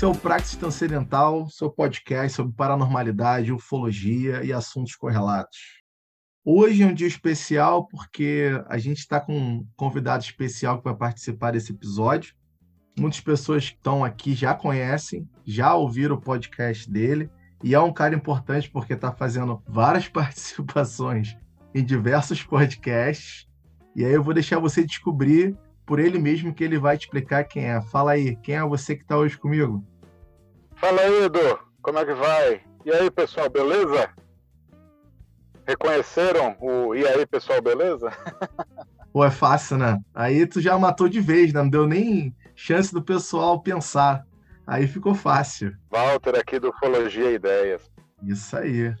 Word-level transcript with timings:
Esse 0.00 0.06
é 0.06 0.08
o 0.08 0.14
Praxis 0.14 0.56
Transcendental, 0.56 1.46
seu 1.50 1.68
podcast 1.68 2.34
sobre 2.34 2.54
paranormalidade, 2.54 3.52
ufologia 3.52 4.42
e 4.42 4.50
assuntos 4.50 4.96
correlatos. 4.96 5.58
Hoje 6.42 6.82
é 6.82 6.86
um 6.86 6.94
dia 6.94 7.06
especial 7.06 7.86
porque 7.86 8.48
a 8.66 8.78
gente 8.78 9.00
está 9.00 9.20
com 9.20 9.36
um 9.36 9.66
convidado 9.76 10.24
especial 10.24 10.78
que 10.78 10.84
vai 10.84 10.96
participar 10.96 11.50
desse 11.50 11.72
episódio. 11.72 12.34
Muitas 12.98 13.20
pessoas 13.20 13.68
que 13.68 13.76
estão 13.76 14.02
aqui 14.02 14.32
já 14.32 14.54
conhecem, 14.54 15.28
já 15.44 15.74
ouviram 15.74 16.16
o 16.16 16.20
podcast 16.20 16.90
dele, 16.90 17.30
e 17.62 17.74
é 17.74 17.80
um 17.80 17.92
cara 17.92 18.14
importante 18.14 18.70
porque 18.70 18.94
está 18.94 19.12
fazendo 19.12 19.62
várias 19.68 20.08
participações 20.08 21.36
em 21.74 21.84
diversos 21.84 22.42
podcasts. 22.42 23.46
E 23.94 24.02
aí 24.02 24.14
eu 24.14 24.22
vou 24.22 24.32
deixar 24.32 24.60
você 24.60 24.82
descobrir 24.82 25.58
por 25.84 25.98
ele 25.98 26.18
mesmo 26.18 26.54
que 26.54 26.64
ele 26.64 26.78
vai 26.78 26.96
te 26.96 27.02
explicar 27.02 27.44
quem 27.44 27.64
é. 27.64 27.82
Fala 27.82 28.12
aí, 28.12 28.34
quem 28.36 28.54
é 28.54 28.64
você 28.64 28.96
que 28.96 29.02
está 29.02 29.18
hoje 29.18 29.36
comigo? 29.36 29.84
Fala 30.80 31.02
aí, 31.02 31.24
Edu, 31.24 31.58
como 31.82 31.98
é 31.98 32.06
que 32.06 32.14
vai? 32.14 32.62
E 32.86 32.90
aí, 32.90 33.10
pessoal, 33.10 33.50
beleza? 33.50 34.08
Reconheceram 35.66 36.56
o 36.58 36.94
E 36.94 37.06
aí, 37.06 37.26
pessoal, 37.26 37.60
beleza? 37.60 38.10
Pô, 39.12 39.22
é 39.22 39.30
fácil, 39.30 39.76
né? 39.76 39.98
Aí 40.14 40.46
tu 40.46 40.58
já 40.58 40.78
matou 40.78 41.06
de 41.06 41.20
vez, 41.20 41.52
né? 41.52 41.60
Não 41.60 41.68
deu 41.68 41.86
nem 41.86 42.34
chance 42.54 42.94
do 42.94 43.02
pessoal 43.02 43.60
pensar. 43.60 44.24
Aí 44.66 44.86
ficou 44.86 45.14
fácil. 45.14 45.76
Walter 45.90 46.34
aqui 46.34 46.58
do 46.58 46.70
Ufologia 46.70 47.30
Ideias. 47.30 47.82
Isso 48.22 48.56
aí. 48.56 48.94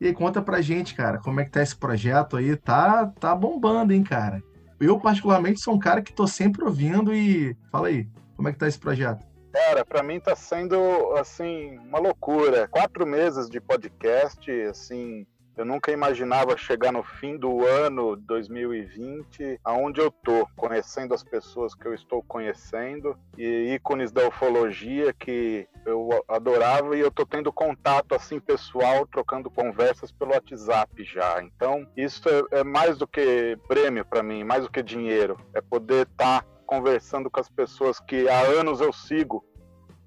E 0.00 0.06
aí, 0.06 0.14
conta 0.14 0.40
pra 0.40 0.60
gente, 0.60 0.94
cara, 0.94 1.18
como 1.18 1.40
é 1.40 1.44
que 1.44 1.50
tá 1.50 1.60
esse 1.60 1.74
projeto 1.74 2.36
aí? 2.36 2.54
Tá, 2.54 3.06
tá 3.18 3.34
bombando, 3.34 3.92
hein, 3.92 4.04
cara? 4.04 4.40
Eu, 4.78 5.00
particularmente, 5.00 5.60
sou 5.60 5.74
um 5.74 5.80
cara 5.80 6.00
que 6.00 6.12
tô 6.12 6.28
sempre 6.28 6.62
ouvindo 6.62 7.12
e... 7.12 7.56
Fala 7.72 7.88
aí, 7.88 8.08
como 8.36 8.48
é 8.48 8.52
que 8.52 8.58
tá 8.58 8.68
esse 8.68 8.78
projeto? 8.78 9.33
Cara, 9.54 9.84
para 9.84 10.02
mim 10.02 10.18
tá 10.18 10.34
sendo, 10.34 11.14
assim, 11.16 11.78
uma 11.78 12.00
loucura. 12.00 12.66
Quatro 12.66 13.06
meses 13.06 13.48
de 13.48 13.60
podcast, 13.60 14.50
assim, 14.62 15.24
eu 15.56 15.64
nunca 15.64 15.92
imaginava 15.92 16.56
chegar 16.56 16.90
no 16.90 17.04
fim 17.04 17.36
do 17.36 17.64
ano 17.64 18.16
2020 18.16 19.60
aonde 19.62 20.00
eu 20.00 20.10
tô, 20.10 20.44
conhecendo 20.56 21.14
as 21.14 21.22
pessoas 21.22 21.72
que 21.72 21.86
eu 21.86 21.94
estou 21.94 22.20
conhecendo 22.24 23.16
e 23.38 23.74
ícones 23.74 24.10
da 24.10 24.26
ufologia 24.26 25.12
que 25.12 25.68
eu 25.86 26.24
adorava 26.26 26.96
e 26.96 27.00
eu 27.00 27.12
tô 27.12 27.24
tendo 27.24 27.52
contato 27.52 28.12
assim 28.12 28.40
pessoal, 28.40 29.06
trocando 29.06 29.48
conversas 29.48 30.10
pelo 30.10 30.32
WhatsApp 30.32 31.04
já. 31.04 31.40
Então, 31.40 31.86
isso 31.96 32.28
é, 32.28 32.58
é 32.58 32.64
mais 32.64 32.98
do 32.98 33.06
que 33.06 33.56
prêmio 33.68 34.04
para 34.04 34.20
mim, 34.20 34.42
mais 34.42 34.64
do 34.64 34.70
que 34.70 34.82
dinheiro. 34.82 35.38
É 35.54 35.60
poder 35.60 36.08
estar 36.08 36.42
tá 36.42 36.53
conversando 36.76 37.30
com 37.30 37.40
as 37.40 37.48
pessoas 37.48 38.00
que 38.00 38.28
há 38.28 38.40
anos 38.40 38.80
eu 38.80 38.92
sigo 38.92 39.44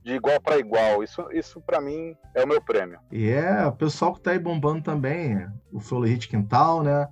de 0.03 0.13
igual 0.13 0.39
para 0.41 0.57
igual. 0.57 1.03
Isso, 1.03 1.25
isso 1.31 1.61
para 1.61 1.79
mim 1.79 2.15
é 2.35 2.43
o 2.43 2.47
meu 2.47 2.61
prêmio. 2.61 2.99
E 3.11 3.29
é 3.29 3.65
o 3.65 3.71
pessoal 3.71 4.13
que 4.13 4.21
tá 4.21 4.31
aí 4.31 4.39
bombando 4.39 4.81
também, 4.81 5.47
o 5.71 5.79
Florida 5.79 6.25
Quintal, 6.27 6.83
né? 6.83 7.07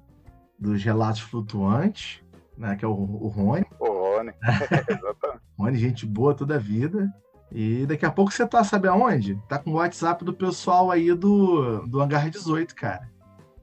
Dos 0.58 0.84
relatos 0.84 1.22
flutuantes, 1.22 2.22
né? 2.58 2.76
Que 2.76 2.86
é 2.86 2.88
o, 2.88 2.92
o 2.92 3.28
Rony. 3.28 3.66
O 3.80 3.88
Rony, 3.88 4.34
exatamente. 4.90 5.42
Rony, 5.58 5.78
gente 5.78 6.06
boa 6.06 6.34
toda 6.34 6.56
a 6.56 6.60
vida. 6.60 7.10
E 7.52 7.86
daqui 7.86 8.06
a 8.06 8.12
pouco 8.12 8.32
você 8.32 8.46
tá, 8.46 8.64
sabe 8.64 8.88
aonde? 8.88 9.40
Tá 9.48 9.60
com 9.60 9.72
o 9.72 9.76
WhatsApp 9.76 10.26
do 10.26 10.34
pessoal 10.34 10.92
aí 10.92 11.14
do, 11.14 11.86
do 11.88 12.02
Hangar 12.02 12.30
18, 12.30 12.76
cara. 12.76 13.10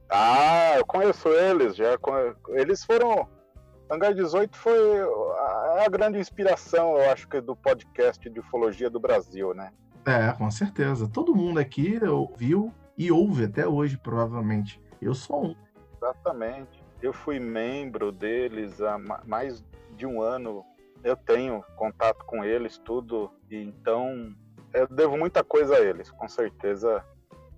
Ah, 0.09 0.75
eu 0.77 0.85
conheço 0.85 1.27
eles, 1.27 1.75
já. 1.75 1.97
Eles 2.49 2.83
foram 2.83 3.27
Hangar 3.93 4.13
18 4.13 4.57
foi 4.57 5.03
a, 5.73 5.85
a 5.85 5.89
grande 5.89 6.19
inspiração, 6.19 6.97
eu 6.97 7.09
acho 7.11 7.27
que, 7.27 7.41
do 7.41 7.55
podcast 7.55 8.29
de 8.29 8.39
ufologia 8.39 8.89
do 8.89 8.99
Brasil, 8.99 9.53
né? 9.53 9.71
É, 10.05 10.31
com 10.33 10.49
certeza. 10.51 11.07
Todo 11.07 11.35
mundo 11.35 11.59
aqui 11.59 11.99
ouviu 12.03 12.73
e 12.97 13.11
ouve 13.11 13.45
até 13.45 13.67
hoje, 13.67 13.97
provavelmente. 13.97 14.81
Eu 15.01 15.13
sou 15.13 15.47
um. 15.47 15.55
Exatamente. 15.97 16.83
Eu 17.01 17.13
fui 17.13 17.39
membro 17.39 18.11
deles 18.11 18.81
há 18.81 18.97
mais 19.25 19.63
de 19.95 20.05
um 20.05 20.21
ano. 20.21 20.63
Eu 21.03 21.15
tenho 21.15 21.63
contato 21.75 22.23
com 22.25 22.43
eles, 22.43 22.77
tudo. 22.77 23.31
E 23.49 23.57
então, 23.57 24.33
eu 24.73 24.87
devo 24.87 25.17
muita 25.17 25.43
coisa 25.43 25.75
a 25.75 25.81
eles. 25.81 26.11
Com 26.11 26.27
certeza, 26.27 27.03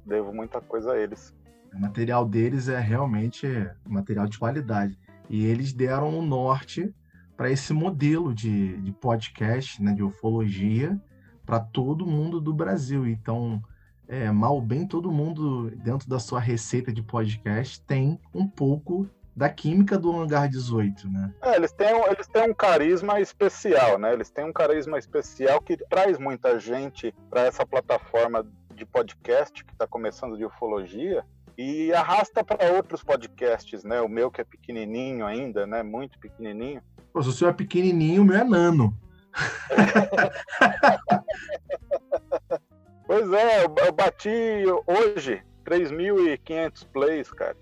devo 0.06 0.34
muita 0.34 0.62
coisa 0.62 0.94
a 0.94 0.98
eles. 0.98 1.36
O 1.74 1.80
material 1.80 2.26
deles 2.26 2.70
é 2.70 2.80
realmente 2.80 3.48
material 3.88 4.28
de 4.28 4.40
qualidade. 4.40 4.98
E 5.30 5.46
eles 5.46 5.74
deram 5.74 6.10
o 6.10 6.20
um 6.20 6.26
norte 6.26 6.94
para 7.36 7.50
esse 7.50 7.74
modelo 7.74 8.34
de, 8.34 8.78
de 8.78 8.92
podcast, 8.92 9.82
né, 9.82 9.94
de 9.94 10.04
ufologia, 10.04 11.00
para 11.46 11.60
todo 11.60 12.06
mundo 12.06 12.40
do 12.40 12.54
Brasil. 12.54 13.08
Então, 13.08 13.62
é, 14.08 14.32
mal 14.32 14.62
bem, 14.62 14.88
todo 14.88 15.12
mundo, 15.12 15.70
dentro 15.78 16.10
da 16.10 16.20
sua 16.20 16.40
receita 16.40 16.92
de 16.92 17.04
podcast, 17.04 17.82
tem 17.82 18.20
um 18.34 18.48
pouco 18.48 19.10
da 19.36 19.50
química 19.50 19.98
do 19.98 20.16
Hangar 20.16 20.48
18, 20.48 21.10
né? 21.10 21.34
É, 21.42 21.58
eles 21.58 21.72
têm, 21.74 21.90
eles 22.06 22.28
têm 22.28 22.50
um 22.50 22.54
carisma 22.54 23.20
especial, 23.20 24.00
né? 24.00 24.14
Eles 24.14 24.30
têm 24.30 24.46
um 24.46 24.54
carisma 24.54 24.98
especial 24.98 25.62
que 25.62 25.76
traz 25.76 26.18
muita 26.18 26.58
gente 26.58 27.14
para 27.30 27.42
essa 27.42 27.66
plataforma 27.66 28.48
de 28.74 28.86
podcast 28.86 29.64
que 29.64 29.74
está 29.74 29.86
começando 29.86 30.38
de 30.38 30.46
ufologia 30.46 31.26
e 31.58 31.94
arrasta 31.94 32.44
para 32.44 32.74
outros 32.74 33.04
podcasts, 33.04 33.84
né? 33.84 34.02
O 34.02 34.10
meu 34.10 34.30
que 34.30 34.42
é 34.42 34.44
pequenininho 34.44 35.26
ainda, 35.26 35.66
né? 35.66 35.82
Muito 35.84 36.20
pequenininho. 36.20 36.82
Pô, 37.14 37.24
se 37.24 37.30
o 37.30 37.32
seu 37.32 37.48
é 37.48 37.54
pequenininho, 37.54 38.22
o 38.22 38.26
meu 38.26 38.38
é 38.38 38.44
nano. 38.44 38.94
pois 43.06 43.32
é, 43.32 43.64
eu 43.64 43.94
bati 43.94 44.64
hoje 44.88 45.42
3.500 45.66 46.88
plays, 46.92 47.32
cara. 47.32 47.56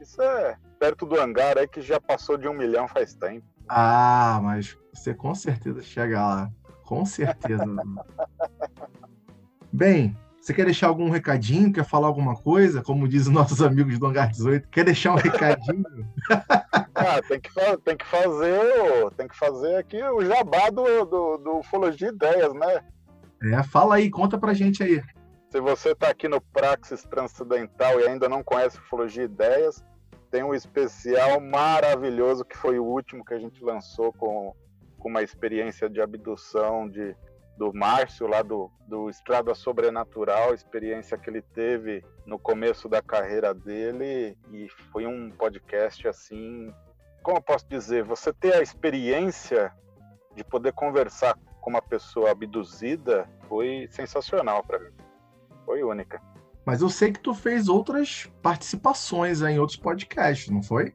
Isso 0.00 0.22
é 0.22 0.56
perto 0.78 1.04
do 1.06 1.20
hangar 1.20 1.58
aí 1.58 1.66
que 1.66 1.80
já 1.80 2.00
passou 2.00 2.36
de 2.36 2.46
um 2.48 2.54
milhão 2.54 2.86
faz 2.88 3.14
tempo. 3.14 3.46
Ah, 3.68 4.40
mas 4.42 4.76
você 4.92 5.14
com 5.14 5.34
certeza 5.34 5.82
chega 5.82 6.20
lá. 6.20 6.50
Com 6.84 7.04
certeza. 7.04 7.64
Bem, 9.72 10.16
você 10.44 10.52
quer 10.52 10.66
deixar 10.66 10.88
algum 10.88 11.08
recadinho? 11.08 11.72
Quer 11.72 11.86
falar 11.86 12.06
alguma 12.06 12.36
coisa? 12.36 12.82
Como 12.82 13.08
dizem 13.08 13.32
nossos 13.32 13.62
amigos 13.62 13.98
do 13.98 14.06
Hangar 14.06 14.30
18, 14.30 14.68
quer 14.68 14.84
deixar 14.84 15.12
um 15.12 15.16
recadinho? 15.16 15.82
ah, 16.94 17.22
tem 17.26 17.40
que, 17.40 17.50
tem 17.82 17.96
que 17.96 18.04
fazer, 18.04 19.10
tem 19.16 19.26
que 19.26 19.36
fazer 19.38 19.76
aqui 19.76 20.02
o 20.02 20.22
jabá 20.22 20.68
do, 20.68 21.06
do, 21.06 21.38
do 21.38 21.58
Ufologia 21.60 22.08
Ideias, 22.08 22.52
né? 22.52 22.84
É, 23.42 23.62
fala 23.62 23.94
aí, 23.94 24.10
conta 24.10 24.36
pra 24.36 24.52
gente 24.52 24.82
aí. 24.82 25.02
Se 25.50 25.58
você 25.62 25.92
está 25.92 26.10
aqui 26.10 26.28
no 26.28 26.42
Praxis 26.42 27.02
Transcendental 27.04 27.98
e 28.00 28.06
ainda 28.06 28.28
não 28.28 28.44
conhece 28.44 28.76
Ufologia 28.76 29.24
Ideias, 29.24 29.82
tem 30.30 30.42
um 30.42 30.54
especial 30.54 31.40
maravilhoso 31.40 32.44
que 32.44 32.58
foi 32.58 32.78
o 32.78 32.84
último 32.84 33.24
que 33.24 33.32
a 33.32 33.38
gente 33.38 33.64
lançou 33.64 34.12
com, 34.12 34.54
com 34.98 35.08
uma 35.08 35.22
experiência 35.22 35.88
de 35.88 36.02
abdução 36.02 36.86
de 36.86 37.16
do 37.56 37.72
Márcio, 37.72 38.26
lá 38.26 38.42
do, 38.42 38.70
do 38.88 39.08
Estrada 39.08 39.54
Sobrenatural, 39.54 40.54
experiência 40.54 41.16
que 41.16 41.30
ele 41.30 41.42
teve 41.42 42.04
no 42.26 42.38
começo 42.38 42.88
da 42.88 43.00
carreira 43.00 43.54
dele, 43.54 44.36
e 44.52 44.68
foi 44.90 45.06
um 45.06 45.30
podcast 45.30 46.08
assim. 46.08 46.72
Como 47.22 47.38
eu 47.38 47.42
posso 47.42 47.66
dizer? 47.68 48.02
Você 48.04 48.32
ter 48.32 48.54
a 48.54 48.62
experiência 48.62 49.72
de 50.34 50.44
poder 50.44 50.72
conversar 50.72 51.38
com 51.60 51.70
uma 51.70 51.82
pessoa 51.82 52.32
abduzida 52.32 53.28
foi 53.48 53.88
sensacional 53.90 54.62
para 54.64 54.78
mim. 54.78 54.92
Foi 55.64 55.82
única. 55.82 56.20
Mas 56.66 56.82
eu 56.82 56.88
sei 56.88 57.12
que 57.12 57.20
tu 57.20 57.34
fez 57.34 57.68
outras 57.68 58.30
participações 58.42 59.42
em 59.42 59.58
outros 59.58 59.78
podcasts, 59.78 60.50
não 60.50 60.62
foi? 60.62 60.94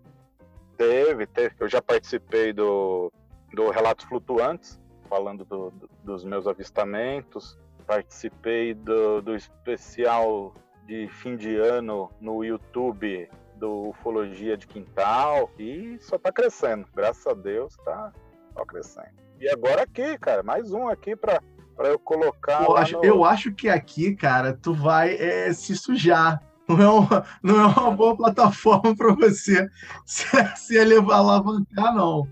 Teve, 0.78 1.26
teve. 1.28 1.56
Eu 1.60 1.68
já 1.68 1.82
participei 1.82 2.54
do, 2.54 3.12
do 3.54 3.70
Relatos 3.70 4.06
Flutuantes, 4.06 4.80
falando 5.10 5.44
do, 5.44 5.72
do, 5.72 5.90
dos 6.04 6.24
meus 6.24 6.48
avistamentos. 6.48 7.58
Participei 7.86 8.74
do, 8.74 9.22
do 9.22 9.36
especial 9.36 10.54
de 10.86 11.08
fim 11.08 11.36
de 11.36 11.56
ano 11.56 12.12
no 12.22 12.44
YouTube 12.44 13.30
do 13.56 13.90
Ufologia 13.90 14.56
de 14.56 14.68
Quintal 14.68 15.52
e 15.58 15.98
só 16.00 16.18
tá 16.18 16.32
crescendo. 16.32 16.88
Graças 16.96 17.26
a 17.28 17.34
Deus 17.34 17.76
tá 17.84 18.14
só 18.54 18.64
crescendo. 18.66 19.20
E 19.40 19.50
agora 19.50 19.84
aqui, 19.84 20.18
cara, 20.18 20.44
mais 20.44 20.72
um 20.72 20.88
aqui 20.88 21.16
para 21.16 21.42
para 21.80 21.88
eu 21.88 21.98
colocar. 21.98 22.66
Eu 22.66 22.76
acho, 22.76 22.98
no... 22.98 23.06
eu 23.06 23.24
acho 23.24 23.54
que 23.54 23.70
aqui, 23.70 24.14
cara, 24.14 24.54
tu 24.54 24.74
vai 24.74 25.16
é, 25.16 25.54
se 25.54 25.78
sujar. 25.78 26.44
Não 26.68 26.82
é, 26.82 26.90
uma, 26.90 27.26
não 27.42 27.62
é 27.62 27.66
uma 27.66 27.92
boa 27.92 28.16
plataforma 28.16 28.96
para 28.96 29.16
você 29.16 29.68
se, 30.06 30.26
se 30.56 30.84
levar 30.84 31.16
alavancar, 31.16 31.96
não. 31.96 32.28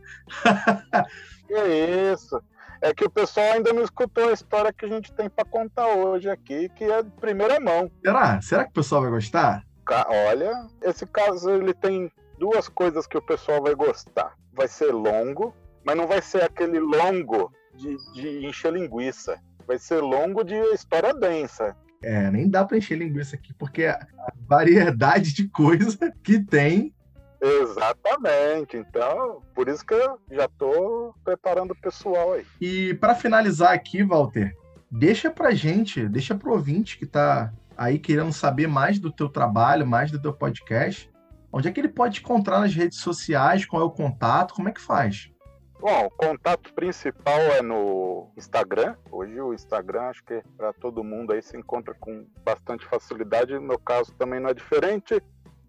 que 1.48 1.56
isso? 2.14 2.40
É 2.82 2.94
que 2.94 3.06
o 3.06 3.10
pessoal 3.10 3.54
ainda 3.54 3.74
não 3.74 3.84
escutou 3.84 4.30
a 4.30 4.34
história 4.34 4.74
que 4.74 4.86
a 4.86 4.90
gente 4.90 5.12
tem 5.14 5.30
para 5.30 5.46
contar 5.46 5.88
hoje 5.88 6.30
aqui, 6.30 6.70
que 6.70 6.84
é 6.84 7.04
de 7.04 7.12
primeira 7.12 7.60
mão. 7.60 7.90
Será? 8.04 8.42
Será 8.42 8.64
que 8.64 8.72
o 8.72 8.74
pessoal 8.74 9.02
vai 9.02 9.12
gostar? 9.12 9.64
Olha, 10.30 10.52
esse 10.82 11.06
caso 11.06 11.50
ele 11.50 11.74
tem 11.74 12.12
duas 12.38 12.68
coisas 12.68 13.08
que 13.08 13.18
o 13.18 13.22
pessoal 13.22 13.62
vai 13.62 13.74
gostar. 13.74 14.34
Vai 14.54 14.68
ser 14.68 14.92
longo, 14.92 15.56
mas 15.86 15.96
não 15.96 16.08
vai 16.08 16.22
ser 16.22 16.44
aquele 16.44 16.80
longo 16.80 17.52
de, 17.76 17.96
de 18.14 18.46
encher 18.46 18.74
linguiça. 18.74 19.40
vai 19.66 19.78
ser 19.78 20.02
longo 20.02 20.44
de 20.44 20.56
história 20.74 21.14
densa. 21.14 21.76
É, 22.04 22.30
nem 22.30 22.50
dá 22.50 22.64
para 22.64 22.78
encher 22.78 22.98
linguiça 22.98 23.36
aqui, 23.36 23.54
porque 23.54 23.86
a 23.86 24.06
variedade 24.48 25.34
de 25.34 25.48
coisa 25.50 26.14
que 26.24 26.44
tem. 26.44 26.94
Exatamente. 27.42 28.78
Então, 28.78 29.42
por 29.54 29.68
isso 29.68 29.86
que 29.86 29.94
eu 29.94 30.20
já 30.32 30.46
estou 30.46 31.14
preparando 31.24 31.72
o 31.72 31.82
pessoal 31.82 32.34
aí. 32.34 32.46
E 32.60 32.94
para 32.96 33.16
finalizar 33.16 33.74
aqui, 33.74 34.04
Walter, 34.04 34.56
deixa 34.92 35.30
pra 35.30 35.52
gente, 35.52 36.08
deixa 36.08 36.36
pro 36.36 36.52
ouvinte 36.52 36.98
que 36.98 37.06
está 37.06 37.54
aí 37.78 38.00
querendo 38.00 38.34
saber 38.34 38.68
mais 38.68 39.00
do 39.00 39.12
teu 39.12 39.30
trabalho, 39.30 39.86
mais 39.86 40.10
do 40.10 40.20
teu 40.20 40.34
podcast, 40.34 41.10
onde 41.52 41.68
é 41.68 41.72
que 41.72 41.80
ele 41.80 41.90
pode 41.90 42.20
encontrar 42.20 42.60
nas 42.60 42.74
redes 42.74 43.00
sociais, 43.00 43.66
qual 43.66 43.82
é 43.82 43.86
o 43.86 43.92
contato, 43.92 44.54
como 44.54 44.70
é 44.70 44.72
que 44.72 44.82
faz? 44.82 45.32
Bom, 45.80 46.06
o 46.08 46.10
contato 46.10 46.74
principal 46.74 47.40
é 47.40 47.62
no 47.62 48.32
Instagram. 48.36 48.96
Hoje 49.12 49.40
o 49.40 49.54
Instagram 49.54 50.02
acho 50.04 50.24
que 50.24 50.34
é 50.34 50.44
para 50.58 50.74
todo 50.74 51.04
mundo 51.04 51.34
aí 51.34 51.42
se 51.42 51.56
encontra 51.56 51.94
com 51.94 52.26
bastante 52.44 52.84
facilidade. 52.84 53.54
No 53.54 53.62
meu 53.62 53.78
caso 53.80 54.12
também 54.14 54.40
não 54.40 54.50
é 54.50 54.56
diferente. 54.56 55.22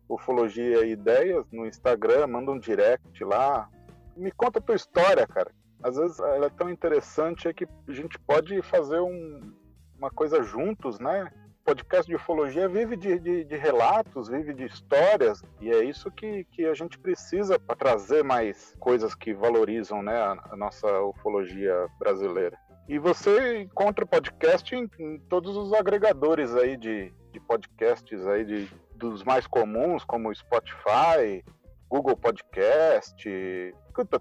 Ufologia 0.09 0.85
e 0.87 0.93
Ideias 0.93 1.45
no 1.53 1.67
Instagram, 1.67 2.27
manda 2.27 2.51
um 2.51 2.59
direct 2.59 3.23
lá. 3.25 3.69
Me 4.17 4.31
conta 4.33 4.59
a 4.59 4.63
tua 4.63 4.75
história, 4.75 5.27
cara. 5.27 5.51
Às 5.83 5.97
vezes 5.97 6.19
ela 6.19 6.47
é 6.47 6.51
tão 6.51 6.71
interessante 6.71 7.47
é 7.47 7.53
que 7.53 7.67
a 7.87 7.93
gente 7.93 8.19
pode 8.21 8.61
fazer 8.63 9.01
um, 9.01 9.53
uma 9.97 10.11
coisa 10.11 10.43
juntos, 10.43 10.99
né? 10.99 11.31
podcast 11.69 12.09
de 12.09 12.17
ufologia 12.17 12.67
vive 12.67 12.97
de, 12.97 13.19
de, 13.19 13.45
de, 13.45 13.57
relatos, 13.57 14.27
vive 14.27 14.55
de 14.55 14.65
histórias, 14.65 15.43
e 15.61 15.71
é 15.71 15.85
isso 15.85 16.11
que, 16.11 16.45
que 16.45 16.65
a 16.65 16.73
gente 16.73 16.99
precisa 16.99 17.59
para 17.59 17.77
trazer 17.77 18.25
mais 18.25 18.75
coisas 18.81 19.15
que 19.15 19.35
valorizam 19.35 20.03
né, 20.03 20.17
a, 20.17 20.49
a, 20.51 20.57
nossa 20.57 20.87
ufologia 21.03 21.87
brasileira. 21.99 22.59
E 22.89 22.99
você 22.99 23.61
encontra 23.61 24.07
podcast 24.07 24.75
em, 24.75 24.89
em, 24.99 25.19
todos 25.29 25.59
os 25.59 25.75
agregadores 25.75 26.55
aí 26.55 26.75
de, 26.75 27.13
de 27.33 27.41
podcasts 27.41 28.27
aí 28.27 28.47
de, 28.47 28.67
dos 28.99 29.25
mais 29.25 29.47
comuns, 29.47 30.05
como 30.05 30.35
Spotify, 30.35 31.45
Google 31.89 32.17
Podcast. 32.17 33.25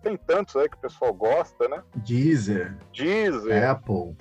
Tem 0.01 0.17
tantos 0.17 0.55
aí 0.55 0.69
que 0.69 0.77
o 0.77 0.81
pessoal 0.81 1.13
gosta, 1.13 1.67
né? 1.67 1.83
Deezer. 1.95 2.77
Deezer. 2.93 3.69
Apple. 3.69 4.15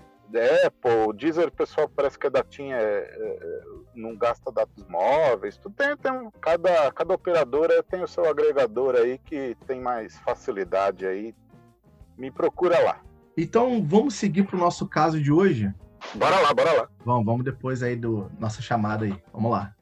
Apple, 0.66 1.16
Deezer, 1.16 1.48
o 1.48 1.52
pessoal 1.52 1.88
parece 1.88 2.18
que 2.18 2.26
a 2.26 2.30
datinha 2.30 2.76
é, 2.76 2.98
é, 2.98 3.60
não 3.94 4.16
gasta 4.16 4.50
dados 4.50 4.84
móveis. 4.88 5.56
Tu 5.56 5.70
tem, 5.70 5.96
tem, 5.96 6.30
cada, 6.40 6.90
cada 6.92 7.14
operadora 7.14 7.82
tem 7.82 8.02
o 8.02 8.08
seu 8.08 8.28
agregador 8.28 8.96
aí 8.96 9.18
que 9.18 9.56
tem 9.66 9.80
mais 9.80 10.18
facilidade 10.18 11.06
aí. 11.06 11.34
Me 12.18 12.30
procura 12.30 12.78
lá. 12.80 13.00
Então 13.36 13.84
vamos 13.86 14.14
seguir 14.14 14.44
para 14.44 14.56
o 14.56 14.60
nosso 14.60 14.86
caso 14.86 15.20
de 15.20 15.30
hoje? 15.30 15.72
Bora 16.14 16.40
lá, 16.40 16.52
bora 16.52 16.72
lá. 16.72 16.88
Vamos, 17.04 17.24
vamos 17.24 17.44
depois 17.44 17.82
aí 17.82 17.96
do 17.96 18.30
nossa 18.38 18.60
chamada 18.60 19.04
aí. 19.04 19.22
Vamos 19.32 19.50
lá. 19.50 19.75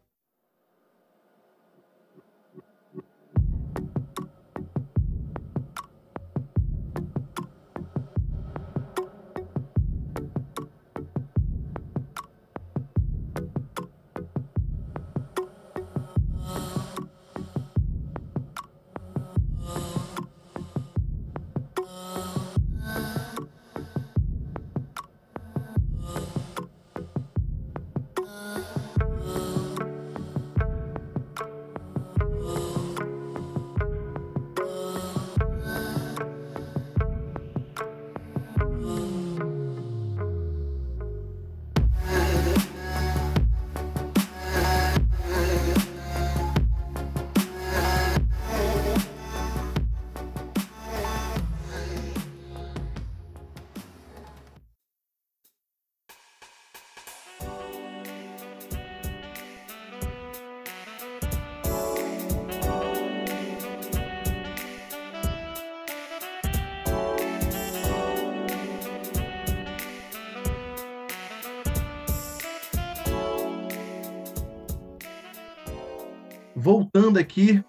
Voltando 76.95 77.19
aqui, 77.19 77.63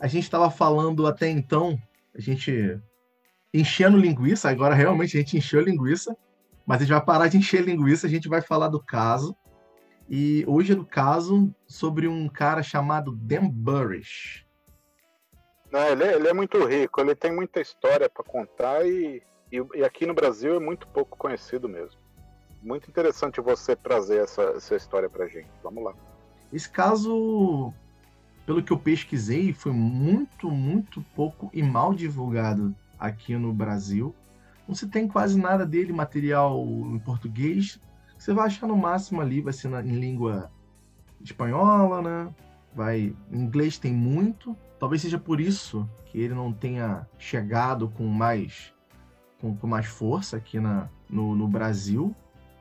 a 0.00 0.06
gente 0.06 0.22
estava 0.22 0.50
falando 0.50 1.06
até 1.06 1.28
então, 1.28 1.78
a 2.16 2.20
gente 2.20 2.80
enchendo 3.52 3.98
linguiça, 3.98 4.48
agora 4.48 4.74
realmente 4.74 5.14
a 5.14 5.20
gente 5.20 5.36
encheu 5.36 5.60
linguiça, 5.60 6.16
mas 6.64 6.78
a 6.78 6.80
gente 6.84 6.94
vai 6.94 7.04
parar 7.04 7.28
de 7.28 7.36
encher 7.36 7.62
linguiça, 7.62 8.06
a 8.06 8.10
gente 8.10 8.28
vai 8.28 8.40
falar 8.40 8.68
do 8.68 8.82
caso. 8.82 9.36
E 10.08 10.42
hoje 10.48 10.72
é 10.72 10.74
do 10.74 10.86
caso 10.86 11.54
sobre 11.66 12.08
um 12.08 12.28
cara 12.28 12.62
chamado 12.62 13.12
Dan 13.12 13.48
Burrish. 13.48 14.46
Não, 15.70 15.86
ele, 15.88 16.04
é, 16.04 16.14
ele 16.14 16.28
é 16.28 16.32
muito 16.32 16.64
rico, 16.64 17.00
ele 17.00 17.14
tem 17.14 17.32
muita 17.32 17.60
história 17.60 18.08
para 18.08 18.24
contar 18.24 18.86
e, 18.86 19.22
e, 19.50 19.62
e, 19.74 19.84
aqui 19.84 20.06
no 20.06 20.14
Brasil 20.14 20.56
é 20.56 20.60
muito 20.60 20.88
pouco 20.88 21.16
conhecido 21.16 21.68
mesmo. 21.68 22.00
Muito 22.62 22.88
interessante 22.88 23.40
você 23.40 23.76
trazer 23.76 24.22
essa, 24.22 24.42
essa 24.42 24.76
história 24.76 25.10
para 25.10 25.26
gente. 25.26 25.50
Vamos 25.62 25.84
lá. 25.84 25.94
Esse 26.52 26.70
caso 26.70 27.72
pelo 28.52 28.62
que 28.62 28.70
eu 28.70 28.78
pesquisei, 28.78 29.54
foi 29.54 29.72
muito, 29.72 30.50
muito 30.50 31.02
pouco 31.16 31.48
e 31.54 31.62
mal 31.62 31.94
divulgado 31.94 32.74
aqui 32.98 33.34
no 33.34 33.50
Brasil. 33.50 34.14
Não 34.68 34.74
se 34.74 34.86
tem 34.88 35.08
quase 35.08 35.40
nada 35.40 35.64
dele, 35.64 35.90
material 35.90 36.62
em 36.62 36.98
português. 36.98 37.80
Você 38.18 38.34
vai 38.34 38.48
achar 38.48 38.66
no 38.66 38.76
máximo 38.76 39.22
ali, 39.22 39.40
vai 39.40 39.54
ser 39.54 39.68
na, 39.68 39.80
em 39.80 39.98
língua 39.98 40.52
espanhola, 41.18 42.02
né? 42.02 42.34
Vai, 42.74 43.16
em 43.30 43.40
inglês 43.40 43.78
tem 43.78 43.94
muito. 43.94 44.54
Talvez 44.78 45.00
seja 45.00 45.18
por 45.18 45.40
isso 45.40 45.88
que 46.04 46.20
ele 46.20 46.34
não 46.34 46.52
tenha 46.52 47.08
chegado 47.16 47.88
com 47.88 48.06
mais 48.06 48.74
com, 49.40 49.56
com 49.56 49.66
mais 49.66 49.86
força 49.86 50.36
aqui 50.36 50.60
na, 50.60 50.90
no, 51.08 51.34
no 51.34 51.48
Brasil. 51.48 52.14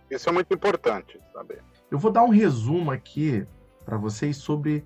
Isso 0.09 0.29
é 0.29 0.31
muito 0.31 0.53
importante 0.53 1.19
saber. 1.33 1.61
Eu 1.91 1.99
vou 1.99 2.11
dar 2.11 2.23
um 2.23 2.29
resumo 2.29 2.91
aqui 2.91 3.45
para 3.83 3.97
vocês 3.97 4.37
sobre 4.37 4.85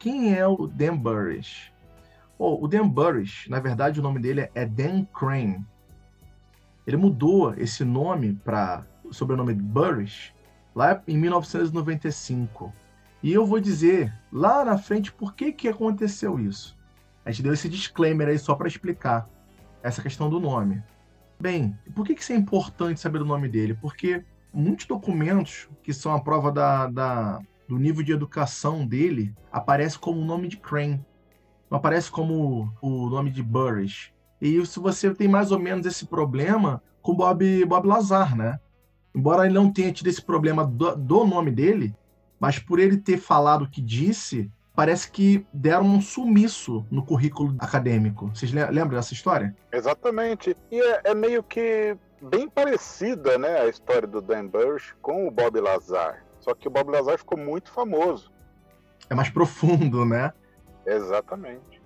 quem 0.00 0.34
é 0.34 0.46
o 0.48 0.66
Dan 0.66 0.96
Burrish? 0.96 1.70
Oh, 2.38 2.64
o 2.64 2.66
Dan 2.66 2.88
Burrish, 2.88 3.48
na 3.50 3.60
verdade, 3.60 4.00
o 4.00 4.02
nome 4.02 4.18
dele 4.18 4.50
é 4.54 4.64
Dan 4.64 5.04
Crane. 5.04 5.62
Ele 6.86 6.96
mudou 6.96 7.52
esse 7.54 7.84
nome 7.84 8.34
para 8.42 8.86
o 9.04 9.12
sobrenome 9.12 9.52
Burrish 9.52 10.34
lá 10.74 11.02
em 11.06 11.18
1995. 11.18 12.72
E 13.22 13.30
eu 13.30 13.44
vou 13.44 13.60
dizer 13.60 14.10
lá 14.32 14.64
na 14.64 14.78
frente 14.78 15.12
por 15.12 15.34
que, 15.34 15.52
que 15.52 15.68
aconteceu 15.68 16.40
isso. 16.40 16.78
A 17.22 17.30
gente 17.30 17.42
deu 17.42 17.52
esse 17.52 17.68
disclaimer 17.68 18.28
aí 18.28 18.38
só 18.38 18.54
para 18.54 18.68
explicar 18.68 19.28
essa 19.82 20.00
questão 20.00 20.30
do 20.30 20.40
nome. 20.40 20.82
Bem, 21.38 21.78
por 21.94 22.06
que, 22.06 22.14
que 22.14 22.22
isso 22.22 22.32
é 22.32 22.36
importante 22.36 23.00
saber 23.00 23.20
o 23.20 23.26
nome 23.26 23.50
dele? 23.50 23.74
Porque 23.74 24.24
muitos 24.50 24.86
documentos 24.86 25.68
que 25.82 25.92
são 25.92 26.14
a 26.14 26.20
prova 26.22 26.50
da, 26.50 26.86
da, 26.86 27.40
do 27.70 27.78
nível 27.78 28.02
de 28.02 28.12
educação 28.12 28.84
dele, 28.84 29.32
aparece 29.52 29.96
como 29.96 30.20
o 30.20 30.24
nome 30.24 30.48
de 30.48 30.56
Crane. 30.56 31.00
Não 31.70 31.78
aparece 31.78 32.10
como 32.10 32.68
o 32.82 33.08
nome 33.08 33.30
de 33.30 33.44
Burris. 33.44 34.10
E 34.40 34.56
isso 34.56 34.82
você 34.82 35.14
tem 35.14 35.28
mais 35.28 35.52
ou 35.52 35.58
menos 35.60 35.86
esse 35.86 36.04
problema 36.04 36.82
com 37.00 37.14
Bob, 37.14 37.64
Bob 37.64 37.86
Lazar, 37.86 38.36
né? 38.36 38.58
Embora 39.14 39.44
ele 39.44 39.54
não 39.54 39.72
tenha 39.72 39.92
tido 39.92 40.08
esse 40.08 40.20
problema 40.20 40.66
do, 40.66 40.96
do 40.96 41.24
nome 41.24 41.52
dele, 41.52 41.94
mas 42.40 42.58
por 42.58 42.80
ele 42.80 42.96
ter 42.96 43.18
falado 43.18 43.62
o 43.62 43.70
que 43.70 43.80
disse, 43.80 44.50
parece 44.74 45.08
que 45.08 45.46
deram 45.52 45.84
um 45.84 46.00
sumiço 46.00 46.84
no 46.90 47.04
currículo 47.06 47.54
acadêmico. 47.60 48.30
Vocês 48.34 48.50
lembram 48.50 48.98
dessa 48.98 49.14
história? 49.14 49.54
Exatamente. 49.72 50.56
E 50.72 50.80
é, 50.80 51.02
é 51.04 51.14
meio 51.14 51.44
que 51.44 51.96
bem 52.20 52.48
parecida, 52.48 53.38
né, 53.38 53.60
a 53.60 53.68
história 53.68 54.08
do 54.08 54.20
Dan 54.20 54.48
Burch 54.48 54.92
com 55.00 55.28
o 55.28 55.30
Bob 55.30 55.60
Lazar. 55.60 56.24
Só 56.40 56.54
que 56.54 56.66
o 56.66 56.70
Bob 56.70 56.90
Lazar 56.90 57.18
ficou 57.18 57.38
muito 57.38 57.70
famoso. 57.70 58.32
É 59.08 59.14
mais 59.14 59.28
profundo, 59.30 60.04
né? 60.04 60.32
Exatamente. 60.86 61.80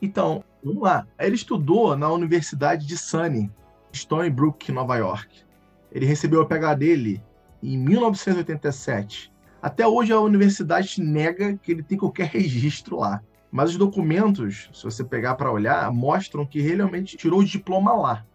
Então, 0.00 0.42
vamos 0.62 0.82
lá. 0.82 1.06
Ele 1.18 1.34
estudou 1.34 1.96
na 1.96 2.10
Universidade 2.10 2.86
de 2.86 2.96
Sunny, 2.96 3.50
Stony 3.92 4.30
Brook, 4.30 4.72
Nova 4.72 4.96
York. 4.96 5.44
ele 5.90 6.06
recebeu 6.06 6.42
o 6.42 6.46
PH 6.46 6.74
dele 6.74 7.22
em 7.62 7.76
1987. 7.78 9.32
Até 9.60 9.86
hoje 9.86 10.12
a 10.12 10.20
universidade 10.20 11.00
nega 11.00 11.56
que 11.56 11.72
ele 11.72 11.82
tem 11.82 11.98
qualquer 11.98 12.28
registro 12.28 12.98
lá. 12.98 13.22
Mas 13.50 13.70
os 13.70 13.76
documentos, 13.76 14.68
se 14.72 14.84
você 14.84 15.02
pegar 15.02 15.34
para 15.34 15.50
olhar, 15.50 15.90
mostram 15.90 16.44
que 16.44 16.58
ele 16.58 16.76
realmente 16.76 17.16
tirou 17.16 17.40
o 17.40 17.44
diploma 17.44 17.94
lá. 17.94 18.26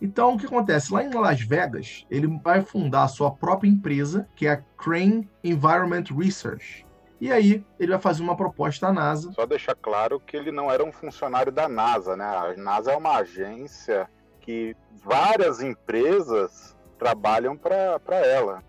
Então, 0.00 0.34
o 0.34 0.38
que 0.38 0.46
acontece? 0.46 0.92
Lá 0.92 1.02
em 1.02 1.12
Las 1.12 1.40
Vegas, 1.40 2.06
ele 2.10 2.26
vai 2.42 2.62
fundar 2.62 3.04
a 3.04 3.08
sua 3.08 3.32
própria 3.32 3.68
empresa, 3.68 4.28
que 4.36 4.46
é 4.46 4.52
a 4.52 4.56
Crane 4.56 5.28
Environment 5.42 6.04
Research. 6.16 6.86
E 7.20 7.32
aí, 7.32 7.64
ele 7.80 7.90
vai 7.90 8.00
fazer 8.00 8.22
uma 8.22 8.36
proposta 8.36 8.86
à 8.86 8.92
NASA. 8.92 9.32
Só 9.32 9.44
deixar 9.44 9.74
claro 9.74 10.20
que 10.20 10.36
ele 10.36 10.52
não 10.52 10.70
era 10.70 10.84
um 10.84 10.92
funcionário 10.92 11.50
da 11.50 11.68
NASA, 11.68 12.16
né? 12.16 12.24
A 12.24 12.56
NASA 12.56 12.92
é 12.92 12.96
uma 12.96 13.16
agência 13.16 14.08
que 14.40 14.76
várias 15.04 15.60
empresas 15.60 16.76
trabalham 16.96 17.56
para 17.56 18.16
ela. 18.24 18.62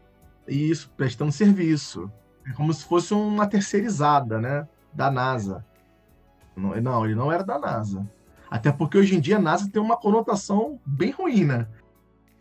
Isso, 0.47 0.91
prestando 0.97 1.31
serviço. 1.31 2.11
É 2.47 2.53
como 2.53 2.73
se 2.73 2.83
fosse 2.83 3.13
uma 3.13 3.45
terceirizada, 3.45 4.39
né? 4.41 4.67
Da 4.91 5.11
NASA. 5.11 5.63
Não, 6.55 6.75
não, 6.81 7.05
ele 7.05 7.13
não 7.13 7.31
era 7.31 7.43
da 7.43 7.59
NASA. 7.59 8.09
Até 8.49 8.71
porque 8.71 8.97
hoje 8.97 9.15
em 9.15 9.19
dia 9.19 9.37
a 9.37 9.41
NASA 9.41 9.69
tem 9.71 9.81
uma 9.81 9.97
conotação 9.97 10.79
bem 10.85 11.11
ruim, 11.11 11.45
né? 11.45 11.67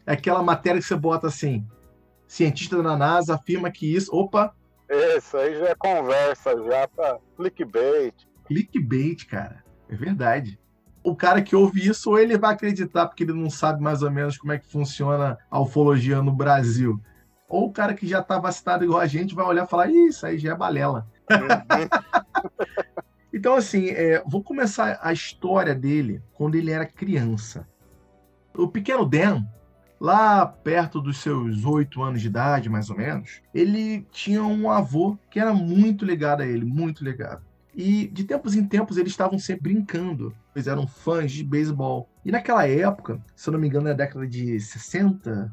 É 0.07 0.12
aquela 0.12 0.43
matéria 0.43 0.81
que 0.81 0.87
você 0.87 0.97
bota 0.97 1.27
assim: 1.27 1.67
cientista 2.27 2.83
da 2.83 2.97
NASA 2.97 3.35
afirma 3.35 3.71
que 3.71 3.95
isso. 3.95 4.15
Opa! 4.15 4.55
Isso 4.88 5.37
aí 5.37 5.59
já 5.59 5.69
é 5.69 5.75
conversa, 5.75 6.50
já 6.65 6.87
tá 6.88 7.19
clickbait. 7.37 8.15
Clickbait, 8.47 9.27
cara. 9.27 9.62
É 9.88 9.95
verdade. 9.95 10.59
O 11.05 11.15
cara 11.15 11.43
que 11.43 11.55
ouve 11.55 11.87
isso, 11.87 12.11
ou 12.11 12.19
ele 12.19 12.38
vai 12.38 12.55
acreditar 12.55 13.07
porque 13.07 13.23
ele 13.23 13.35
não 13.35 13.50
sabe 13.50 13.83
mais 13.83 14.03
ou 14.03 14.11
menos 14.11 14.38
como 14.38 14.53
é 14.53 14.59
que 14.59 14.71
funciona 14.71 15.38
a 15.50 15.61
ufologia 15.61 16.23
no 16.23 16.33
Brasil. 16.33 16.99
Ou 17.47 17.67
o 17.67 17.73
cara 17.73 17.95
que 17.95 18.07
já 18.07 18.23
tá 18.23 18.38
vacinado 18.38 18.85
igual 18.85 19.00
a 19.00 19.07
gente 19.07 19.35
vai 19.35 19.45
olhar 19.45 19.65
e 19.65 19.69
falar: 19.69 19.91
isso 19.91 20.27
aí 20.27 20.38
já 20.38 20.53
é 20.53 20.57
balela. 20.57 21.07
Então, 23.33 23.55
assim, 23.55 23.89
é, 23.89 24.23
vou 24.27 24.43
começar 24.43 24.99
a 25.03 25.13
história 25.13 25.75
dele 25.75 26.23
quando 26.33 26.55
ele 26.55 26.71
era 26.71 26.87
criança. 26.87 27.69
O 28.55 28.67
pequeno 28.69 29.05
Dan, 29.05 29.45
lá 30.01 30.47
perto 30.47 31.01
dos 31.01 31.19
seus 31.19 31.65
oito 31.65 32.03
anos 32.03 32.23
de 32.23 32.29
idade, 32.29 32.69
mais 32.69 32.89
ou 32.89 32.97
menos, 32.97 33.43
ele 33.55 34.07
tinha 34.11 34.43
um 34.43 34.71
avô 34.71 35.19
que 35.31 35.39
era 35.39 35.53
muito 35.53 36.05
ligado 36.05 36.43
a 36.43 36.47
ele, 36.47 36.65
muito 36.65 37.05
ligado. 37.05 37.45
E 37.75 38.09
de 38.09 38.25
tempos 38.25 38.57
em 38.57 38.67
tempos 38.67 38.97
eles 38.97 39.13
estavam 39.13 39.39
sempre 39.39 39.73
brincando. 39.73 40.35
Eles 40.55 40.67
eram 40.67 40.87
fãs 40.87 41.31
de 41.31 41.45
beisebol. 41.45 42.09
E 42.25 42.33
naquela 42.33 42.67
época, 42.67 43.23
se 43.37 43.49
eu 43.49 43.53
não 43.53 43.61
me 43.61 43.69
engano, 43.69 43.89
na 43.89 43.95
década 43.95 44.27
de 44.27 44.59
60, 44.59 45.53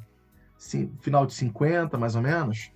final 1.01 1.25
de 1.25 1.33
50, 1.33 1.97
mais 1.97 2.15
ou 2.15 2.21
menos, 2.21 2.71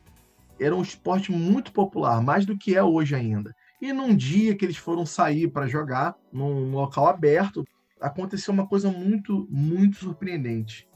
era 0.59 0.75
um 0.75 0.81
esporte 0.81 1.31
muito 1.31 1.71
popular, 1.71 2.21
mais 2.21 2.45
do 2.45 2.57
que 2.57 2.75
é 2.75 2.83
hoje 2.83 3.15
ainda. 3.15 3.55
E 3.81 3.93
num 3.93 4.15
dia 4.15 4.55
que 4.55 4.65
eles 4.65 4.77
foram 4.77 5.05
sair 5.05 5.47
para 5.47 5.67
jogar, 5.67 6.15
num 6.31 6.71
local 6.71 7.07
aberto, 7.07 7.65
aconteceu 7.99 8.53
uma 8.53 8.67
coisa 8.67 8.91
muito, 8.91 9.47
muito 9.49 9.97
surpreendente. 9.97 10.87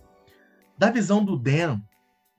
Da 0.77 0.91
visão 0.91 1.23
do 1.23 1.37
Dan, 1.37 1.79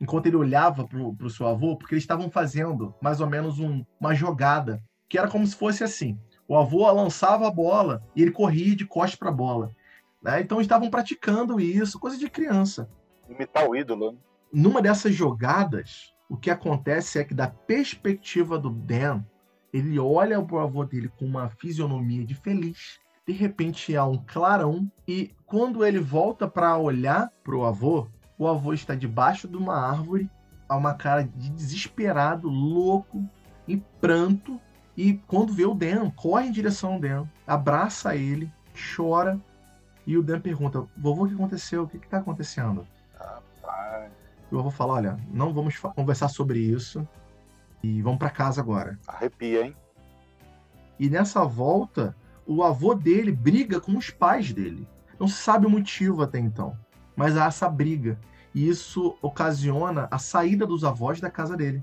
enquanto 0.01 0.27
ele 0.27 0.37
olhava 0.37 0.87
para 0.87 0.99
o 0.99 1.31
seu 1.31 1.47
avô, 1.47 1.77
porque 1.77 1.95
eles 1.95 2.05
estavam 2.05 2.31
fazendo 2.31 2.95
mais 3.01 3.21
ou 3.21 3.29
menos 3.29 3.59
um, 3.59 3.85
uma 3.99 4.15
jogada, 4.15 4.83
que 5.09 5.19
era 5.19 5.29
como 5.29 5.47
se 5.47 5.57
fosse 5.57 5.83
assim: 5.83 6.19
o 6.47 6.57
avô 6.57 6.91
lançava 6.91 7.47
a 7.47 7.51
bola 7.51 8.03
e 8.15 8.23
ele 8.23 8.31
corria 8.31 8.77
de 8.77 8.87
costas 8.87 9.19
para 9.19 9.31
a 9.31 9.33
bola. 9.33 9.71
Né? 10.23 10.41
Então 10.41 10.61
estavam 10.61 10.91
praticando 10.91 11.61
isso, 11.61 11.99
coisa 11.99 12.19
de 12.19 12.29
criança. 12.29 12.89
Imitar 13.29 13.69
o 13.69 13.75
ídolo. 13.75 14.13
Né? 14.13 14.19
Numa 14.53 14.83
dessas 14.83 15.15
jogadas, 15.15 16.15
o 16.29 16.37
que 16.37 16.51
acontece 16.51 17.19
é 17.19 17.25
que, 17.25 17.35
da 17.35 17.49
perspectiva 17.49 18.59
do 18.59 18.71
Dan, 18.71 19.25
ele 19.75 19.99
olha 19.99 20.39
o 20.39 20.59
avô 20.61 20.85
dele 20.85 21.11
com 21.19 21.25
uma 21.25 21.49
fisionomia 21.49 22.25
de 22.25 22.33
feliz. 22.33 23.01
De 23.27 23.33
repente 23.33 23.97
há 23.97 24.05
um 24.05 24.17
clarão 24.19 24.89
e 25.09 25.35
quando 25.45 25.85
ele 25.85 25.99
volta 25.99 26.47
para 26.47 26.79
olhar 26.79 27.29
para 27.43 27.57
o 27.57 27.65
avô, 27.65 28.07
o 28.39 28.47
avô 28.47 28.73
está 28.73 28.95
debaixo 28.95 29.49
de 29.49 29.57
uma 29.57 29.75
árvore, 29.75 30.31
há 30.69 30.77
uma 30.77 30.95
cara 30.95 31.25
de 31.25 31.51
desesperado, 31.51 32.49
louco, 32.49 33.29
em 33.67 33.83
pranto. 34.01 34.61
E 34.97 35.15
quando 35.27 35.53
vê 35.53 35.65
o 35.65 35.75
Dan, 35.75 36.09
corre 36.11 36.47
em 36.47 36.53
direção 36.53 36.93
ao 36.93 37.01
Dan, 37.01 37.27
abraça 37.45 38.15
ele, 38.15 38.53
chora. 38.95 39.41
E 40.07 40.17
o 40.17 40.23
Dan 40.23 40.41
pergunta: 40.41 40.87
Vovô, 40.97 41.25
o 41.25 41.29
que 41.29 41.35
aconteceu? 41.35 41.83
O 41.83 41.89
que 41.89 41.97
está 41.97 42.19
acontecendo? 42.19 42.87
Rapaz. 43.19 44.13
E 44.53 44.55
o 44.55 44.61
avô 44.61 44.71
fala: 44.71 44.93
Olha, 44.93 45.19
não 45.33 45.53
vamos 45.53 45.77
conversar 45.79 46.29
sobre 46.29 46.61
isso. 46.61 47.05
E 47.85 48.01
vamos 48.01 48.19
para 48.19 48.31
casa 48.31 48.63
agora. 48.63 48.99
Arrepia, 49.07 49.67
hein? 49.67 49.77
E 50.99 51.11
nessa 51.11 51.45
volta, 51.45 52.17
o 52.47 52.65
avô 52.65 52.95
dele 52.95 53.31
briga 53.31 53.79
com 53.79 53.95
os 53.99 54.09
pais 54.09 54.55
dele. 54.55 54.89
Não 55.21 55.29
se 55.29 55.35
sabe 55.35 55.67
o 55.67 55.71
motivo 55.71 56.23
até 56.23 56.39
então, 56.39 56.75
mas 57.15 57.37
há 57.37 57.45
essa 57.45 57.69
briga. 57.69 58.19
E 58.55 58.67
isso 58.67 59.19
ocasiona 59.21 60.09
a 60.11 60.19
saída 60.19 60.67
dos 60.67 60.83
avós 60.83 61.21
da 61.21 61.31
casa 61.31 61.59
dele. 61.59 61.83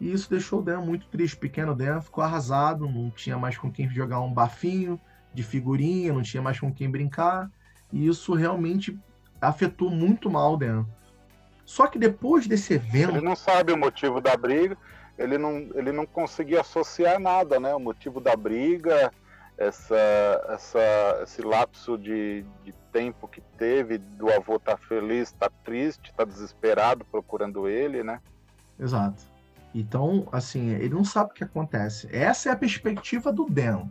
E 0.00 0.10
isso 0.10 0.28
deixou 0.28 0.58
o 0.58 0.62
Dan 0.62 0.80
muito 0.80 1.06
triste. 1.06 1.36
O 1.36 1.40
pequeno 1.40 1.76
Dan 1.76 2.00
ficou 2.00 2.24
arrasado, 2.24 2.88
não 2.88 3.08
tinha 3.10 3.38
mais 3.38 3.56
com 3.56 3.70
quem 3.70 3.88
jogar 3.88 4.20
um 4.20 4.34
bafinho 4.34 5.00
de 5.32 5.44
figurinha, 5.44 6.12
não 6.12 6.22
tinha 6.22 6.42
mais 6.42 6.58
com 6.58 6.74
quem 6.74 6.90
brincar. 6.90 7.48
E 7.92 8.04
isso 8.04 8.34
realmente 8.34 8.98
afetou 9.40 9.90
muito 9.90 10.28
mal 10.28 10.54
o 10.54 10.56
Dan. 10.56 10.84
Só 11.64 11.86
que 11.86 12.00
depois 12.00 12.48
desse 12.48 12.74
evento. 12.74 13.12
Ele 13.12 13.24
não 13.24 13.36
sabe 13.36 13.72
o 13.72 13.78
motivo 13.78 14.20
da 14.20 14.36
briga, 14.36 14.76
ele 15.20 15.36
não, 15.36 15.68
ele 15.74 15.92
não 15.92 16.06
conseguia 16.06 16.62
associar 16.62 17.20
nada, 17.20 17.60
né? 17.60 17.74
O 17.74 17.78
motivo 17.78 18.20
da 18.20 18.34
briga, 18.34 19.12
essa, 19.58 19.96
essa, 20.48 21.20
esse 21.22 21.42
lapso 21.42 21.98
de, 21.98 22.44
de 22.64 22.72
tempo 22.90 23.28
que 23.28 23.42
teve 23.58 23.98
do 23.98 24.30
avô 24.32 24.56
estar 24.56 24.76
tá 24.76 24.78
feliz, 24.78 25.28
estar 25.28 25.50
tá 25.50 25.56
triste, 25.62 26.10
estar 26.10 26.24
tá 26.24 26.32
desesperado 26.32 27.04
procurando 27.04 27.68
ele, 27.68 28.02
né? 28.02 28.18
Exato. 28.78 29.22
Então, 29.74 30.26
assim, 30.32 30.70
ele 30.70 30.94
não 30.94 31.04
sabe 31.04 31.30
o 31.30 31.34
que 31.34 31.44
acontece. 31.44 32.08
Essa 32.10 32.48
é 32.48 32.52
a 32.52 32.56
perspectiva 32.56 33.30
do 33.30 33.44
Dan. 33.44 33.88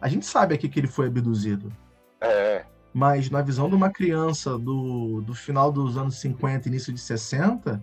A 0.00 0.08
gente 0.08 0.26
sabe 0.26 0.56
aqui 0.56 0.68
que 0.68 0.80
ele 0.80 0.88
foi 0.88 1.06
abduzido. 1.06 1.72
É. 2.20 2.64
Mas 2.92 3.30
na 3.30 3.40
visão 3.40 3.68
de 3.68 3.76
uma 3.76 3.88
criança 3.88 4.58
do, 4.58 5.22
do 5.22 5.32
final 5.32 5.70
dos 5.70 5.96
anos 5.96 6.18
50, 6.20 6.68
início 6.68 6.92
de 6.92 7.00
60, 7.00 7.80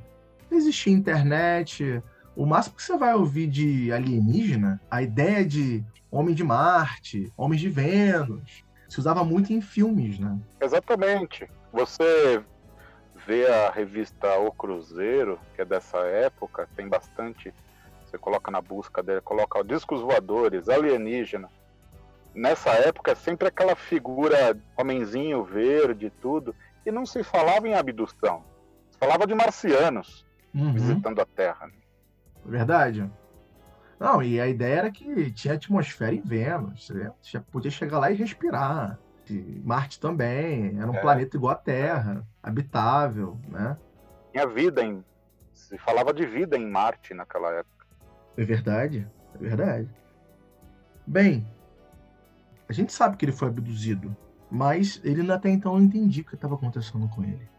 não 0.51 0.57
existia 0.57 0.93
internet, 0.93 2.03
o 2.35 2.45
máximo 2.45 2.75
que 2.75 2.83
você 2.83 2.97
vai 2.97 3.13
ouvir 3.13 3.47
de 3.47 3.91
alienígena, 3.91 4.81
a 4.89 5.01
ideia 5.01 5.45
de 5.45 5.83
homem 6.11 6.33
de 6.33 6.43
Marte, 6.43 7.31
homens 7.37 7.61
de 7.61 7.69
Vênus, 7.69 8.63
se 8.87 8.99
usava 8.99 9.23
muito 9.23 9.53
em 9.53 9.61
filmes, 9.61 10.19
né? 10.19 10.37
Exatamente. 10.61 11.49
Você 11.71 12.43
vê 13.25 13.47
a 13.47 13.69
revista 13.69 14.39
O 14.39 14.51
Cruzeiro, 14.51 15.39
que 15.55 15.61
é 15.61 15.65
dessa 15.65 15.99
época, 15.99 16.67
tem 16.75 16.87
bastante. 16.87 17.53
Você 18.05 18.17
coloca 18.17 18.49
na 18.49 18.61
busca 18.61 19.03
dele, 19.03 19.21
coloca 19.21 19.63
discos 19.63 20.01
voadores, 20.01 20.67
alienígena. 20.67 21.49
Nessa 22.33 22.71
época, 22.71 23.11
é 23.11 23.15
sempre 23.15 23.47
aquela 23.47 23.75
figura, 23.75 24.57
homenzinho 24.75 25.43
verde 25.43 26.07
e 26.07 26.09
tudo, 26.09 26.55
e 26.85 26.91
não 26.91 27.05
se 27.05 27.23
falava 27.23 27.67
em 27.67 27.75
abdução. 27.75 28.43
Se 28.89 28.97
falava 28.97 29.27
de 29.27 29.35
marcianos 29.35 30.25
uhum. 30.53 30.73
visitando 30.73 31.19
a 31.19 31.25
Terra. 31.25 31.69
Né? 32.49 32.57
Verdade. 32.57 33.11
Não, 33.99 34.23
e 34.23 34.39
a 34.39 34.47
ideia 34.47 34.75
era 34.79 34.91
que 34.91 35.31
tinha 35.31 35.53
atmosfera 35.53 36.15
em 36.15 36.21
Vênus. 36.21 36.91
Você 37.21 37.39
podia 37.39 37.69
chegar 37.69 37.99
lá 37.99 38.09
e 38.09 38.15
respirar. 38.15 38.97
E 39.29 39.61
Marte 39.63 39.99
também. 39.99 40.79
Era 40.79 40.89
um 40.89 40.95
é. 40.95 41.01
planeta 41.01 41.37
igual 41.37 41.53
a 41.53 41.57
Terra, 41.57 42.25
habitável, 42.41 43.37
né? 43.47 43.77
Tinha 44.31 44.47
vida 44.47 44.83
em. 44.83 45.03
Se 45.53 45.77
falava 45.77 46.13
de 46.13 46.25
vida 46.25 46.57
em 46.57 46.65
Marte 46.65 47.13
naquela 47.13 47.51
época. 47.51 47.85
É 48.37 48.43
verdade, 48.43 49.07
é 49.35 49.37
verdade. 49.37 49.89
Bem, 51.05 51.45
a 52.69 52.73
gente 52.73 52.93
sabe 52.93 53.17
que 53.17 53.25
ele 53.25 53.33
foi 53.33 53.49
abduzido, 53.49 54.15
mas 54.49 55.01
ele 55.03 55.29
até 55.31 55.49
então 55.49 55.73
não 55.73 55.83
entendia 55.83 56.23
o 56.23 56.25
que 56.25 56.35
estava 56.35 56.55
acontecendo 56.55 57.09
com 57.09 57.23
ele. 57.23 57.49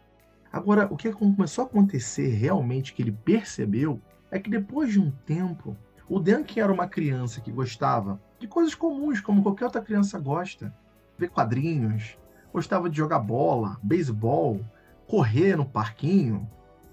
Agora, 0.52 0.88
o 0.90 0.97
que 0.97 1.12
começou 1.12 1.64
a 1.64 1.66
acontecer 1.66 2.28
realmente 2.30 2.94
que 2.94 3.02
ele 3.02 3.12
percebeu 3.12 4.00
é 4.31 4.39
que 4.39 4.51
depois 4.51 4.93
de 4.93 5.01
um 5.01 5.11
tempo, 5.11 5.77
o 6.09 6.19
Dan, 6.19 6.43
que 6.43 6.61
era 6.61 6.73
uma 6.73 6.87
criança 6.87 7.41
que 7.41 7.51
gostava 7.51 8.21
de 8.39 8.47
coisas 8.47 8.75
comuns, 8.75 9.21
como 9.21 9.43
qualquer 9.43 9.67
outra 9.67 9.83
criança 9.83 10.19
gosta, 10.19 10.75
ver 11.19 11.29
quadrinhos, 11.29 12.19
gostava 12.53 12.89
de 12.89 12.97
jogar 12.97 13.19
bola, 13.19 13.79
beisebol, 13.83 14.61
correr 15.07 15.57
no 15.57 15.65
parquinho, 15.65 16.49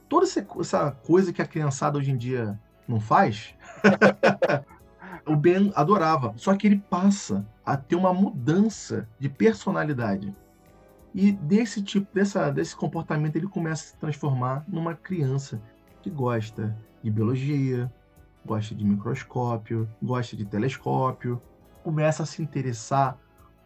toda 0.10 0.25
essa 0.25 0.91
coisa 0.91 1.32
que 1.34 1.41
a 1.41 1.48
criançada 1.48 1.98
hoje 1.98 2.12
em 2.12 2.17
dia 2.17 2.60
não 2.88 3.00
faz, 3.00 3.56
o 5.25 5.36
Ben 5.36 5.72
adorava. 5.75 6.34
Só 6.38 6.56
que 6.56 6.67
ele 6.67 6.79
passa 6.89 7.46
a 7.65 7.75
ter 7.75 7.96
uma 7.96 8.13
mudança 8.13 9.08
de 9.20 9.29
personalidade. 9.29 10.34
E 11.13 11.32
desse 11.32 11.82
tipo, 11.82 12.08
dessa, 12.13 12.51
desse 12.51 12.75
comportamento, 12.75 13.36
ele 13.36 13.48
começa 13.48 13.84
a 13.84 13.88
se 13.88 13.98
transformar 13.98 14.63
numa 14.67 14.96
criança 14.96 15.62
que 16.07 16.09
gosta 16.09 16.73
de 17.03 17.11
biologia, 17.11 17.91
gosta 18.45 18.73
de 18.73 18.85
microscópio, 18.85 19.89
gosta 20.01 20.37
de 20.37 20.45
telescópio, 20.45 21.41
começa 21.83 22.23
a 22.23 22.25
se 22.25 22.41
interessar 22.41 23.17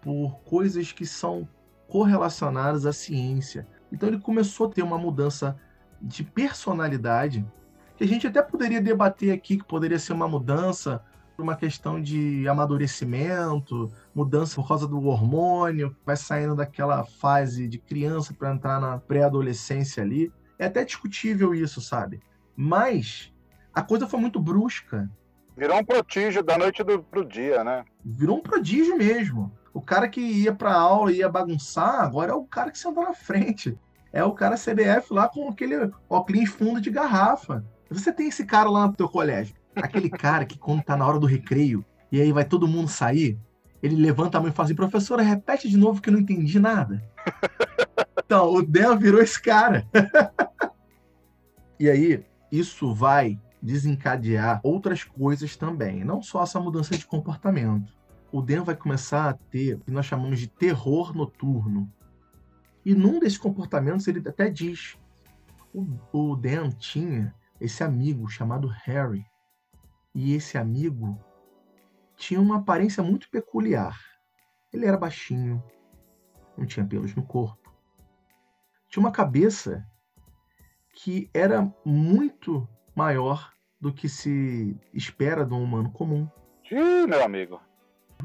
por 0.02 0.40
coisas 0.40 0.92
que 0.92 1.06
são 1.06 1.48
correlacionadas 1.88 2.88
à 2.88 2.92
ciência. 2.92 3.68
Então 3.92 4.10
ele 4.10 4.20
começou 4.20 4.68
a 4.68 4.72
ter 4.72 4.82
uma 4.82 4.98
mudança 4.98 5.56
de 6.02 6.24
personalidade 6.24 7.46
que 7.96 8.04
a 8.04 8.08
gente 8.08 8.26
até 8.26 8.42
poderia 8.42 8.82
debater 8.82 9.32
aqui 9.32 9.58
que 9.58 9.64
poderia 9.64 10.00
ser 10.00 10.14
uma 10.14 10.28
mudança 10.28 11.04
uma 11.38 11.56
questão 11.56 12.00
de 12.00 12.48
amadurecimento, 12.48 13.92
mudança 14.14 14.56
por 14.56 14.68
causa 14.68 14.88
do 14.88 15.04
hormônio, 15.06 15.96
vai 16.06 16.16
saindo 16.16 16.56
daquela 16.56 17.04
fase 17.04 17.68
de 17.68 17.80
criança 17.80 18.32
para 18.32 18.54
entrar 18.54 18.80
na 18.80 19.00
pré-adolescência 19.00 20.04
ali. 20.04 20.32
É 20.60 20.68
até 20.68 20.86
discutível 20.86 21.56
isso, 21.56 21.82
sabe? 21.82 22.22
Mas 22.56 23.34
a 23.74 23.82
coisa 23.82 24.08
foi 24.08 24.20
muito 24.20 24.40
brusca. 24.40 25.10
Virou 25.58 25.78
um 25.78 25.86
prodígio 25.86 26.44
da 26.44 26.58
noite 26.58 26.84
do, 26.84 27.04
pro 27.04 27.26
dia, 27.26 27.64
né? 27.64 27.84
Virou 28.04 28.38
um 28.38 28.42
prodígio 28.42 28.98
mesmo. 28.98 29.52
O 29.74 29.82
cara 29.82 30.08
que 30.08 30.22
ia 30.22 30.54
pra 30.54 30.74
aula 30.74 31.12
e 31.12 31.18
ia 31.18 31.30
bagunçar, 31.30 32.02
agora 32.02 32.32
é 32.32 32.36
o 32.36 32.44
cara 32.44 32.72
que 32.72 32.80
senta 32.80 33.02
na 33.02 33.14
frente. 33.14 33.78
É 34.12 34.24
o 34.24 34.34
cara 34.34 34.58
CBF 34.58 35.14
lá 35.14 35.30
com 35.30 35.48
aquele 35.50 35.90
óculos 36.10 36.50
fundo 36.50 36.82
de 36.82 36.90
garrafa. 36.90 37.66
Você 37.90 38.12
tem 38.12 38.28
esse 38.28 38.46
cara 38.46 38.70
lá 38.70 38.88
no 38.88 38.94
teu 38.94 39.08
colégio. 39.08 39.56
Aquele 39.76 40.10
cara 40.12 40.46
que 40.46 40.58
quando 40.58 40.84
tá 40.84 40.98
na 40.98 41.08
hora 41.08 41.20
do 41.20 41.26
recreio 41.26 41.86
e 42.12 42.20
aí 42.20 42.32
vai 42.32 42.44
todo 42.44 42.68
mundo 42.68 42.90
sair, 42.90 43.40
ele 43.82 43.96
levanta 43.96 44.38
a 44.38 44.42
mão 44.42 44.50
e 44.50 44.54
fala 44.54 44.66
assim, 44.66 44.76
professora, 44.76 45.22
repete 45.22 45.70
de 45.70 45.78
novo 45.78 46.02
que 46.02 46.10
eu 46.10 46.14
não 46.14 46.20
entendi 46.20 46.60
nada. 46.60 47.02
Então, 48.24 48.54
o 48.54 48.66
Dan 48.66 48.96
virou 48.98 49.22
esse 49.22 49.42
cara. 49.42 49.86
e 51.78 51.90
aí, 51.90 52.24
isso 52.52 52.94
vai 52.94 53.40
desencadear 53.62 54.60
outras 54.64 55.04
coisas 55.04 55.56
também, 55.56 56.04
não 56.04 56.22
só 56.22 56.44
essa 56.44 56.60
mudança 56.60 56.98
de 56.98 57.06
comportamento. 57.06 57.94
O 58.32 58.42
Dan 58.42 58.64
vai 58.64 58.76
começar 58.76 59.30
a 59.30 59.34
ter 59.34 59.76
o 59.76 59.80
que 59.80 59.92
nós 59.92 60.06
chamamos 60.06 60.40
de 60.40 60.48
terror 60.48 61.16
noturno. 61.16 61.92
E 62.84 62.96
num 62.96 63.20
desses 63.20 63.38
comportamentos 63.38 64.08
ele 64.08 64.28
até 64.28 64.50
diz: 64.50 64.98
o, 66.12 66.36
Dan 66.36 66.70
tinha 66.72 67.34
esse 67.60 67.84
amigo 67.84 68.28
chamado 68.28 68.68
Harry. 68.68 69.26
E 70.14 70.34
esse 70.34 70.58
amigo 70.58 71.18
tinha 72.18 72.42
uma 72.42 72.58
aparência 72.58 73.04
muito 73.04 73.30
peculiar. 73.30 73.98
Ele 74.74 74.86
era 74.86 74.98
baixinho, 74.98 75.64
não 76.58 76.66
tinha 76.66 76.86
pelos 76.86 77.16
no 77.16 77.24
corpo. 77.24 77.74
Tinha 78.90 79.02
uma 79.02 79.12
cabeça 79.12 79.86
que 80.94 81.30
era 81.34 81.72
muito 81.86 82.68
maior 82.96 83.52
do 83.80 83.94
que 83.94 84.08
se 84.08 84.78
espera 84.94 85.46
de 85.46 85.54
um 85.54 85.64
humano 85.64 85.92
comum. 85.92 86.30
Ih, 86.72 87.08
meu 87.08 87.24
amigo. 87.24 87.60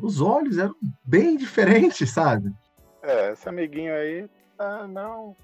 Os 0.00 0.20
olhos 0.20 0.58
eram 0.58 0.74
bem 1.04 1.36
diferentes, 1.36 2.10
sabe? 2.10 2.54
É, 3.02 3.32
esse 3.32 3.48
amiguinho 3.48 3.94
aí, 3.94 4.28
ah, 4.58 4.86
não 4.86 5.36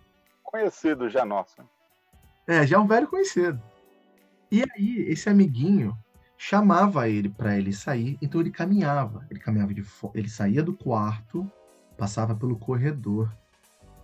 conhecido 0.43 1.09
já 1.09 1.25
nosso. 1.25 1.57
É, 2.47 2.67
já 2.67 2.77
é 2.77 2.81
um 2.81 2.87
velho 2.87 3.09
conhecido. 3.09 3.61
E 4.51 4.63
aí, 4.63 5.07
esse 5.09 5.29
amiguinho 5.31 5.97
chamava 6.37 7.09
ele 7.09 7.31
para 7.31 7.57
ele 7.57 7.73
sair, 7.73 8.19
então 8.21 8.41
ele 8.41 8.51
caminhava. 8.51 9.27
Ele 9.31 9.41
caminhava 9.41 9.73
de 9.73 9.83
ele 10.15 10.29
saía 10.29 10.63
do 10.63 10.75
quarto, 10.77 11.51
passava 11.97 12.35
pelo 12.35 12.59
corredor, 12.59 13.35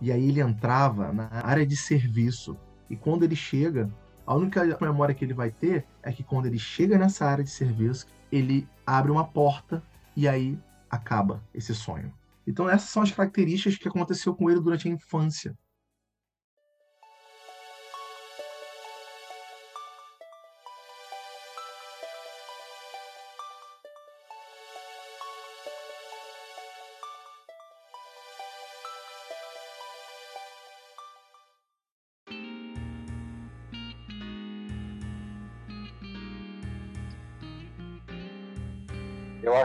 e 0.01 0.11
aí 0.11 0.29
ele 0.29 0.39
entrava 0.39 1.11
na 1.11 1.29
área 1.43 1.65
de 1.65 1.75
serviço. 1.75 2.57
E 2.89 2.95
quando 2.95 3.23
ele 3.23 3.35
chega, 3.35 3.89
a 4.25 4.35
única 4.35 4.63
memória 4.81 5.13
que 5.13 5.23
ele 5.25 5.33
vai 5.33 5.51
ter 5.51 5.85
é 6.03 6.11
que 6.11 6.23
quando 6.23 6.45
ele 6.45 6.59
chega 6.59 6.97
nessa 6.97 7.25
área 7.25 7.43
de 7.43 7.49
serviço, 7.49 8.07
ele 8.31 8.67
abre 8.85 9.11
uma 9.11 9.25
porta 9.25 9.83
e 10.15 10.27
aí 10.27 10.57
acaba 10.89 11.43
esse 11.53 11.73
sonho. 11.73 12.13
Então 12.45 12.69
essas 12.69 12.89
são 12.89 13.03
as 13.03 13.11
características 13.11 13.77
que 13.77 13.87
aconteceu 13.87 14.35
com 14.35 14.49
ele 14.49 14.59
durante 14.59 14.87
a 14.87 14.91
infância. 14.91 15.55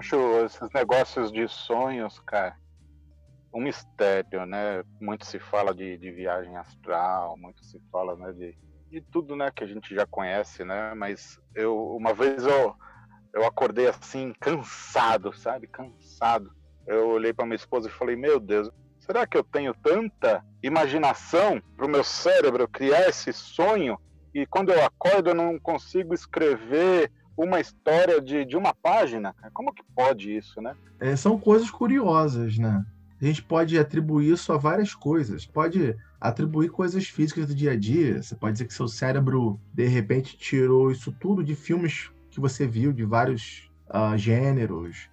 Acho 0.05 0.45
esses 0.45 0.69
negócios 0.75 1.33
de 1.33 1.49
sonhos, 1.49 2.21
cara, 2.21 2.55
um 3.55 3.63
mistério, 3.63 4.45
né? 4.45 4.85
Muito 5.01 5.25
se 5.25 5.39
fala 5.39 5.75
de, 5.75 5.97
de 5.97 6.11
viagem 6.11 6.57
astral, 6.57 7.37
muito 7.39 7.65
se 7.65 7.81
fala, 7.91 8.15
né, 8.17 8.33
de, 8.33 8.55
de 8.91 9.01
tudo, 9.01 9.35
né, 9.35 9.51
que 9.51 9.65
a 9.65 9.67
gente 9.67 9.95
já 9.95 10.07
conhece, 10.07 10.63
né? 10.63 10.93
Mas 10.95 11.41
eu, 11.55 11.75
uma 11.97 12.13
vez 12.13 12.45
eu, 12.45 12.75
eu 13.33 13.47
acordei 13.47 13.89
assim, 13.89 14.35
cansado, 14.39 15.33
sabe? 15.33 15.67
Cansado. 15.69 16.53
Eu 16.87 17.09
olhei 17.09 17.33
para 17.33 17.47
minha 17.47 17.57
esposa 17.57 17.89
e 17.89 17.93
falei, 17.93 18.15
meu 18.15 18.39
Deus, 18.39 18.71
será 19.01 19.27
que 19.27 19.39
eu 19.39 19.45
tenho 19.45 19.73
tanta 19.73 20.45
imaginação 20.63 21.63
para 21.77 21.87
o 21.87 21.91
meu 21.91 22.05
cérebro 22.05 22.69
criar 22.69 23.09
esse 23.09 23.33
sonho? 23.33 23.99
E 24.35 24.45
quando 24.45 24.71
eu 24.71 24.85
acordo 24.85 25.31
eu 25.31 25.35
não 25.35 25.59
consigo 25.59 26.13
escrever 26.13 27.11
uma 27.37 27.61
história 27.61 28.21
de, 28.21 28.45
de 28.45 28.57
uma 28.57 28.75
página. 28.75 29.35
Como 29.53 29.73
que 29.73 29.83
pode 29.95 30.37
isso, 30.37 30.61
né? 30.61 30.75
É, 31.01 31.17
são 31.17 31.39
coisas 31.39 31.71
curiosas, 31.71 32.59
né? 32.59 32.85
A 33.21 33.25
gente 33.25 33.43
pode 33.43 33.79
atribuir 33.79 34.33
isso 34.33 34.53
a 34.53 34.57
várias 34.57 34.95
coisas. 34.95 35.47
Pode 35.47 35.97
atribuir 36.21 36.69
coisas 36.69 37.07
físicas 37.07 37.47
do 37.47 37.55
dia 37.55 37.73
a 37.73 37.77
dia. 37.77 38.23
Você 38.23 38.35
pode 38.35 38.55
dizer 38.55 38.67
que 38.67 38.75
seu 38.75 38.89
cérebro, 38.89 39.59
de 39.73 39.87
repente, 39.87 40.37
tirou 40.37 40.91
isso 40.91 41.13
tudo 41.13 41.43
de 41.43 41.55
filmes 41.55 42.11
que 42.31 42.41
você 42.41 42.67
viu, 42.67 42.93
de 42.93 43.05
vários 43.05 43.71
uh, 43.89 44.17
gêneros. 44.17 45.09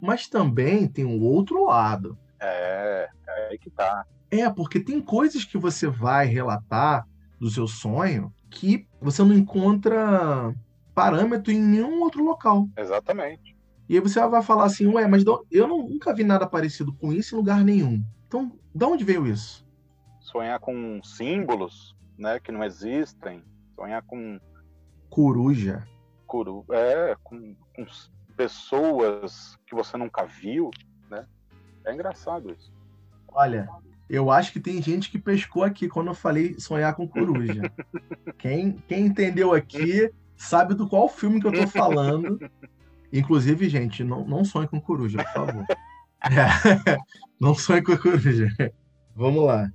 Mas 0.00 0.26
também 0.26 0.88
tem 0.88 1.04
um 1.04 1.22
outro 1.22 1.66
lado. 1.66 2.18
É, 2.40 3.08
é 3.28 3.48
aí 3.50 3.58
que 3.58 3.70
tá. 3.70 4.04
É, 4.30 4.48
porque 4.50 4.80
tem 4.80 5.00
coisas 5.00 5.44
que 5.44 5.58
você 5.58 5.86
vai 5.86 6.26
relatar 6.26 7.06
do 7.38 7.50
seu 7.50 7.66
sonho 7.66 8.32
que 8.50 8.86
você 9.00 9.22
não 9.22 9.34
encontra 9.34 10.54
parâmetro 10.94 11.52
em 11.52 11.60
nenhum 11.60 12.00
outro 12.00 12.24
local. 12.24 12.68
Exatamente. 12.76 13.56
E 13.88 13.94
aí 13.94 14.00
você 14.00 14.26
vai 14.26 14.42
falar 14.42 14.64
assim, 14.64 14.86
ué, 14.86 15.06
mas 15.06 15.24
eu 15.50 15.68
nunca 15.68 16.14
vi 16.14 16.24
nada 16.24 16.46
parecido 16.46 16.92
com 16.94 17.12
isso 17.12 17.34
em 17.34 17.38
lugar 17.38 17.64
nenhum. 17.64 18.02
Então, 18.26 18.52
de 18.74 18.84
onde 18.84 19.04
veio 19.04 19.26
isso? 19.26 19.66
Sonhar 20.20 20.58
com 20.60 21.02
símbolos, 21.02 21.94
né, 22.16 22.40
que 22.40 22.52
não 22.52 22.64
existem. 22.64 23.42
Sonhar 23.74 24.02
com 24.02 24.40
coruja. 25.10 25.86
Coru... 26.26 26.64
É, 26.70 27.14
com, 27.22 27.54
com 27.74 27.84
pessoas 28.36 29.58
que 29.66 29.74
você 29.74 29.96
nunca 29.96 30.24
viu, 30.24 30.70
né? 31.10 31.26
É 31.84 31.92
engraçado 31.92 32.50
isso. 32.50 32.72
Olha, 33.28 33.68
eu 34.08 34.30
acho 34.30 34.52
que 34.52 34.60
tem 34.60 34.80
gente 34.80 35.10
que 35.10 35.18
pescou 35.18 35.64
aqui 35.64 35.88
quando 35.88 36.08
eu 36.08 36.14
falei 36.14 36.58
sonhar 36.58 36.94
com 36.94 37.06
coruja. 37.06 37.62
quem, 38.38 38.72
quem 38.88 39.06
entendeu 39.06 39.52
aqui 39.52 40.10
sabe 40.42 40.74
do 40.74 40.88
qual 40.88 41.08
filme 41.08 41.40
que 41.40 41.46
eu 41.46 41.52
tô 41.52 41.66
falando. 41.68 42.38
Inclusive, 43.12 43.68
gente, 43.68 44.02
não, 44.02 44.26
não 44.26 44.44
sonhe 44.44 44.68
com 44.68 44.80
coruja, 44.80 45.22
por 45.22 45.32
favor. 45.32 45.66
É, 46.24 46.96
não 47.40 47.52
sonhe 47.52 47.82
com 47.82 47.96
coruja. 47.96 48.46
Vamos 49.12 49.44
lá. 49.44 49.68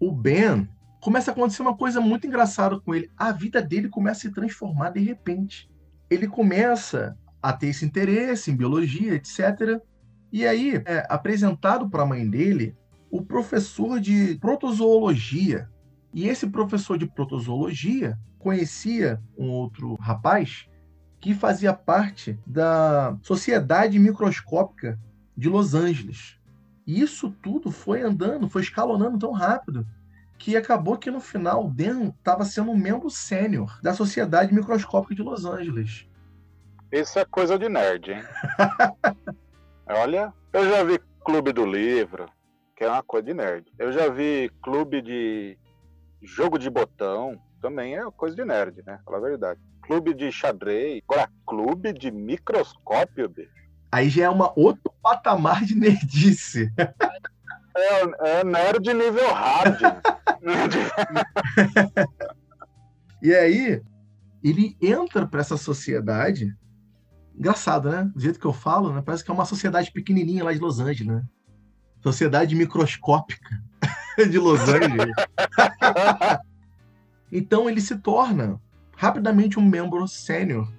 O 0.00 0.10
Ben 0.10 0.68
começa 1.00 1.30
a 1.30 1.32
acontecer 1.32 1.62
uma 1.62 1.76
coisa 1.76 2.00
muito 2.00 2.26
engraçada 2.26 2.80
com 2.80 2.92
ele. 2.92 3.08
A 3.16 3.30
vida 3.30 3.62
dele 3.62 3.88
começa 3.88 4.18
a 4.18 4.22
se 4.22 4.34
transformar 4.34 4.90
de 4.90 4.98
repente. 4.98 5.70
Ele 6.10 6.26
começa 6.26 7.16
a 7.40 7.52
ter 7.52 7.68
esse 7.68 7.84
interesse 7.84 8.50
em 8.50 8.56
biologia, 8.56 9.14
etc. 9.14 9.80
E 10.32 10.44
aí 10.44 10.82
é 10.84 11.06
apresentado 11.08 11.88
para 11.88 12.02
a 12.02 12.06
mãe 12.06 12.28
dele 12.28 12.76
o 13.08 13.22
professor 13.22 14.00
de 14.00 14.36
protozoologia. 14.40 15.68
E 16.12 16.28
esse 16.28 16.46
professor 16.46 16.98
de 16.98 17.06
protozoologia 17.06 18.18
conhecia 18.38 19.20
um 19.36 19.48
outro 19.48 19.94
rapaz 19.94 20.68
que 21.20 21.34
fazia 21.34 21.72
parte 21.72 22.38
da 22.46 23.16
Sociedade 23.22 23.98
Microscópica 23.98 24.98
de 25.36 25.48
Los 25.48 25.74
Angeles. 25.74 26.38
E 26.86 27.00
isso 27.00 27.30
tudo 27.42 27.70
foi 27.70 28.02
andando, 28.02 28.48
foi 28.48 28.62
escalonando 28.62 29.18
tão 29.18 29.32
rápido 29.32 29.86
que 30.36 30.56
acabou 30.56 30.98
que 30.98 31.10
no 31.10 31.20
final 31.20 31.66
o 31.66 31.70
Dan 31.70 32.08
estava 32.08 32.44
sendo 32.44 32.72
um 32.72 32.76
membro 32.76 33.08
sênior 33.08 33.78
da 33.80 33.94
Sociedade 33.94 34.52
Microscópica 34.52 35.14
de 35.14 35.22
Los 35.22 35.44
Angeles. 35.44 36.08
Isso 36.90 37.18
é 37.18 37.24
coisa 37.24 37.56
de 37.56 37.68
nerd, 37.68 38.10
hein? 38.10 38.22
Olha, 39.86 40.32
eu 40.52 40.68
já 40.68 40.82
vi 40.82 41.00
Clube 41.24 41.52
do 41.52 41.64
Livro. 41.64 42.26
que 42.76 42.82
é 42.82 42.88
uma 42.88 43.02
coisa 43.02 43.26
de 43.26 43.34
nerd. 43.34 43.64
Eu 43.78 43.92
já 43.92 44.08
vi 44.08 44.50
clube 44.60 45.00
de 45.00 45.56
jogo 46.22 46.58
de 46.58 46.70
botão, 46.70 47.38
também 47.60 47.96
é 47.96 48.10
coisa 48.10 48.34
de 48.34 48.44
nerd, 48.44 48.82
né? 48.86 49.00
Fala 49.04 49.18
a 49.18 49.20
verdade. 49.20 49.60
Clube 49.82 50.14
de 50.14 50.30
xadrez, 50.30 51.02
agora 51.08 51.28
clube 51.46 51.92
de 51.92 52.10
microscópio, 52.10 53.28
bicho. 53.28 53.50
Aí 53.90 54.08
já 54.08 54.24
é 54.24 54.28
uma 54.28 54.52
outro 54.58 54.92
patamar 55.02 55.64
de 55.64 55.74
nerdice. 55.74 56.72
É, 57.76 58.40
é 58.40 58.44
nerd 58.44 58.92
nível 58.92 59.32
hard. 59.32 59.80
e 63.22 63.34
aí, 63.34 63.82
ele 64.42 64.76
entra 64.80 65.26
para 65.26 65.40
essa 65.40 65.56
sociedade. 65.56 66.54
Engraçado, 67.34 67.90
né? 67.90 68.10
Do 68.14 68.20
jeito 68.20 68.38
que 68.38 68.46
eu 68.46 68.52
falo, 68.52 68.92
né? 68.92 69.02
Parece 69.04 69.24
que 69.24 69.30
é 69.30 69.34
uma 69.34 69.44
sociedade 69.44 69.92
pequenininha 69.92 70.44
lá 70.44 70.52
de 70.52 70.58
Los 70.58 70.80
Angeles, 70.80 71.06
né? 71.06 71.24
Sociedade 72.02 72.54
microscópica 72.54 73.62
de 74.30 74.38
Los 74.38 74.60
Angeles. 74.68 75.14
então 77.30 77.68
ele 77.68 77.80
se 77.80 77.96
torna 77.96 78.60
rapidamente 78.96 79.58
um 79.58 79.66
membro 79.66 80.06
sênior 80.06 80.70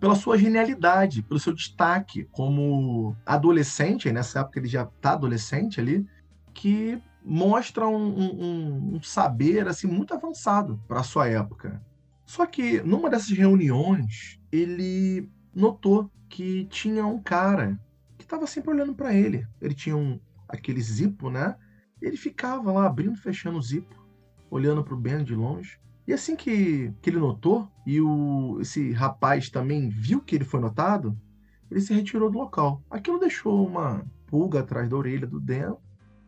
pela 0.00 0.14
sua 0.14 0.38
genialidade, 0.38 1.22
pelo 1.22 1.38
seu 1.38 1.52
destaque 1.52 2.24
como 2.32 3.14
adolescente, 3.26 4.10
nessa 4.10 4.40
época 4.40 4.58
ele 4.58 4.68
já 4.68 4.84
está 4.84 5.12
adolescente 5.12 5.78
ali, 5.78 6.06
que 6.54 6.98
mostra 7.22 7.86
um, 7.86 8.18
um, 8.18 8.94
um 8.94 9.02
saber 9.02 9.68
assim 9.68 9.86
muito 9.86 10.14
avançado 10.14 10.80
para 10.88 11.00
a 11.00 11.04
sua 11.04 11.28
época. 11.28 11.82
Só 12.24 12.46
que 12.46 12.80
numa 12.80 13.10
dessas 13.10 13.30
reuniões 13.30 14.40
ele 14.50 15.28
notou 15.54 16.10
que 16.28 16.64
tinha 16.66 17.06
um 17.06 17.20
cara 17.20 17.78
que 18.16 18.24
estava 18.24 18.46
sempre 18.46 18.70
olhando 18.70 18.94
para 18.94 19.12
ele. 19.12 19.46
Ele 19.60 19.74
tinha 19.74 19.96
um, 19.96 20.18
aquele 20.48 20.80
zipo, 20.80 21.28
né? 21.28 21.54
Ele 22.00 22.16
ficava 22.16 22.72
lá 22.72 22.86
abrindo 22.86 23.14
e 23.14 23.20
fechando 23.20 23.58
o 23.58 23.62
zipo, 23.62 23.94
olhando 24.50 24.82
para 24.84 24.94
o 24.94 24.98
Ben 24.98 25.24
de 25.24 25.34
longe. 25.34 25.78
E 26.06 26.12
assim 26.12 26.34
que, 26.34 26.92
que 27.02 27.10
ele 27.10 27.18
notou, 27.18 27.68
e 27.86 28.00
o, 28.00 28.58
esse 28.60 28.92
rapaz 28.92 29.50
também 29.50 29.88
viu 29.88 30.20
que 30.20 30.34
ele 30.34 30.44
foi 30.44 30.60
notado, 30.60 31.18
ele 31.70 31.80
se 31.80 31.92
retirou 31.92 32.30
do 32.30 32.38
local. 32.38 32.82
Aquilo 32.90 33.18
deixou 33.18 33.66
uma 33.66 34.04
pulga 34.26 34.60
atrás 34.60 34.88
da 34.88 34.96
orelha 34.96 35.26
do 35.26 35.38
Dan, 35.38 35.76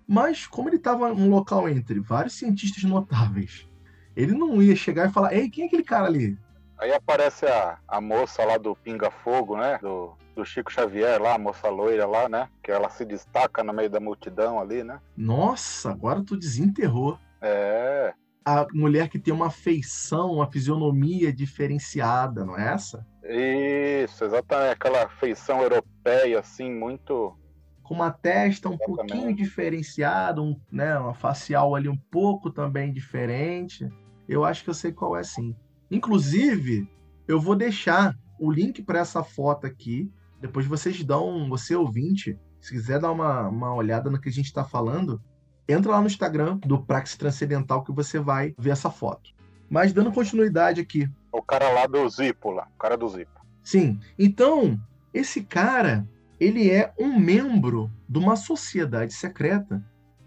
mas 0.06 0.46
como 0.46 0.68
ele 0.68 0.76
estava 0.76 1.14
num 1.14 1.30
local 1.30 1.68
entre 1.68 2.00
vários 2.00 2.34
cientistas 2.34 2.82
notáveis, 2.84 3.66
ele 4.14 4.32
não 4.32 4.60
ia 4.60 4.76
chegar 4.76 5.08
e 5.08 5.12
falar: 5.12 5.32
Ei, 5.32 5.48
quem 5.48 5.64
é 5.64 5.66
aquele 5.66 5.84
cara 5.84 6.06
ali? 6.06 6.38
Aí 6.78 6.92
aparece 6.92 7.46
a, 7.46 7.78
a 7.86 8.00
moça 8.00 8.44
lá 8.44 8.58
do 8.58 8.74
Pinga 8.74 9.10
Fogo, 9.10 9.56
né? 9.56 9.78
Do, 9.80 10.16
do 10.34 10.44
Chico 10.44 10.72
Xavier 10.72 11.20
lá, 11.20 11.34
a 11.34 11.38
moça 11.38 11.68
loira 11.68 12.06
lá, 12.06 12.28
né? 12.28 12.48
Que 12.62 12.70
ela 12.70 12.88
se 12.90 13.04
destaca 13.04 13.62
no 13.62 13.72
meio 13.72 13.90
da 13.90 14.00
multidão 14.00 14.60
ali, 14.60 14.82
né? 14.82 15.00
Nossa, 15.16 15.90
agora 15.90 16.22
tu 16.22 16.36
desenterrou. 16.36 17.18
É. 17.40 18.12
A 18.44 18.66
mulher 18.72 19.08
que 19.08 19.18
tem 19.18 19.32
uma 19.32 19.50
feição, 19.50 20.32
uma 20.32 20.50
fisionomia 20.50 21.32
diferenciada, 21.32 22.44
não 22.44 22.58
é 22.58 22.72
essa? 22.72 23.06
Isso, 23.24 24.24
exatamente. 24.24 24.72
Aquela 24.72 25.08
feição 25.08 25.60
europeia, 25.62 26.40
assim, 26.40 26.72
muito. 26.72 27.36
Com 27.82 27.94
uma 27.94 28.10
testa 28.10 28.68
um 28.68 28.74
exatamente. 28.74 28.96
pouquinho 28.96 29.34
diferenciada, 29.34 30.40
um, 30.40 30.58
né, 30.70 30.96
uma 30.98 31.12
facial 31.12 31.74
ali 31.74 31.88
um 31.88 31.96
pouco 31.96 32.50
também 32.50 32.92
diferente. 32.92 33.88
Eu 34.28 34.44
acho 34.44 34.62
que 34.62 34.70
eu 34.70 34.74
sei 34.74 34.92
qual 34.92 35.16
é, 35.16 35.24
sim. 35.24 35.56
Inclusive, 35.90 36.88
eu 37.26 37.40
vou 37.40 37.56
deixar 37.56 38.16
o 38.38 38.50
link 38.50 38.82
para 38.82 39.00
essa 39.00 39.22
foto 39.22 39.66
aqui. 39.66 40.10
Depois 40.40 40.66
vocês 40.66 41.02
dão, 41.02 41.48
você 41.48 41.74
ouvinte, 41.76 42.38
se 42.60 42.72
quiser 42.72 43.00
dar 43.00 43.12
uma, 43.12 43.48
uma 43.48 43.74
olhada 43.74 44.10
no 44.10 44.20
que 44.20 44.28
a 44.28 44.32
gente 44.32 44.46
está 44.46 44.64
falando, 44.64 45.20
entra 45.68 45.92
lá 45.92 46.00
no 46.00 46.06
Instagram 46.06 46.58
do 46.58 46.82
Praxis 46.82 47.16
Transcendental 47.16 47.84
que 47.84 47.92
você 47.92 48.18
vai 48.18 48.54
ver 48.58 48.70
essa 48.70 48.90
foto. 48.90 49.30
Mas 49.68 49.92
dando 49.92 50.12
continuidade 50.12 50.80
aqui. 50.80 51.08
O 51.32 51.42
cara 51.42 51.70
lá 51.70 51.86
do 51.86 52.08
Zipo, 52.08 52.50
lá, 52.50 52.66
o 52.74 52.78
cara 52.78 52.96
do 52.96 53.08
Zipo. 53.08 53.40
Sim. 53.62 54.00
Então, 54.18 54.80
esse 55.14 55.42
cara, 55.42 56.08
ele 56.40 56.70
é 56.70 56.92
um 56.98 57.18
membro 57.18 57.90
de 58.08 58.18
uma 58.18 58.34
sociedade 58.34 59.12
secreta 59.12 59.84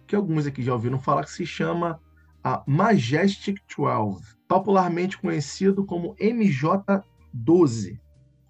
que 0.08 0.16
alguns 0.16 0.46
aqui 0.46 0.62
já 0.62 0.74
ouviram 0.74 1.00
falar 1.00 1.24
que 1.24 1.32
se 1.32 1.46
chama 1.46 2.00
a 2.44 2.64
Majestic 2.68 3.60
12 3.76 4.34
popularmente 4.54 5.18
conhecido 5.18 5.84
como 5.84 6.16
MJ12. 6.18 8.00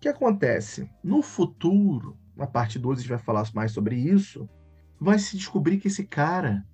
O 0.03 0.05
que 0.05 0.09
acontece? 0.09 0.91
No 1.01 1.21
futuro, 1.21 2.17
na 2.35 2.45
parte 2.45 2.77
12 2.77 2.99
a 2.99 3.01
gente 3.03 3.09
vai 3.09 3.17
falar 3.17 3.49
mais 3.53 3.71
sobre 3.71 3.95
isso, 3.95 4.49
vai 4.99 5.17
se 5.17 5.37
descobrir 5.37 5.77
que 5.77 5.87
esse 5.87 6.03
cara, 6.03 6.65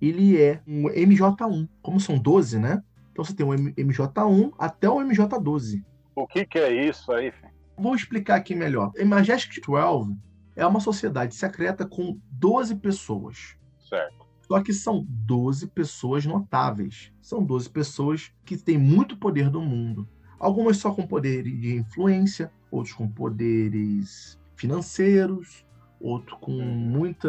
ele 0.00 0.40
é 0.40 0.62
um 0.64 0.84
MJ1. 0.84 1.68
Como 1.82 1.98
são 1.98 2.16
12, 2.16 2.60
né? 2.60 2.80
Então 3.10 3.24
você 3.24 3.34
tem 3.34 3.44
o 3.44 3.50
MJ1 3.50 4.52
até 4.56 4.88
o 4.88 4.98
MJ12. 4.98 5.82
O 6.14 6.28
que, 6.28 6.46
que 6.46 6.60
é 6.60 6.86
isso 6.88 7.10
aí? 7.10 7.32
Vou 7.76 7.92
explicar 7.92 8.36
aqui 8.36 8.54
melhor. 8.54 8.92
A 8.96 9.04
Majestic 9.04 9.66
12 9.66 10.16
é 10.54 10.64
uma 10.64 10.78
sociedade 10.78 11.34
secreta 11.34 11.84
com 11.84 12.20
12 12.30 12.76
pessoas. 12.76 13.56
Certo. 13.80 14.28
Só 14.46 14.62
que 14.62 14.72
são 14.72 15.04
12 15.08 15.66
pessoas 15.70 16.24
notáveis. 16.24 17.12
São 17.20 17.42
12 17.42 17.68
pessoas 17.68 18.32
que 18.44 18.56
têm 18.56 18.78
muito 18.78 19.16
poder 19.16 19.50
do 19.50 19.60
mundo. 19.60 20.08
Algumas 20.38 20.76
só 20.76 20.94
com 20.94 21.04
poder 21.04 21.42
de 21.42 21.76
influência, 21.76 22.50
outros 22.70 22.94
com 22.94 23.08
poderes 23.08 24.38
financeiros, 24.56 25.66
outros 26.00 26.38
com 26.40 26.52
muito 26.52 27.28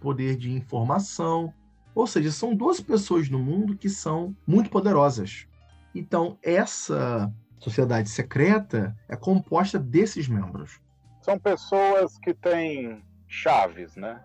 poder 0.00 0.36
de 0.36 0.52
informação. 0.52 1.52
Ou 1.94 2.06
seja, 2.06 2.30
são 2.30 2.54
12 2.54 2.84
pessoas 2.84 3.28
no 3.28 3.38
mundo 3.38 3.76
que 3.76 3.88
são 3.88 4.34
muito 4.46 4.70
poderosas. 4.70 5.46
Então, 5.94 6.38
essa 6.42 7.32
sociedade 7.58 8.08
secreta 8.08 8.96
é 9.08 9.16
composta 9.16 9.78
desses 9.78 10.28
membros. 10.28 10.80
São 11.20 11.38
pessoas 11.38 12.16
que 12.18 12.32
têm 12.32 13.02
chaves, 13.28 13.96
né? 13.96 14.22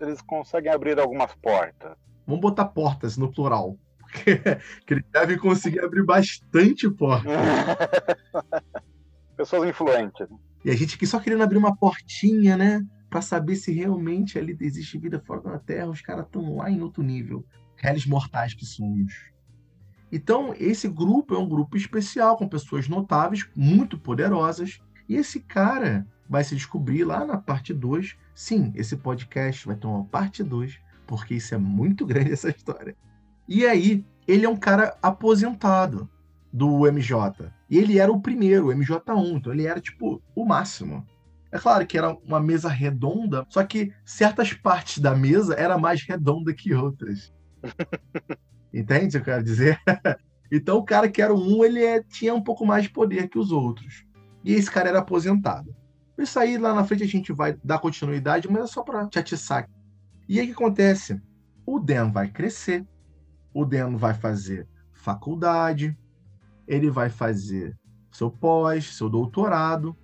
eles 0.00 0.20
conseguem 0.22 0.72
abrir 0.72 0.98
algumas 0.98 1.32
portas. 1.34 1.96
Vamos 2.26 2.40
botar 2.40 2.66
portas 2.66 3.16
no 3.16 3.30
plural. 3.30 3.76
Porque 3.98 4.36
que 4.86 4.94
eles 4.94 5.04
devem 5.12 5.38
conseguir 5.38 5.80
abrir 5.80 6.04
bastante 6.04 6.88
portas. 6.90 7.30
Pessoas 9.40 9.70
influentes. 9.70 10.26
E 10.62 10.70
a 10.70 10.76
gente 10.76 10.96
aqui 10.96 11.06
só 11.06 11.18
querendo 11.18 11.42
abrir 11.42 11.56
uma 11.56 11.74
portinha, 11.74 12.58
né? 12.58 12.86
Para 13.08 13.22
saber 13.22 13.56
se 13.56 13.72
realmente 13.72 14.38
ali 14.38 14.54
existe 14.60 14.98
vida 14.98 15.18
fora 15.18 15.40
da 15.40 15.58
Terra. 15.58 15.88
Os 15.88 16.02
caras 16.02 16.26
estão 16.26 16.56
lá 16.56 16.70
em 16.70 16.82
outro 16.82 17.02
nível. 17.02 17.42
Réis 17.74 18.04
mortais 18.04 18.52
que 18.52 18.66
somos. 18.66 19.30
Então, 20.12 20.54
esse 20.58 20.86
grupo 20.88 21.34
é 21.34 21.38
um 21.38 21.48
grupo 21.48 21.74
especial, 21.74 22.36
com 22.36 22.46
pessoas 22.46 22.86
notáveis, 22.86 23.48
muito 23.56 23.98
poderosas. 23.98 24.78
E 25.08 25.16
esse 25.16 25.40
cara 25.40 26.06
vai 26.28 26.44
se 26.44 26.54
descobrir 26.54 27.04
lá 27.04 27.24
na 27.24 27.38
parte 27.38 27.72
2 27.72 28.18
Sim, 28.34 28.72
esse 28.74 28.94
podcast 28.94 29.66
vai 29.66 29.74
ter 29.74 29.86
uma 29.86 30.04
parte 30.04 30.42
2, 30.42 30.78
porque 31.06 31.36
isso 31.36 31.54
é 31.54 31.58
muito 31.58 32.04
grande 32.04 32.32
essa 32.32 32.50
história. 32.50 32.94
E 33.48 33.64
aí, 33.64 34.04
ele 34.28 34.44
é 34.44 34.48
um 34.50 34.56
cara 34.56 34.98
aposentado 35.00 36.06
do 36.52 36.86
MJ. 36.86 37.52
E 37.68 37.78
ele 37.78 37.98
era 37.98 38.10
o 38.10 38.20
primeiro, 38.20 38.68
o 38.68 38.74
MJ1, 38.74 39.36
então 39.36 39.52
ele 39.52 39.66
era 39.66 39.80
tipo 39.80 40.22
o 40.34 40.44
máximo. 40.44 41.06
É 41.52 41.58
claro 41.58 41.86
que 41.86 41.98
era 41.98 42.12
uma 42.24 42.40
mesa 42.40 42.68
redonda, 42.68 43.44
só 43.48 43.64
que 43.64 43.92
certas 44.04 44.52
partes 44.52 44.98
da 44.98 45.14
mesa 45.14 45.54
era 45.54 45.76
mais 45.76 46.02
redonda 46.02 46.54
que 46.54 46.72
outras. 46.74 47.32
Entende 48.72 49.08
o 49.08 49.10
que 49.10 49.16
eu 49.30 49.34
quero 49.34 49.44
dizer? 49.44 49.80
então 50.50 50.78
o 50.78 50.84
cara 50.84 51.08
que 51.08 51.20
era 51.20 51.34
um, 51.34 51.64
ele 51.64 51.84
é, 51.84 52.02
tinha 52.02 52.34
um 52.34 52.42
pouco 52.42 52.64
mais 52.64 52.84
de 52.84 52.90
poder 52.90 53.28
que 53.28 53.38
os 53.38 53.50
outros. 53.50 54.04
E 54.44 54.52
esse 54.52 54.70
cara 54.70 54.88
era 54.88 55.00
aposentado. 55.00 55.74
Isso 56.16 56.38
aí 56.38 56.56
lá 56.56 56.74
na 56.74 56.84
frente 56.84 57.02
a 57.02 57.08
gente 57.08 57.32
vai 57.32 57.56
dar 57.64 57.78
continuidade, 57.78 58.48
mas 58.50 58.64
é 58.64 58.66
só 58.66 58.82
para 58.82 59.06
te 59.06 59.18
atiçar. 59.18 59.68
E 60.28 60.38
aí 60.38 60.44
o 60.44 60.48
que 60.48 60.54
acontece? 60.54 61.20
O 61.66 61.80
Dan 61.80 62.10
vai 62.12 62.28
crescer, 62.28 62.86
o 63.52 63.64
Dan 63.64 63.96
vai 63.96 64.14
fazer 64.14 64.68
faculdade, 64.92 65.96
ele 66.70 66.88
vai 66.88 67.10
fazer 67.10 67.76
seu 68.12 68.30
pós, 68.30 68.94
seu 68.94 69.10
doutorado. 69.10 69.96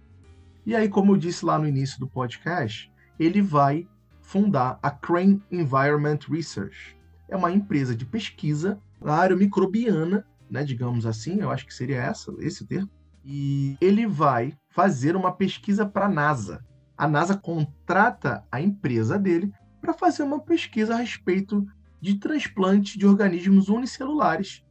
E 0.66 0.74
aí, 0.74 0.88
como 0.88 1.12
eu 1.12 1.16
disse 1.16 1.44
lá 1.46 1.56
no 1.60 1.68
início 1.68 2.00
do 2.00 2.08
podcast, 2.08 2.92
ele 3.20 3.40
vai 3.40 3.88
fundar 4.20 4.76
a 4.82 4.90
Crane 4.90 5.40
Environment 5.50 6.18
Research. 6.28 6.98
É 7.28 7.36
uma 7.36 7.52
empresa 7.52 7.94
de 7.94 8.04
pesquisa 8.04 8.80
na 9.00 9.14
área 9.14 9.36
microbiana, 9.36 10.26
né, 10.50 10.64
digamos 10.64 11.06
assim, 11.06 11.40
eu 11.40 11.50
acho 11.50 11.64
que 11.64 11.72
seria 11.72 12.02
essa, 12.02 12.34
esse 12.40 12.66
termo. 12.66 12.90
E 13.24 13.76
ele 13.80 14.04
vai 14.04 14.52
fazer 14.68 15.14
uma 15.14 15.30
pesquisa 15.30 15.86
para 15.86 16.06
a 16.06 16.08
NASA. 16.08 16.64
A 16.98 17.06
NASA 17.06 17.36
contrata 17.36 18.44
a 18.50 18.60
empresa 18.60 19.16
dele 19.16 19.52
para 19.80 19.94
fazer 19.94 20.24
uma 20.24 20.40
pesquisa 20.40 20.94
a 20.94 20.98
respeito 20.98 21.64
de 22.00 22.16
transplante 22.16 22.98
de 22.98 23.06
organismos 23.06 23.68
unicelulares 23.68 24.65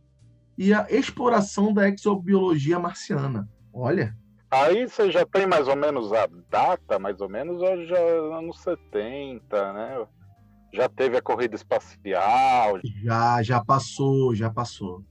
e 0.57 0.73
a 0.73 0.87
exploração 0.89 1.73
da 1.73 1.87
exobiologia 1.89 2.79
marciana. 2.79 3.49
Olha. 3.73 4.15
Aí 4.49 4.87
você 4.87 5.11
já 5.11 5.25
tem 5.25 5.45
mais 5.45 5.67
ou 5.67 5.75
menos 5.75 6.13
a 6.13 6.27
data, 6.49 6.97
mais 6.97 7.19
ou 7.19 7.27
menos, 7.27 7.59
já 7.87 7.97
anos 8.37 8.61
70, 8.61 9.73
né? 9.73 10.07
Já 10.73 10.87
teve 10.87 11.17
a 11.17 11.21
corrida 11.21 11.55
espacial? 11.55 12.79
Já, 13.03 13.41
já 13.41 13.63
passou, 13.63 14.35
já 14.35 14.49
passou. 14.49 15.03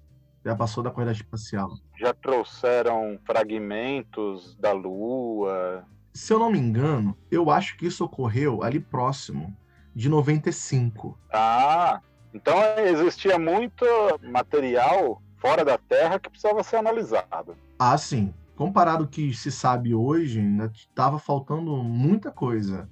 Já 0.44 0.54
passou 0.54 0.82
da 0.82 0.90
corrida 0.90 1.12
espacial. 1.12 1.70
Já 1.98 2.12
trouxeram 2.12 3.18
fragmentos 3.24 4.56
da 4.56 4.72
Lua? 4.72 5.86
Se 6.12 6.32
eu 6.32 6.38
não 6.38 6.50
me 6.50 6.58
engano, 6.58 7.16
eu 7.30 7.50
acho 7.50 7.76
que 7.76 7.86
isso 7.86 8.04
ocorreu 8.04 8.62
ali 8.62 8.78
próximo 8.78 9.56
de 9.94 10.08
95. 10.08 11.18
Ah, 11.32 12.00
então 12.32 12.54
existia 12.78 13.38
muito 13.38 13.84
material 14.22 15.22
fora 15.44 15.62
da 15.62 15.76
Terra 15.76 16.18
que 16.18 16.30
precisava 16.30 16.62
ser 16.62 16.76
analisado. 16.76 17.54
Ah, 17.78 17.98
sim. 17.98 18.32
Comparado 18.56 19.04
ao 19.04 19.10
que 19.10 19.34
se 19.34 19.52
sabe 19.52 19.94
hoje, 19.94 20.40
estava 20.72 21.18
faltando 21.18 21.76
muita 21.82 22.30
coisa. 22.30 22.88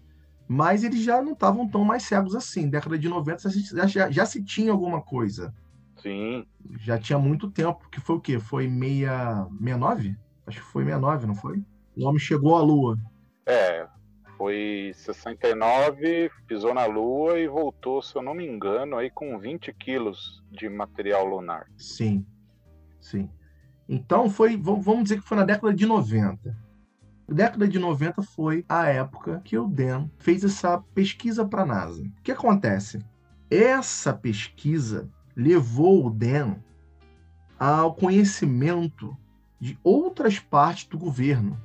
Mas 0.46 0.84
eles 0.84 1.02
já 1.02 1.22
não 1.22 1.32
estavam 1.32 1.66
tão 1.66 1.82
mais 1.82 2.02
cegos 2.02 2.34
assim. 2.34 2.68
Década 2.68 2.98
de 2.98 3.08
90 3.08 3.48
já, 3.48 3.86
já, 3.86 4.10
já 4.10 4.26
se 4.26 4.44
tinha 4.44 4.70
alguma 4.70 5.00
coisa. 5.00 5.54
Sim. 6.02 6.44
Já 6.80 6.98
tinha 6.98 7.18
muito 7.18 7.50
tempo. 7.50 7.88
Que 7.88 8.00
foi 8.00 8.16
o 8.16 8.20
quê? 8.20 8.38
Foi 8.38 8.68
69? 8.68 10.14
Acho 10.46 10.60
que 10.60 10.66
foi 10.66 10.84
69, 10.84 11.26
não 11.26 11.34
foi? 11.34 11.64
O 11.96 12.06
homem 12.06 12.18
chegou 12.18 12.56
à 12.56 12.60
Lua. 12.60 12.98
É, 13.46 13.86
foi 14.36 14.92
69, 14.94 16.30
pisou 16.46 16.74
na 16.74 16.84
Lua 16.84 17.38
e 17.38 17.46
voltou, 17.46 18.02
se 18.02 18.16
eu 18.16 18.22
não 18.22 18.34
me 18.34 18.44
engano, 18.44 18.96
aí 18.96 19.08
com 19.08 19.38
20 19.38 19.72
quilos 19.72 20.42
de 20.50 20.68
material 20.68 21.24
lunar. 21.24 21.66
Sim, 21.76 22.26
sim. 23.02 23.28
Então 23.88 24.30
foi, 24.30 24.56
vamos 24.56 25.02
dizer 25.02 25.20
que 25.20 25.28
foi 25.28 25.36
na 25.36 25.44
década 25.44 25.74
de 25.74 25.84
90. 25.84 26.56
A 27.28 27.34
década 27.34 27.68
de 27.68 27.78
90 27.78 28.22
foi 28.22 28.64
a 28.68 28.86
época 28.86 29.40
que 29.44 29.58
o 29.58 29.68
Dan 29.68 30.08
fez 30.18 30.44
essa 30.44 30.78
pesquisa 30.94 31.44
para 31.44 31.62
a 31.62 31.66
NASA. 31.66 32.02
O 32.02 32.22
que 32.22 32.32
acontece? 32.32 33.04
Essa 33.50 34.14
pesquisa 34.14 35.10
levou 35.36 36.06
o 36.06 36.10
Dan 36.10 36.56
ao 37.58 37.94
conhecimento 37.94 39.16
de 39.60 39.78
outras 39.84 40.38
partes 40.38 40.86
do 40.86 40.98
governo. 40.98 41.60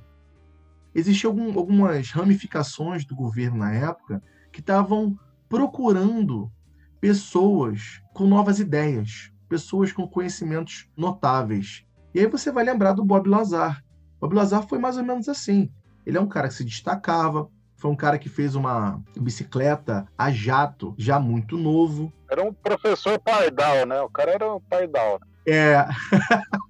Existiam 0.93 1.31
algum, 1.31 1.57
algumas 1.57 2.11
ramificações 2.11 3.05
do 3.05 3.15
governo 3.15 3.57
na 3.57 3.73
época 3.73 4.21
que 4.51 4.59
estavam 4.59 5.17
procurando 5.47 6.51
pessoas 6.99 8.01
com 8.13 8.27
novas 8.27 8.59
ideias, 8.59 9.31
pessoas 9.47 9.91
com 9.91 10.07
conhecimentos 10.07 10.89
notáveis. 10.95 11.85
E 12.13 12.19
aí 12.19 12.27
você 12.27 12.51
vai 12.51 12.63
lembrar 12.63 12.93
do 12.93 13.05
Bob 13.05 13.27
Lazar. 13.29 13.83
Bob 14.19 14.33
Lazar 14.33 14.67
foi 14.67 14.79
mais 14.79 14.97
ou 14.97 15.03
menos 15.03 15.29
assim. 15.29 15.71
Ele 16.05 16.17
é 16.17 16.21
um 16.21 16.27
cara 16.27 16.47
que 16.47 16.53
se 16.53 16.63
destacava, 16.63 17.49
foi 17.75 17.91
um 17.91 17.95
cara 17.95 18.17
que 18.17 18.29
fez 18.29 18.55
uma 18.55 19.01
bicicleta 19.15 20.07
a 20.17 20.31
jato 20.31 20.95
já 20.97 21.19
muito 21.19 21.57
novo. 21.57 22.11
Era 22.29 22.43
um 22.43 22.51
professor 22.51 23.19
Pardal, 23.19 23.85
né? 23.85 24.01
O 24.01 24.09
cara 24.09 24.31
era 24.31 24.53
um 24.53 24.59
Pardal. 24.59 25.19
É. 25.47 25.85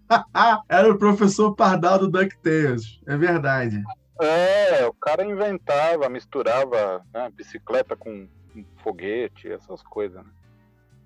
era 0.67 0.91
o 0.91 0.97
professor 0.97 1.55
Pardal 1.55 1.99
do 1.99 2.09
DuckTales. 2.09 2.99
É 3.07 3.15
verdade. 3.15 3.81
É, 4.19 4.85
o 4.85 4.93
cara 4.93 5.23
inventava, 5.23 6.09
misturava 6.09 7.03
né, 7.13 7.29
bicicleta 7.33 7.95
com 7.95 8.27
foguete, 8.83 9.51
essas 9.51 9.81
coisas. 9.81 10.23
Né? 10.23 10.29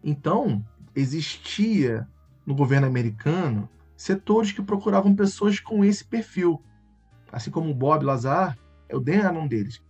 Então, 0.03 0.63
existia 0.95 2.07
no 2.45 2.55
governo 2.55 2.87
americano 2.87 3.69
setores 3.95 4.51
que 4.51 4.61
procuravam 4.61 5.15
pessoas 5.15 5.59
com 5.59 5.85
esse 5.85 6.03
perfil. 6.03 6.61
Assim 7.31 7.51
como 7.51 7.69
o 7.69 7.75
Bob 7.75 8.03
Lazar, 8.03 8.57
o 8.91 8.99
Dan 8.99 9.21
era 9.23 9.39
um 9.39 9.47
deles. 9.47 9.81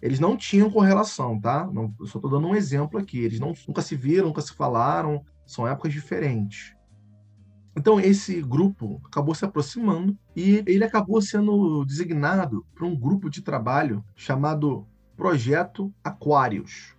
Eles 0.00 0.20
não 0.20 0.36
tinham 0.36 0.70
correlação, 0.70 1.40
tá? 1.40 1.66
Não, 1.72 1.94
eu 1.98 2.06
só 2.06 2.18
estou 2.18 2.30
dando 2.30 2.46
um 2.46 2.54
exemplo 2.54 3.00
aqui. 3.00 3.18
Eles 3.20 3.40
não, 3.40 3.54
nunca 3.66 3.80
se 3.80 3.96
viram, 3.96 4.28
nunca 4.28 4.42
se 4.42 4.52
falaram, 4.52 5.24
são 5.46 5.66
épocas 5.66 5.92
diferentes. 5.92 6.74
Então, 7.76 7.98
esse 7.98 8.40
grupo 8.40 9.00
acabou 9.04 9.34
se 9.34 9.44
aproximando 9.44 10.16
e 10.36 10.62
ele 10.66 10.84
acabou 10.84 11.20
sendo 11.20 11.84
designado 11.84 12.64
para 12.74 12.86
um 12.86 12.94
grupo 12.94 13.28
de 13.28 13.42
trabalho 13.42 14.04
chamado 14.14 14.86
Projeto 15.16 15.92
Aquários. 16.04 16.94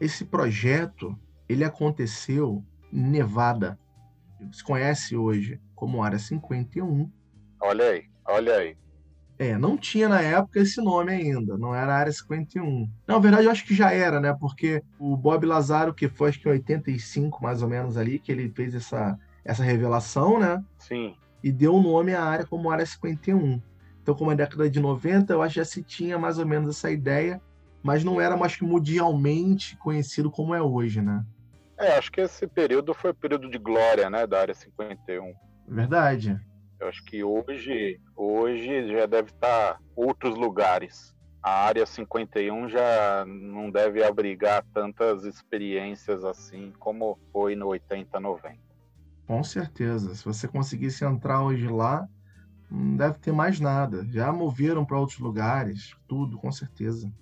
Esse 0.00 0.24
projeto 0.24 1.18
ele 1.48 1.64
aconteceu 1.64 2.62
Nevada, 2.92 3.78
se 4.52 4.62
conhece 4.62 5.16
hoje 5.16 5.60
como 5.74 6.02
Área 6.02 6.18
51. 6.18 7.10
Olha 7.60 7.84
aí, 7.84 8.04
olha 8.26 8.56
aí. 8.56 8.76
É, 9.38 9.56
não 9.56 9.76
tinha 9.76 10.08
na 10.08 10.20
época 10.20 10.58
esse 10.58 10.80
nome 10.80 11.12
ainda, 11.12 11.56
não 11.56 11.72
era 11.72 11.94
Área 11.94 12.12
51. 12.12 12.90
Na 13.06 13.18
verdade, 13.18 13.44
eu 13.44 13.52
acho 13.52 13.64
que 13.64 13.74
já 13.74 13.92
era, 13.92 14.18
né? 14.18 14.36
Porque 14.38 14.82
o 14.98 15.16
Bob 15.16 15.46
Lazaro, 15.46 15.94
que 15.94 16.08
foi 16.08 16.30
acho 16.30 16.40
que 16.40 16.48
em 16.48 16.52
85 16.52 17.40
mais 17.40 17.62
ou 17.62 17.68
menos 17.68 17.96
ali, 17.96 18.18
que 18.18 18.32
ele 18.32 18.50
fez 18.50 18.74
essa, 18.74 19.16
essa 19.44 19.62
revelação, 19.62 20.40
né? 20.40 20.62
Sim. 20.78 21.14
E 21.42 21.52
deu 21.52 21.76
o 21.76 21.82
nome 21.82 22.14
à 22.14 22.24
área 22.24 22.44
como 22.44 22.68
Área 22.68 22.84
51. 22.84 23.62
Então, 24.02 24.16
como 24.16 24.30
a 24.30 24.34
década 24.34 24.68
de 24.68 24.80
90, 24.80 25.32
eu 25.32 25.42
acho 25.42 25.54
que 25.54 25.60
já 25.60 25.64
se 25.64 25.82
tinha 25.84 26.18
mais 26.18 26.38
ou 26.38 26.46
menos 26.46 26.76
essa 26.76 26.90
ideia, 26.90 27.40
mas 27.80 28.02
não 28.02 28.20
era 28.20 28.36
mais 28.36 28.56
que 28.56 28.64
mundialmente 28.64 29.76
conhecido 29.76 30.30
como 30.30 30.52
é 30.52 30.60
hoje, 30.60 31.00
né? 31.00 31.24
É, 31.78 31.96
acho 31.96 32.10
que 32.10 32.20
esse 32.20 32.46
período 32.46 32.92
foi 32.92 33.10
o 33.10 33.14
período 33.14 33.48
de 33.48 33.56
glória, 33.56 34.10
né, 34.10 34.26
da 34.26 34.40
Área 34.40 34.54
51. 34.54 35.32
Verdade. 35.66 36.38
Eu 36.80 36.88
acho 36.88 37.04
que 37.04 37.22
hoje, 37.22 38.00
hoje 38.16 38.92
já 38.92 39.06
deve 39.06 39.30
estar 39.30 39.80
outros 39.94 40.36
lugares. 40.36 41.14
A 41.42 41.66
área 41.66 41.86
51 41.86 42.68
já 42.68 43.24
não 43.26 43.70
deve 43.70 44.02
abrigar 44.02 44.64
tantas 44.72 45.24
experiências 45.24 46.24
assim 46.24 46.72
como 46.78 47.18
foi 47.32 47.54
no 47.54 47.68
80, 47.68 48.18
90. 48.18 48.58
Com 49.26 49.44
certeza. 49.44 50.14
Se 50.14 50.24
você 50.24 50.48
conseguisse 50.48 51.04
entrar 51.04 51.42
hoje 51.42 51.68
lá, 51.68 52.08
não 52.70 52.96
deve 52.96 53.18
ter 53.18 53.32
mais 53.32 53.60
nada. 53.60 54.04
Já 54.10 54.32
moveram 54.32 54.84
para 54.84 54.98
outros 54.98 55.18
lugares, 55.18 55.96
tudo, 56.08 56.38
com 56.38 56.50
certeza. 56.50 57.12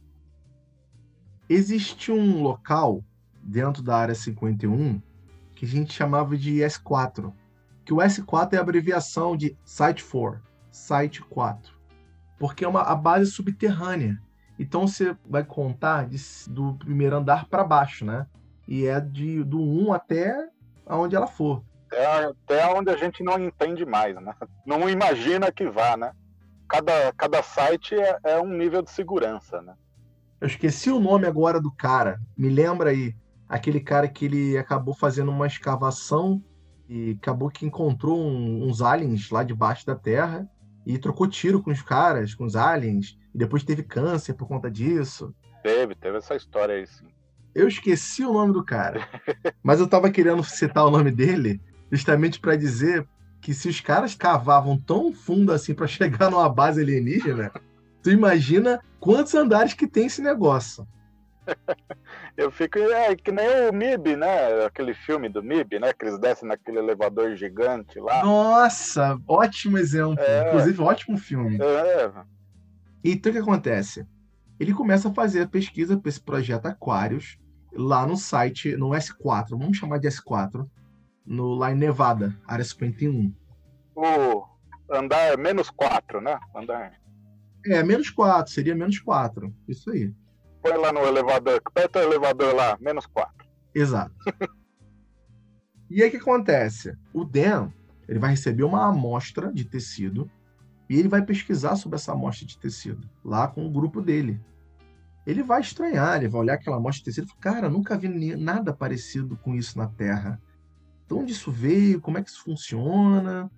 Existe 1.49 2.11
um 2.11 2.43
local 2.43 3.05
dentro 3.47 3.83
da 3.83 3.97
área 3.97 4.15
51 4.15 5.01
que 5.55 5.65
a 5.65 5.69
gente 5.69 5.93
chamava 5.93 6.37
de 6.37 6.57
S4 6.57 7.33
que 7.87 7.95
o 7.95 7.99
S4 7.99 8.55
é 8.55 8.57
a 8.57 8.61
abreviação 8.61 9.37
de 9.37 9.57
Site 9.65 10.05
4, 10.05 10.43
Site 10.73 11.23
4, 11.23 11.73
porque 12.37 12.65
é 12.65 12.69
uma 12.69 12.83
a 12.83 12.97
base 12.97 13.31
subterrânea. 13.31 14.21
Então 14.59 14.89
você 14.89 15.17
vai 15.25 15.45
contar 15.45 16.09
de, 16.09 16.19
do 16.49 16.75
primeiro 16.75 17.17
andar 17.17 17.47
para 17.47 17.63
baixo, 17.63 18.05
né? 18.05 18.27
E 18.67 18.87
é 18.87 19.01
de, 19.01 19.45
do 19.45 19.61
1 19.61 19.93
até 19.93 20.49
aonde 20.85 21.15
ela 21.15 21.29
for. 21.29 21.63
É 21.93 22.25
até 22.25 22.67
onde 22.75 22.91
a 22.91 22.97
gente 22.97 23.23
não 23.23 23.39
entende 23.39 23.87
mais, 23.87 24.17
né? 24.17 24.35
Não 24.67 24.89
imagina 24.91 25.53
que 25.53 25.69
vá, 25.71 25.97
né? 25.97 26.13
Cada, 26.69 27.13
cada 27.13 27.43
site 27.45 27.95
é, 27.95 28.19
é 28.25 28.41
um 28.41 28.49
nível 28.49 28.83
de 28.83 28.91
segurança, 28.91 29.63
né? 29.63 29.75
Eu 30.41 30.49
esqueci 30.49 30.91
o 30.91 30.99
nome 30.99 31.27
agora 31.27 31.61
do 31.61 31.71
cara. 31.71 32.21
Me 32.37 32.49
lembra 32.49 32.91
aí. 32.91 33.15
Aquele 33.49 33.81
cara 33.81 34.09
que 34.09 34.25
ele 34.25 34.59
acabou 34.59 34.95
fazendo 34.95 35.31
uma 35.31 35.47
escavação 35.47 36.43
e 36.89 37.17
acabou 37.21 37.51
que 37.51 37.67
encontrou 37.67 38.19
um, 38.19 38.67
uns 38.67 38.83
aliens 38.83 39.31
lá 39.31 39.43
debaixo 39.43 39.87
da 39.87 39.95
Terra 39.95 40.49
e 40.85 40.99
trocou 40.99 41.27
tiro 41.27 41.63
com 41.63 41.71
os 41.71 41.83
caras, 41.83 42.35
com 42.35 42.45
os 42.45 42.55
aliens, 42.55 43.19
e 43.35 43.39
depois 43.39 43.65
teve 43.65 43.83
câncer 43.83 44.35
por 44.35 44.47
conta 44.47 44.71
disso. 44.71 45.35
Teve, 45.63 45.95
teve 45.97 46.19
essa 46.19 46.37
história 46.37 46.77
aí, 46.77 46.87
sim. 46.87 47.07
Eu 47.55 47.67
esqueci 47.67 48.23
o 48.23 48.33
nome 48.33 48.53
do 48.53 48.65
cara, 48.65 49.09
mas 49.63 49.81
eu 49.81 49.89
tava 49.89 50.11
querendo 50.11 50.45
citar 50.45 50.85
o 50.85 50.91
nome 50.91 51.11
dele 51.11 51.61
justamente 51.91 52.39
para 52.39 52.57
dizer 52.57 53.07
que 53.41 53.55
se 53.55 53.69
os 53.69 53.81
caras 53.81 54.15
cavavam 54.15 54.79
tão 54.79 55.13
fundo 55.13 55.53
assim 55.53 55.75
para 55.75 55.87
chegar 55.89 56.31
numa 56.31 56.49
base 56.49 56.81
alienígena, 56.81 57.51
tu 58.03 58.11
imagina 58.11 58.81
quantos 59.01 59.35
andares 59.35 59.75
que 59.75 59.87
tem 59.87 60.07
esse 60.07 60.23
negócio. 60.23 60.87
Eu 62.37 62.51
fico. 62.51 62.79
É 62.79 63.15
que 63.17 63.33
nem 63.33 63.69
o 63.69 63.73
MIB, 63.73 64.17
né? 64.17 64.65
Aquele 64.65 64.95
filme 64.95 65.29
do 65.29 65.43
MIB, 65.43 65.79
né? 65.79 65.93
Que 65.93 66.05
eles 66.05 66.19
descem 66.19 66.49
naquele 66.49 66.79
elevador 66.79 67.35
gigante 67.37 67.99
lá. 67.99 68.23
Nossa, 68.23 69.19
ótimo 69.27 69.79
exemplo. 69.79 70.19
É. 70.21 70.49
Inclusive, 70.49 70.83
ótimo 70.83 71.19
filme. 71.19 71.59
É. 71.61 72.13
Então 73.03 73.31
o 73.31 73.35
que 73.35 73.41
acontece? 73.41 74.07
Ele 74.59 74.73
começa 74.73 75.09
a 75.09 75.15
fazer 75.15 75.43
a 75.43 75.49
pesquisa 75.49 75.97
para 75.97 76.09
esse 76.09 76.21
projeto 76.21 76.67
Aquários 76.67 77.39
lá 77.73 78.07
no 78.07 78.17
site, 78.17 78.75
no 78.75 78.91
S4, 78.91 79.51
vamos 79.51 79.77
chamar 79.77 79.99
de 79.99 80.09
S4, 80.09 80.67
no, 81.27 81.55
lá 81.55 81.71
em 81.71 81.75
Nevada, 81.75 82.35
área 82.47 82.65
51. 82.65 83.35
O 83.95 84.47
andar 84.91 85.37
menos 85.37 85.69
4, 85.69 86.23
né? 86.23 86.39
Andar. 86.55 86.95
É, 87.67 87.83
menos 87.83 88.09
4, 88.09 88.51
seria 88.51 88.75
menos 88.75 88.99
4. 88.99 89.55
Isso 89.69 89.91
aí 89.91 90.11
põe 90.67 90.79
lá 90.79 90.93
no 90.93 91.01
elevador, 91.07 91.61
aperta 91.65 92.01
o 92.01 92.03
elevador 92.03 92.55
lá, 92.55 92.77
menos 92.81 93.07
4. 93.07 93.33
Exato. 93.75 94.15
e 95.89 96.03
aí 96.03 96.09
o 96.09 96.11
que 96.11 96.17
acontece? 96.17 96.97
O 97.13 97.25
Dan 97.25 97.71
ele 98.09 98.19
vai 98.19 98.31
receber 98.31 98.65
uma 98.65 98.89
amostra 98.89 99.53
de 99.53 99.65
tecido 99.65 100.31
e 100.89 100.99
ele 100.99 101.09
vai 101.09 101.23
pesquisar 101.23 101.77
sobre 101.77 101.97
essa 101.97 102.13
amostra 102.13 102.47
de 102.47 102.59
tecido 102.59 103.09
lá 103.25 103.49
com 103.49 103.67
o 103.67 103.71
grupo 103.71 104.01
dele. 104.01 104.41
ele 105.27 105.43
vai 105.43 105.61
estranhar, 105.61 106.17
ele 106.17 106.29
vai 106.29 106.41
olhar 106.41 106.55
aquela 106.55 106.77
amostra 106.77 106.99
de 107.01 107.05
tecido 107.05 107.27
e 107.27 107.29
falar, 107.29 107.41
cara, 107.41 107.69
nunca 107.69 107.99
vi 107.99 108.09
nada 108.37 108.73
parecido 108.73 109.37
com 109.37 109.55
isso 109.55 109.77
na 109.79 109.89
Terra. 109.89 110.41
De 111.09 111.15
onde 111.15 111.33
isso 111.33 111.51
veio? 111.53 112.01
Como 112.01 112.19
é 112.19 112.23
que 112.23 112.31
isso 112.31 112.43
funciona? 112.43 113.51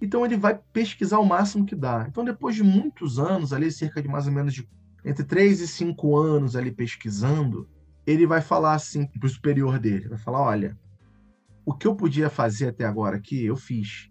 Então 0.00 0.24
ele 0.24 0.36
vai 0.36 0.58
pesquisar 0.72 1.18
o 1.18 1.26
máximo 1.26 1.64
que 1.64 1.74
dá. 1.74 2.06
Então 2.08 2.24
depois 2.24 2.54
de 2.54 2.62
muitos 2.62 3.18
anos, 3.18 3.52
ali 3.52 3.70
cerca 3.70 4.00
de 4.00 4.08
mais 4.08 4.26
ou 4.26 4.32
menos 4.32 4.54
de 4.54 4.68
entre 5.08 5.24
3 5.24 5.62
e 5.62 5.66
5 5.66 6.16
anos 6.18 6.54
ali 6.54 6.70
pesquisando, 6.70 7.66
ele 8.06 8.26
vai 8.26 8.42
falar 8.42 8.74
assim 8.74 9.06
para 9.06 9.26
o 9.26 9.30
superior 9.30 9.78
dele, 9.78 10.06
vai 10.06 10.18
falar, 10.18 10.42
olha, 10.42 10.78
o 11.64 11.72
que 11.72 11.86
eu 11.86 11.96
podia 11.96 12.28
fazer 12.28 12.68
até 12.68 12.84
agora 12.84 13.16
aqui, 13.16 13.42
eu 13.42 13.56
fiz. 13.56 14.10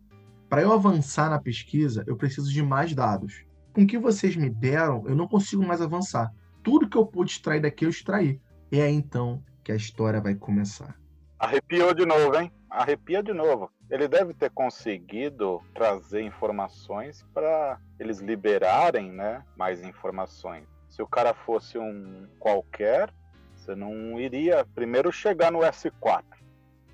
Para 0.50 0.64
eu 0.64 0.74
avançar 0.74 1.30
na 1.30 1.40
pesquisa, 1.40 2.04
eu 2.08 2.18
preciso 2.18 2.52
de 2.52 2.64
mais 2.64 2.96
dados. 2.96 3.46
Com 3.74 3.84
o 3.84 3.88
que 3.88 4.00
vocês 4.00 4.36
me 4.36 4.50
deram, 4.50 5.08
eu 5.08 5.16
não 5.16 5.28
consigo 5.28 5.64
mais 5.64 5.84
avançar. 5.84 6.34
Tudo 6.64 6.90
que 6.90 6.98
eu 6.98 7.06
pude 7.06 7.30
extrair 7.30 7.62
daqui, 7.62 7.86
eu 7.86 7.90
extraí. 7.92 8.42
E 8.72 8.80
é 8.80 8.90
então 8.90 9.44
que 9.64 9.72
a 9.72 9.76
história 9.76 10.20
vai 10.20 10.34
começar. 10.34 10.98
Arrepiou 11.38 11.94
de 11.94 12.08
novo, 12.08 12.40
hein? 12.40 12.52
Arrepia 12.72 13.22
de 13.22 13.34
novo. 13.34 13.72
Ele 13.90 14.08
deve 14.08 14.34
ter 14.34 14.50
conseguido 14.50 15.62
trazer 15.76 16.22
informações 16.22 17.24
para 17.36 17.80
eles 18.00 18.20
liberarem, 18.20 19.12
né, 19.12 19.44
mais 19.56 19.84
informações. 19.84 20.77
Se 20.98 21.04
o 21.04 21.08
cara 21.08 21.32
fosse 21.32 21.78
um 21.78 22.28
qualquer, 22.40 23.14
você 23.56 23.76
não 23.76 24.20
iria 24.20 24.66
primeiro 24.74 25.12
chegar 25.12 25.52
no 25.52 25.60
S4 25.60 26.24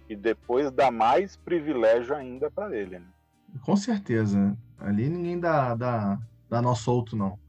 e 0.10 0.16
depois 0.16 0.70
dar 0.74 0.92
mais 0.92 1.38
privilégio 1.38 2.14
ainda 2.14 2.52
para 2.52 2.76
ele. 2.78 3.00
Né? 3.00 3.08
Com 3.62 3.78
certeza. 3.78 4.58
Ali 4.78 5.08
ninguém 5.08 5.40
dá, 5.40 5.74
dá, 5.74 6.20
dá 6.50 6.62
nó 6.62 6.76
solto, 6.76 7.16
não. 7.16 7.40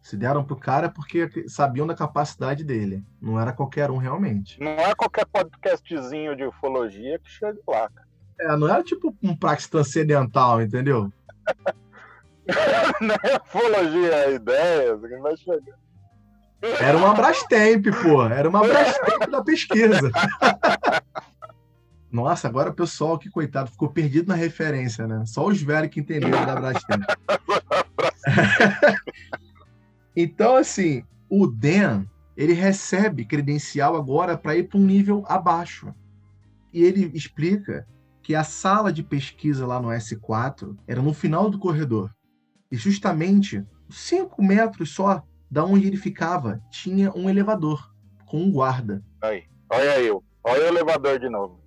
Se 0.00 0.16
deram 0.16 0.42
pro 0.42 0.56
cara 0.56 0.88
porque 0.88 1.28
sabiam 1.46 1.86
da 1.86 1.94
capacidade 1.94 2.64
dele. 2.64 3.04
Não 3.20 3.38
era 3.38 3.52
qualquer 3.52 3.90
um 3.90 3.98
realmente. 3.98 4.58
Não 4.58 4.70
é 4.70 4.94
qualquer 4.94 5.26
podcastzinho 5.26 6.34
de 6.34 6.44
ufologia 6.44 7.18
que 7.18 7.28
chega 7.30 7.60
lá, 7.68 7.90
cara. 7.90 8.08
É, 8.40 8.56
não 8.56 8.66
era 8.66 8.82
tipo 8.82 9.14
um 9.22 9.36
praxe 9.36 9.68
transcendental, 9.68 10.62
entendeu? 10.62 11.12
não 13.02 13.14
é 13.22 13.36
ufologia 13.36 14.30
ideias, 14.30 14.98
que 14.98 15.16
vai 15.18 15.36
chegar. 15.36 15.89
Era 16.62 16.98
uma 16.98 17.14
Brastemp, 17.14 17.86
pô. 18.02 18.22
Era 18.22 18.48
uma 18.48 18.60
Brastemp 18.60 19.30
da 19.30 19.42
pesquisa. 19.42 20.10
Nossa, 22.12 22.48
agora 22.48 22.70
o 22.70 22.74
pessoal, 22.74 23.18
que 23.18 23.30
coitado, 23.30 23.70
ficou 23.70 23.88
perdido 23.88 24.28
na 24.28 24.34
referência, 24.34 25.06
né? 25.06 25.24
Só 25.26 25.46
os 25.46 25.62
velhos 25.62 25.90
que 25.90 26.00
entenderam 26.00 26.44
da 26.44 26.56
Brastemp. 26.56 27.04
então, 30.16 30.56
assim, 30.56 31.04
o 31.28 31.46
Dan, 31.46 32.04
ele 32.36 32.52
recebe 32.52 33.24
credencial 33.24 33.96
agora 33.96 34.36
para 34.36 34.56
ir 34.56 34.68
para 34.68 34.78
um 34.78 34.84
nível 34.84 35.24
abaixo. 35.28 35.94
E 36.72 36.82
ele 36.82 37.10
explica 37.14 37.86
que 38.22 38.34
a 38.34 38.44
sala 38.44 38.92
de 38.92 39.02
pesquisa 39.02 39.66
lá 39.66 39.80
no 39.80 39.88
S4 39.88 40.76
era 40.86 41.00
no 41.00 41.14
final 41.14 41.48
do 41.48 41.58
corredor. 41.58 42.14
E 42.70 42.76
justamente 42.76 43.64
cinco 43.88 44.42
metros 44.42 44.90
só 44.90 45.24
da 45.50 45.64
onde 45.64 45.86
ele 45.86 45.96
ficava 45.96 46.62
tinha 46.70 47.12
um 47.12 47.28
elevador 47.28 47.94
com 48.26 48.42
um 48.42 48.52
guarda. 48.52 49.02
Aí, 49.20 49.44
olha 49.68 50.00
eu, 50.00 50.22
olha 50.44 50.64
o 50.64 50.68
elevador 50.68 51.18
de 51.18 51.28
novo. 51.28 51.60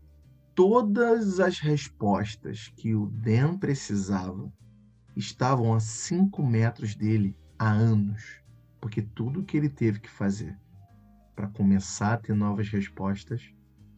Todas 0.55 1.39
as 1.39 1.59
respostas 1.59 2.71
que 2.77 2.95
o 2.95 3.07
Dan 3.07 3.57
precisava 3.57 4.51
estavam 5.15 5.73
a 5.73 5.79
cinco 5.79 6.43
metros 6.43 6.95
dele 6.95 7.35
há 7.57 7.69
anos, 7.69 8.41
porque 8.79 9.01
tudo 9.01 9.43
que 9.43 9.57
ele 9.57 9.69
teve 9.69 9.99
que 9.99 10.09
fazer 10.09 10.57
para 11.35 11.47
começar 11.47 12.13
a 12.13 12.17
ter 12.17 12.33
novas 12.33 12.69
respostas 12.69 13.53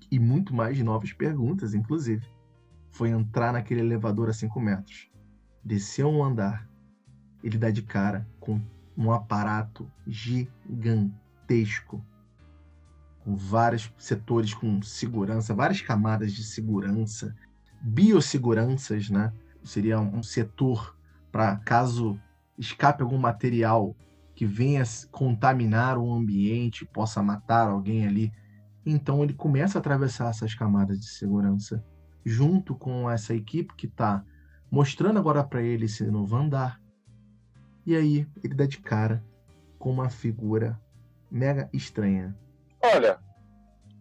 e 0.09 0.19
muito 0.19 0.53
mais 0.53 0.79
novas 0.79 1.11
perguntas, 1.11 1.73
inclusive, 1.73 2.25
foi 2.91 3.09
entrar 3.09 3.51
naquele 3.51 3.81
elevador 3.81 4.29
a 4.29 4.33
cinco 4.33 4.59
metros, 4.59 5.09
descer 5.63 6.05
um 6.05 6.23
andar, 6.23 6.69
ele 7.43 7.57
dá 7.57 7.69
de 7.69 7.81
cara 7.81 8.27
com 8.39 8.61
um 8.97 9.11
aparato 9.11 9.89
gigantesco, 10.07 12.03
com 13.23 13.35
vários 13.35 13.91
setores 13.97 14.53
com 14.53 14.81
segurança, 14.81 15.53
várias 15.53 15.81
camadas 15.81 16.31
de 16.31 16.43
segurança, 16.43 17.35
biosseguranças, 17.81 19.09
né? 19.09 19.33
Seria 19.63 19.99
um 19.99 20.21
setor 20.21 20.95
para 21.31 21.55
caso 21.57 22.19
escape 22.57 23.01
algum 23.01 23.17
material 23.17 23.95
que 24.35 24.45
venha 24.45 24.83
contaminar 25.11 25.97
o 25.97 26.13
ambiente, 26.13 26.85
possa 26.85 27.23
matar 27.23 27.67
alguém 27.69 28.05
ali. 28.05 28.31
Então 28.85 29.23
ele 29.23 29.33
começa 29.33 29.77
a 29.77 29.81
atravessar 29.81 30.29
essas 30.29 30.53
camadas 30.53 30.99
de 30.99 31.07
segurança 31.07 31.83
junto 32.23 32.75
com 32.75 33.09
essa 33.09 33.33
equipe 33.33 33.73
que 33.75 33.87
está 33.87 34.23
mostrando 34.69 35.19
agora 35.19 35.43
para 35.43 35.61
ele 35.61 35.85
esse 35.85 36.03
novo 36.05 36.35
andar, 36.35 36.81
e 37.85 37.95
aí 37.95 38.27
ele 38.43 38.53
dá 38.53 38.65
de 38.65 38.79
cara 38.79 39.23
com 39.77 39.91
uma 39.91 40.09
figura 40.09 40.79
mega 41.29 41.69
estranha. 41.73 42.35
Olha, 42.81 43.19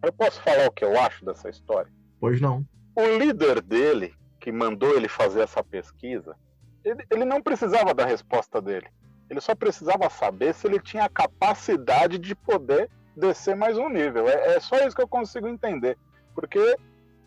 eu 0.03 0.11
posso 0.13 0.41
falar 0.41 0.67
o 0.67 0.71
que 0.71 0.83
eu 0.83 0.99
acho 0.99 1.25
dessa 1.25 1.49
história? 1.49 1.91
Pois 2.19 2.39
não. 2.41 2.65
O 2.95 3.05
líder 3.17 3.61
dele, 3.61 4.13
que 4.39 4.51
mandou 4.51 4.95
ele 4.95 5.07
fazer 5.07 5.41
essa 5.41 5.63
pesquisa, 5.63 6.35
ele, 6.83 7.05
ele 7.09 7.25
não 7.25 7.41
precisava 7.41 7.93
da 7.93 8.05
resposta 8.05 8.61
dele. 8.61 8.87
Ele 9.29 9.41
só 9.41 9.55
precisava 9.55 10.09
saber 10.09 10.53
se 10.53 10.67
ele 10.67 10.79
tinha 10.79 11.05
a 11.05 11.09
capacidade 11.09 12.17
de 12.17 12.35
poder 12.35 12.89
descer 13.15 13.55
mais 13.55 13.77
um 13.77 13.89
nível. 13.89 14.27
É, 14.27 14.55
é 14.55 14.59
só 14.59 14.77
isso 14.85 14.95
que 14.95 15.01
eu 15.01 15.07
consigo 15.07 15.47
entender. 15.47 15.97
Porque 16.33 16.77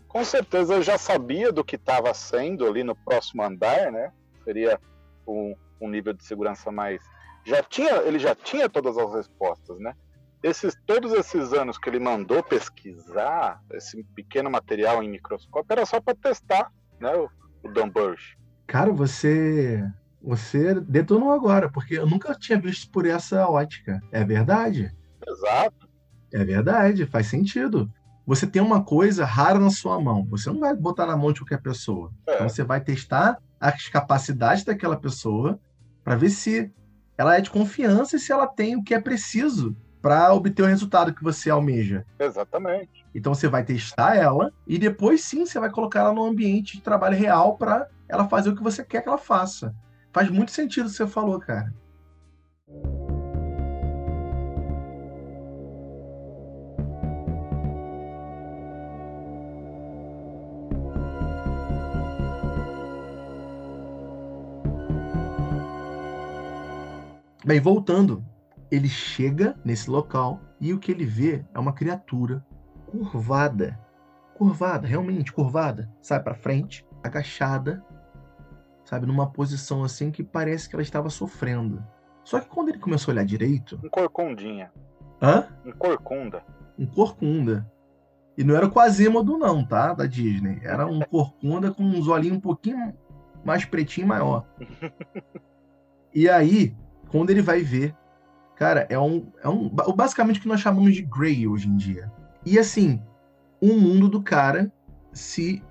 com 0.07 0.25
certeza 0.25 0.75
eu 0.75 0.83
já 0.83 0.97
sabia 0.97 1.53
do 1.53 1.65
que 1.65 1.77
estava 1.77 2.13
sendo 2.15 2.67
ali 2.67 2.85
no 2.85 2.95
próximo 2.95 3.43
andar, 3.43 3.91
né? 3.91 4.13
Seria 4.45 4.81
um, 5.27 5.55
um 5.81 5.89
nível 5.89 6.13
de 6.13 6.25
segurança 6.25 6.71
mais. 6.71 7.01
Já 7.45 7.63
tinha, 7.63 7.97
ele 7.99 8.19
já 8.19 8.35
tinha 8.35 8.69
todas 8.69 8.97
as 8.99 9.13
respostas, 9.15 9.79
né? 9.79 9.95
Esses, 10.43 10.77
todos 10.87 11.13
esses 11.13 11.53
anos 11.53 11.79
que 11.79 11.89
ele 11.89 11.99
mandou 11.99 12.43
pesquisar 12.43 13.61
esse 13.73 14.05
pequeno 14.15 14.51
material 14.51 15.03
em 15.03 15.09
microscópio 15.09 15.73
era 15.73 15.85
só 15.85 16.01
para 16.01 16.15
testar, 16.15 16.73
né? 17.01 17.13
O, 17.17 17.29
o 17.65 17.73
Dan 17.73 17.89
Burge. 17.89 18.37
Cara, 18.67 18.93
você 18.93 19.85
você 20.21 20.75
detonou 20.75 21.33
agora, 21.33 21.71
porque 21.71 21.99
eu 21.99 22.07
nunca 22.07 22.35
tinha 22.35 22.61
visto 22.61 22.91
por 22.91 23.07
essa 23.07 23.49
ótica. 23.49 24.01
É 24.11 24.25
verdade? 24.25 24.95
Exato. 25.27 25.89
É 26.33 26.45
verdade, 26.45 27.07
faz 27.07 27.29
sentido. 27.29 27.91
Você 28.27 28.47
tem 28.47 28.61
uma 28.61 28.85
coisa 28.85 29.25
rara 29.25 29.59
na 29.59 29.71
sua 29.71 29.99
mão, 30.01 30.27
você 30.27 30.51
não 30.51 30.61
vai 30.61 30.77
botar 30.77 31.07
na 31.07 31.17
mão 31.17 31.33
de 31.33 31.41
qualquer 31.41 31.63
pessoa. 31.63 32.13
É. 32.27 32.35
Então 32.35 32.49
você 32.49 32.63
vai 32.63 32.81
testar 32.81 33.39
as 33.59 33.89
capacidades 33.89 34.65
daquela 34.65 34.97
pessoa 34.97 35.59
para 36.09 36.17
ver 36.17 36.31
se 36.31 36.73
ela 37.19 37.37
é 37.37 37.41
de 37.43 37.51
confiança 37.51 38.17
e 38.17 38.19
se 38.19 38.33
ela 38.33 38.47
tem 38.47 38.75
o 38.75 38.83
que 38.83 38.95
é 38.95 38.99
preciso 38.99 39.77
para 40.01 40.33
obter 40.33 40.63
o 40.63 40.67
resultado 40.67 41.13
que 41.13 41.23
você 41.23 41.51
almeja. 41.51 42.07
Exatamente. 42.19 43.05
Então 43.15 43.35
você 43.35 43.47
vai 43.47 43.63
testar 43.63 44.17
ela 44.17 44.51
e 44.67 44.79
depois 44.79 45.23
sim 45.23 45.45
você 45.45 45.61
vai 45.61 45.69
colocar 45.69 46.01
ela 46.01 46.15
no 46.15 46.25
ambiente 46.25 46.79
de 46.79 46.83
trabalho 46.83 47.15
real 47.15 47.59
para 47.59 47.89
ela 48.09 48.27
fazer 48.27 48.49
o 48.49 48.57
que 48.57 48.63
você 48.63 48.83
quer 48.83 49.03
que 49.03 49.09
ela 49.11 49.19
faça. 49.19 49.75
Faz 50.11 50.31
muito 50.31 50.51
sentido 50.51 50.87
o 50.87 50.89
que 50.89 50.97
você 50.97 51.07
falou, 51.07 51.39
cara. 51.39 51.75
Bem, 67.49 67.61
voltando, 67.61 68.23
ele 68.71 68.91
chega 68.91 69.59
nesse 69.65 69.89
local 69.89 70.39
e 70.61 70.75
o 70.75 70.79
que 70.79 70.93
ele 70.93 71.07
vê 71.07 71.43
é 71.55 71.59
uma 71.59 71.73
criatura 71.73 72.45
curvada, 72.85 73.81
curvada, 74.35 74.87
realmente 74.87 75.33
curvada, 75.33 75.91
sabe 76.03 76.25
para 76.25 76.35
frente, 76.35 76.87
agachada, 77.03 77.83
sabe 78.85 79.07
numa 79.07 79.31
posição 79.31 79.83
assim 79.83 80.11
que 80.11 80.23
parece 80.23 80.69
que 80.69 80.77
ela 80.77 80.83
estava 80.83 81.09
sofrendo. 81.09 81.83
Só 82.23 82.39
que 82.39 82.51
quando 82.51 82.69
ele 82.69 82.79
começou 82.79 83.13
a 83.13 83.15
olhar 83.15 83.25
direito, 83.25 83.81
um 83.83 83.89
corcundinha. 83.89 84.71
Hã? 85.23 85.49
Um 85.65 85.73
corcunda. 85.73 86.45
Um 86.79 86.85
corcunda. 86.85 87.67
E 88.37 88.45
não 88.45 88.57
era 88.57 88.67
o 88.67 88.71
Quasimodo 88.71 89.39
não, 89.39 89.67
tá? 89.67 89.95
Da 89.95 90.05
Disney. 90.05 90.61
Era 90.63 90.85
um 90.85 91.01
corcunda 91.01 91.73
com 91.73 91.83
uns 91.83 92.09
olhinhos 92.09 92.37
um 92.37 92.43
pouquinho 92.43 92.95
mais 93.43 93.65
pretinho 93.65 94.05
e 94.05 94.09
maior. 94.09 94.47
e 96.15 96.29
aí, 96.29 96.77
quando 97.11 97.31
ele 97.31 97.43
vai 97.43 97.63
ver, 97.63 97.95
cara, 98.57 98.87
é 98.91 98.99
um, 98.99 99.31
é 99.43 99.49
um 99.49 99.69
basicamente 99.69 100.39
o 100.39 100.43
que 100.43 100.49
nós 100.49 100.61
chamamos 100.61 100.95
de 100.95 101.03
Grey 101.03 101.47
hoje 101.47 101.69
em 101.69 101.77
dia. 101.77 102.13
E 102.45 102.59
assim, 102.59 103.03
o 103.61 103.75
mundo 103.75 104.09
do 104.09 104.23
cara 104.23 104.73
se 105.13 105.63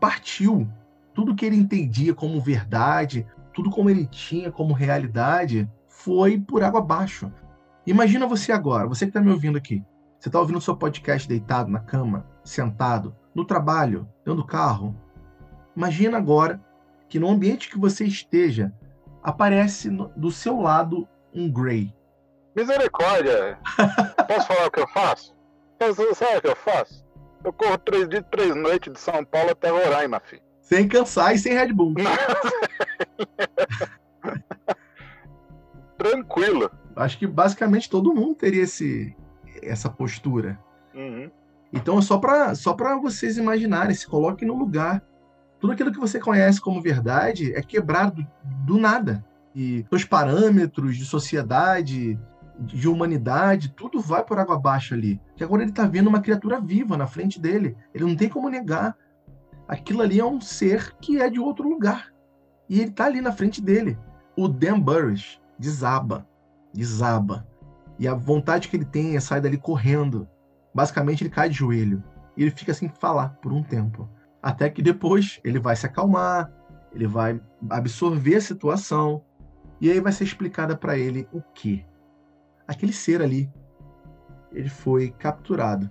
partiu. 0.00 0.68
Tudo 1.14 1.34
que 1.34 1.44
ele 1.44 1.56
entendia 1.56 2.14
como 2.14 2.40
verdade, 2.40 3.26
tudo 3.52 3.70
como 3.70 3.90
ele 3.90 4.06
tinha 4.06 4.52
como 4.52 4.72
realidade, 4.72 5.68
foi 5.88 6.38
por 6.38 6.62
água 6.62 6.80
abaixo. 6.80 7.32
Imagina 7.86 8.26
você 8.26 8.52
agora, 8.52 8.86
você 8.86 9.06
que 9.06 9.10
está 9.10 9.20
me 9.20 9.30
ouvindo 9.30 9.58
aqui. 9.58 9.82
Você 10.18 10.28
está 10.28 10.38
ouvindo 10.38 10.58
o 10.58 10.60
seu 10.60 10.76
podcast 10.76 11.28
deitado 11.28 11.70
na 11.70 11.80
cama, 11.80 12.26
sentado, 12.44 13.16
no 13.34 13.44
trabalho, 13.44 14.08
dentro 14.24 14.42
do 14.42 14.46
carro. 14.46 14.94
Imagina 15.76 16.18
agora 16.18 16.60
que 17.08 17.18
no 17.18 17.28
ambiente 17.28 17.70
que 17.70 17.78
você 17.78 18.04
esteja, 18.04 18.72
aparece 19.22 19.90
no, 19.90 20.08
do 20.16 20.30
seu 20.30 20.60
lado 20.60 21.08
um 21.34 21.50
Grey. 21.50 21.94
Misericórdia! 22.54 23.58
Posso 24.26 24.46
falar 24.46 24.66
o 24.66 24.70
que 24.70 24.80
eu 24.80 24.88
faço? 24.88 25.36
Posso, 25.78 26.14
sabe 26.14 26.38
o 26.38 26.40
que 26.42 26.48
eu 26.48 26.56
faço? 26.56 27.06
Eu 27.44 27.52
corro 27.52 27.78
três 27.78 28.08
dias, 28.08 28.24
três 28.30 28.54
noites 28.54 28.92
de 28.92 28.98
São 28.98 29.24
Paulo 29.24 29.50
até 29.50 29.70
Roraima, 29.70 30.20
filho. 30.20 30.42
Sem 30.60 30.88
cansar 30.88 31.34
e 31.34 31.38
sem 31.38 31.54
Red 31.54 31.72
Bull. 31.72 31.94
Tranquilo. 35.96 36.70
Acho 36.96 37.18
que 37.18 37.26
basicamente 37.26 37.88
todo 37.88 38.14
mundo 38.14 38.34
teria 38.34 38.64
esse, 38.64 39.16
essa 39.62 39.88
postura. 39.88 40.58
Uhum. 40.94 41.30
Então 41.72 41.98
é 41.98 42.02
só 42.02 42.18
para 42.18 42.54
só 42.54 42.76
vocês 43.00 43.38
imaginarem, 43.38 43.94
se 43.94 44.06
coloquem 44.06 44.48
no 44.48 44.58
lugar. 44.58 45.02
Tudo 45.60 45.72
aquilo 45.72 45.92
que 45.92 45.98
você 45.98 46.20
conhece 46.20 46.60
como 46.60 46.80
verdade 46.80 47.52
é 47.54 47.62
quebrado 47.62 48.26
do 48.64 48.78
nada. 48.78 49.24
E 49.54 49.84
os 49.90 50.04
parâmetros 50.04 50.96
de 50.96 51.04
sociedade, 51.04 52.18
de 52.60 52.88
humanidade, 52.88 53.70
tudo 53.70 54.00
vai 54.00 54.24
por 54.24 54.38
água 54.38 54.56
abaixo 54.56 54.94
ali. 54.94 55.20
Que 55.36 55.42
agora 55.42 55.62
ele 55.62 55.70
está 55.70 55.86
vendo 55.86 56.08
uma 56.08 56.20
criatura 56.20 56.60
viva 56.60 56.96
na 56.96 57.06
frente 57.06 57.40
dele. 57.40 57.76
Ele 57.94 58.04
não 58.04 58.16
tem 58.16 58.28
como 58.28 58.48
negar. 58.48 58.96
Aquilo 59.66 60.02
ali 60.02 60.20
é 60.20 60.24
um 60.24 60.40
ser 60.40 60.94
que 61.00 61.20
é 61.20 61.28
de 61.28 61.40
outro 61.40 61.68
lugar. 61.68 62.12
E 62.68 62.80
ele 62.80 62.90
está 62.90 63.06
ali 63.06 63.20
na 63.20 63.32
frente 63.32 63.60
dele. 63.60 63.98
O 64.36 64.46
Dan 64.46 64.78
Burris 64.78 65.40
desaba, 65.58 66.26
desaba. 66.72 67.46
E 67.98 68.06
a 68.06 68.14
vontade 68.14 68.68
que 68.68 68.76
ele 68.76 68.84
tem 68.84 69.16
é 69.16 69.20
sair 69.20 69.40
dali 69.40 69.56
correndo. 69.56 70.28
Basicamente, 70.74 71.22
ele 71.22 71.30
cai 71.30 71.48
de 71.48 71.56
joelho. 71.56 72.02
E 72.36 72.42
ele 72.42 72.50
fica 72.52 72.72
sem 72.72 72.88
falar 72.88 73.30
por 73.42 73.52
um 73.52 73.62
tempo. 73.62 74.08
Até 74.42 74.70
que 74.70 74.82
depois 74.82 75.40
ele 75.44 75.58
vai 75.58 75.74
se 75.74 75.86
acalmar, 75.86 76.52
ele 76.92 77.06
vai 77.06 77.40
absorver 77.68 78.36
a 78.36 78.40
situação. 78.40 79.24
E 79.80 79.90
aí 79.90 80.00
vai 80.00 80.12
ser 80.12 80.24
explicada 80.24 80.76
para 80.76 80.96
ele 80.96 81.28
o 81.32 81.40
que? 81.40 81.84
Aquele 82.66 82.92
ser 82.92 83.22
ali, 83.22 83.50
ele 84.52 84.68
foi 84.68 85.10
capturado. 85.10 85.90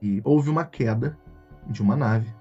E 0.00 0.20
houve 0.24 0.50
uma 0.50 0.64
queda 0.64 1.18
de 1.66 1.82
uma 1.82 1.96
nave. 1.96 2.34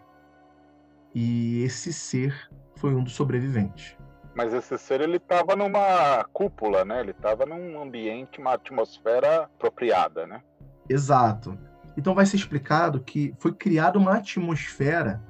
E 1.13 1.63
esse 1.63 1.93
ser 1.93 2.49
foi 2.75 2.93
um 2.93 3.03
dos 3.03 3.13
sobreviventes. 3.13 3.97
Mas 4.35 4.53
esse 4.53 4.77
ser 4.77 4.99
ele 4.99 5.15
estava 5.15 5.55
numa 5.55 6.25
cúpula, 6.33 6.83
né? 6.83 6.99
Ele 6.99 7.11
estava 7.11 7.45
num 7.45 7.81
ambiente, 7.81 8.39
uma 8.39 8.53
atmosfera 8.53 9.43
apropriada, 9.43 10.27
né? 10.27 10.41
Exato. 10.89 11.57
Então 11.97 12.13
vai 12.13 12.25
ser 12.25 12.37
explicado 12.37 12.99
que 12.99 13.33
foi 13.39 13.53
criada 13.53 13.97
uma 13.97 14.15
atmosfera 14.15 15.23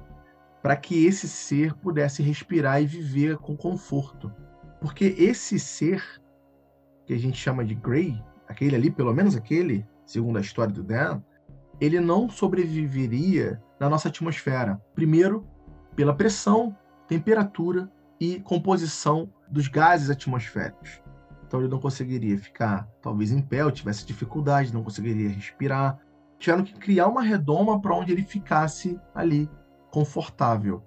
para 0.62 0.76
que 0.76 1.06
esse 1.06 1.28
ser 1.28 1.76
pudesse 1.76 2.24
respirar 2.24 2.82
e 2.82 2.88
viver 2.88 3.38
com 3.38 3.56
conforto. 3.56 4.34
Porque 4.82 5.16
esse 5.18 5.60
ser 5.60 6.04
que 7.06 7.14
a 7.14 7.20
gente 7.20 7.38
chama 7.38 7.64
de 7.64 7.76
Grey, 7.76 8.20
aquele 8.48 8.76
ali, 8.76 8.90
pelo 8.90 9.14
menos 9.14 9.36
aquele, 9.36 9.86
segundo 10.06 10.38
a 10.38 10.42
história 10.42 10.74
do 10.74 10.84
Dan, 10.84 11.22
ele 11.80 12.00
não 12.00 12.30
sobreviveria 12.30 13.62
na 13.80 13.90
nossa 13.90 14.08
atmosfera. 14.08 14.82
Primeiro, 14.96 15.46
pela 15.96 16.16
pressão, 16.16 16.76
temperatura 17.08 17.92
e 18.20 18.40
composição 18.40 19.32
dos 19.50 19.68
gases 19.68 20.10
atmosféricos. 20.10 21.02
Então 21.46 21.60
ele 21.60 21.70
não 21.70 21.80
conseguiria 21.80 22.38
ficar, 22.38 22.88
talvez 23.02 23.32
em 23.32 23.42
pé, 23.42 23.64
ou 23.64 23.72
tivesse 23.72 24.06
dificuldade, 24.06 24.74
não 24.74 24.84
conseguiria 24.84 25.30
respirar. 25.30 26.00
Tiveram 26.46 26.64
que 26.64 26.76
criar 26.76 27.08
uma 27.08 27.24
redoma 27.24 27.82
para 27.82 27.96
onde 27.96 28.12
ele 28.12 28.22
ficasse 28.22 29.02
ali, 29.16 29.50
confortável. 29.90 30.84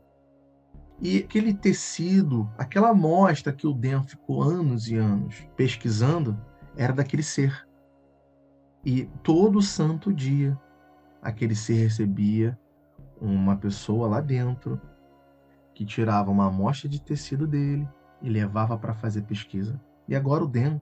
E 1.00 1.18
aquele 1.18 1.52
tecido, 1.52 2.48
aquela 2.56 2.90
amostra 2.90 3.52
que 3.52 3.66
o 3.66 3.72
Dan 3.72 4.04
ficou 4.04 4.40
anos 4.40 4.88
e 4.88 4.94
anos 4.94 5.48
pesquisando, 5.56 6.40
era 6.76 6.92
daquele 6.92 7.24
ser. 7.24 7.66
E 8.84 9.06
todo 9.24 9.60
santo 9.60 10.12
dia, 10.12 10.56
aquele 11.20 11.56
ser 11.56 11.74
recebia 11.74 12.56
uma 13.20 13.56
pessoa 13.56 14.06
lá 14.06 14.20
dentro 14.20 14.80
que 15.74 15.84
tirava 15.84 16.30
uma 16.30 16.46
amostra 16.46 16.88
de 16.88 17.02
tecido 17.02 17.48
dele 17.48 17.88
e 18.22 18.30
levava 18.30 18.78
para 18.78 18.94
fazer 18.94 19.22
pesquisa. 19.22 19.80
E 20.06 20.14
agora 20.14 20.44
o 20.44 20.46
Dan 20.46 20.80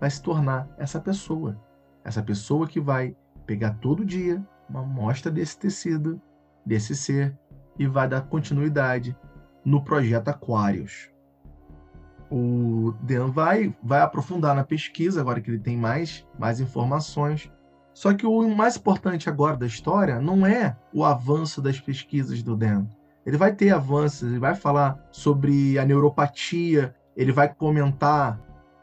vai 0.00 0.08
se 0.08 0.22
tornar 0.22 0.66
essa 0.78 0.98
pessoa. 0.98 1.60
Essa 2.02 2.22
pessoa 2.22 2.66
que 2.66 2.80
vai 2.80 3.14
pegar 3.52 3.74
todo 3.82 4.02
dia 4.02 4.42
uma 4.66 4.80
amostra 4.80 5.30
desse 5.30 5.58
tecido, 5.58 6.18
desse 6.64 6.96
ser, 6.96 7.36
e 7.78 7.86
vai 7.86 8.08
dar 8.08 8.22
continuidade 8.22 9.14
no 9.62 9.84
projeto 9.84 10.28
Aquarius. 10.28 11.10
O 12.30 12.94
Dan 13.02 13.26
vai, 13.26 13.76
vai 13.82 14.00
aprofundar 14.00 14.56
na 14.56 14.64
pesquisa, 14.64 15.20
agora 15.20 15.38
que 15.38 15.50
ele 15.50 15.58
tem 15.58 15.76
mais, 15.76 16.26
mais 16.38 16.60
informações. 16.60 17.52
Só 17.92 18.14
que 18.14 18.24
o 18.24 18.48
mais 18.56 18.78
importante 18.78 19.28
agora 19.28 19.54
da 19.54 19.66
história 19.66 20.18
não 20.18 20.46
é 20.46 20.74
o 20.94 21.04
avanço 21.04 21.60
das 21.60 21.78
pesquisas 21.78 22.42
do 22.42 22.56
Dan, 22.56 22.86
ele 23.26 23.36
vai 23.36 23.54
ter 23.54 23.68
avanços, 23.68 24.22
ele 24.22 24.38
vai 24.38 24.54
falar 24.54 24.98
sobre 25.12 25.78
a 25.78 25.84
neuropatia, 25.84 26.94
ele 27.14 27.32
vai 27.32 27.52
comentar 27.52 28.40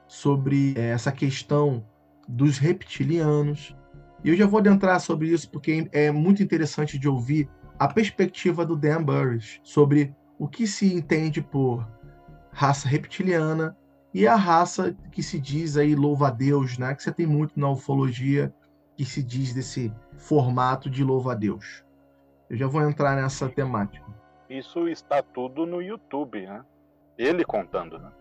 sobre 0.07 0.75
é, 0.77 0.89
essa 0.89 1.11
questão 1.11 1.83
dos 2.27 2.59
reptilianos. 2.59 3.75
E 4.23 4.29
eu 4.29 4.35
já 4.35 4.45
vou 4.45 4.59
adentrar 4.59 4.99
sobre 4.99 5.29
isso 5.29 5.49
porque 5.49 5.89
é 5.91 6.11
muito 6.11 6.43
interessante 6.43 6.97
de 6.97 7.07
ouvir 7.07 7.49
a 7.77 7.87
perspectiva 7.87 8.65
do 8.65 8.75
Dan 8.75 9.03
Burris 9.03 9.59
sobre 9.63 10.13
o 10.37 10.47
que 10.47 10.67
se 10.67 10.93
entende 10.93 11.41
por 11.41 11.87
raça 12.51 12.87
reptiliana 12.87 13.75
e 14.13 14.27
a 14.27 14.35
raça 14.35 14.95
que 15.11 15.23
se 15.23 15.39
diz 15.39 15.77
aí 15.77 15.95
louva-a-Deus, 15.95 16.77
né? 16.77 16.93
Que 16.95 17.03
você 17.03 17.11
tem 17.11 17.25
muito 17.25 17.59
na 17.59 17.69
ufologia 17.69 18.53
que 18.97 19.05
se 19.05 19.23
diz 19.23 19.53
desse 19.53 19.93
formato 20.17 20.89
de 20.89 21.03
louva-a-Deus. 21.03 21.85
Eu 22.49 22.57
já 22.57 22.67
vou 22.67 22.81
entrar 22.81 23.15
nessa 23.15 23.47
temática. 23.47 24.05
Isso 24.49 24.87
está 24.87 25.21
tudo 25.21 25.65
no 25.65 25.81
YouTube, 25.81 26.41
né? 26.41 26.65
Ele 27.17 27.45
contando, 27.45 27.99
né? 27.99 28.11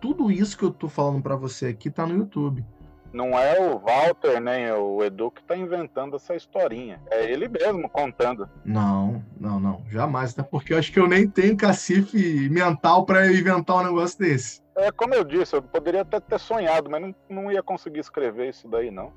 Tudo 0.00 0.30
isso 0.30 0.56
que 0.56 0.64
eu 0.64 0.70
tô 0.70 0.88
falando 0.88 1.22
para 1.22 1.34
você 1.34 1.66
aqui 1.66 1.90
tá 1.90 2.06
no 2.06 2.14
YouTube. 2.14 2.64
Não 3.12 3.38
é 3.38 3.58
o 3.58 3.78
Walter 3.78 4.40
nem 4.40 4.70
o 4.72 5.02
Edu 5.02 5.30
que 5.30 5.42
tá 5.42 5.56
inventando 5.56 6.16
essa 6.16 6.34
historinha. 6.34 7.00
É 7.10 7.30
ele 7.30 7.48
mesmo 7.48 7.88
contando. 7.88 8.48
Não, 8.64 9.24
não, 9.40 9.58
não. 9.58 9.82
Jamais. 9.90 10.32
Até 10.32 10.42
porque 10.42 10.74
eu 10.74 10.78
acho 10.78 10.92
que 10.92 11.00
eu 11.00 11.08
nem 11.08 11.28
tenho 11.28 11.56
cacife 11.56 12.48
mental 12.50 13.06
para 13.06 13.26
inventar 13.32 13.76
um 13.76 13.84
negócio 13.84 14.18
desse. 14.18 14.60
É, 14.76 14.92
como 14.92 15.14
eu 15.14 15.24
disse, 15.24 15.56
eu 15.56 15.62
poderia 15.62 16.02
até 16.02 16.20
ter 16.20 16.38
sonhado, 16.38 16.88
mas 16.90 17.00
não, 17.00 17.14
não 17.28 17.52
ia 17.52 17.62
conseguir 17.62 17.98
escrever 17.98 18.50
isso 18.50 18.68
daí, 18.68 18.90
não. 18.90 19.12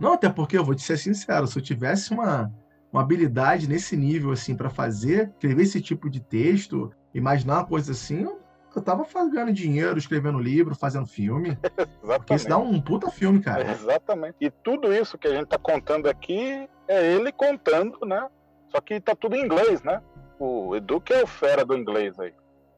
Não, 0.00 0.14
até 0.14 0.28
porque 0.28 0.56
eu 0.56 0.64
vou 0.64 0.74
te 0.74 0.82
ser 0.82 0.96
sincero, 0.96 1.46
se 1.46 1.58
eu 1.58 1.62
tivesse 1.62 2.12
uma, 2.12 2.50
uma 2.92 3.02
habilidade 3.02 3.68
nesse 3.68 3.96
nível 3.96 4.32
assim 4.32 4.56
para 4.56 4.70
fazer, 4.70 5.30
escrever 5.34 5.62
esse 5.62 5.80
tipo 5.80 6.08
de 6.08 6.20
texto, 6.20 6.90
imaginar 7.14 7.58
uma 7.58 7.66
coisa 7.66 7.92
assim, 7.92 8.22
eu 8.22 8.41
tava 8.80 9.04
fazendo 9.04 9.52
dinheiro, 9.52 9.98
escrevendo 9.98 10.38
livro, 10.38 10.74
fazendo 10.74 11.06
filme. 11.06 11.58
Porque 12.00 12.34
isso 12.34 12.48
dá 12.48 12.56
um 12.56 12.80
puta 12.80 13.10
filme, 13.10 13.40
cara. 13.40 13.70
Exatamente. 13.70 14.36
E 14.40 14.50
tudo 14.50 14.92
isso 14.92 15.18
que 15.18 15.28
a 15.28 15.34
gente 15.34 15.46
tá 15.46 15.58
contando 15.58 16.08
aqui 16.08 16.68
é 16.88 17.12
ele 17.12 17.32
contando, 17.32 17.98
né? 18.06 18.28
Só 18.68 18.80
que 18.80 19.00
tá 19.00 19.14
tudo 19.14 19.36
em 19.36 19.44
inglês, 19.44 19.82
né? 19.82 20.00
O 20.38 20.74
Edu 20.74 21.00
que 21.00 21.12
é 21.12 21.22
o 21.22 21.26
fera 21.26 21.64
do 21.64 21.76
inglês 21.76 22.18
aí. 22.18 22.32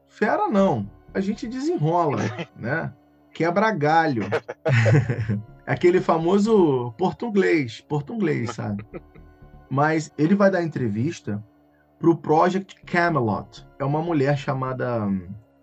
Fera 0.07 0.47
não. 0.47 0.89
A 1.13 1.19
gente 1.19 1.47
desenrola, 1.47 2.19
né? 2.55 2.93
Quebra 3.31 3.71
galho. 3.71 4.23
Aquele 5.65 5.99
famoso 5.99 6.93
português, 6.97 7.81
português, 7.81 8.51
sabe? 8.51 8.85
Mas 9.69 10.11
ele 10.17 10.35
vai 10.35 10.51
dar 10.51 10.61
entrevista 10.61 11.43
para 11.97 12.09
o 12.09 12.17
Project 12.17 12.75
Camelot. 12.85 13.65
É 13.79 13.83
uma 13.83 14.01
mulher 14.01 14.37
chamada 14.37 15.07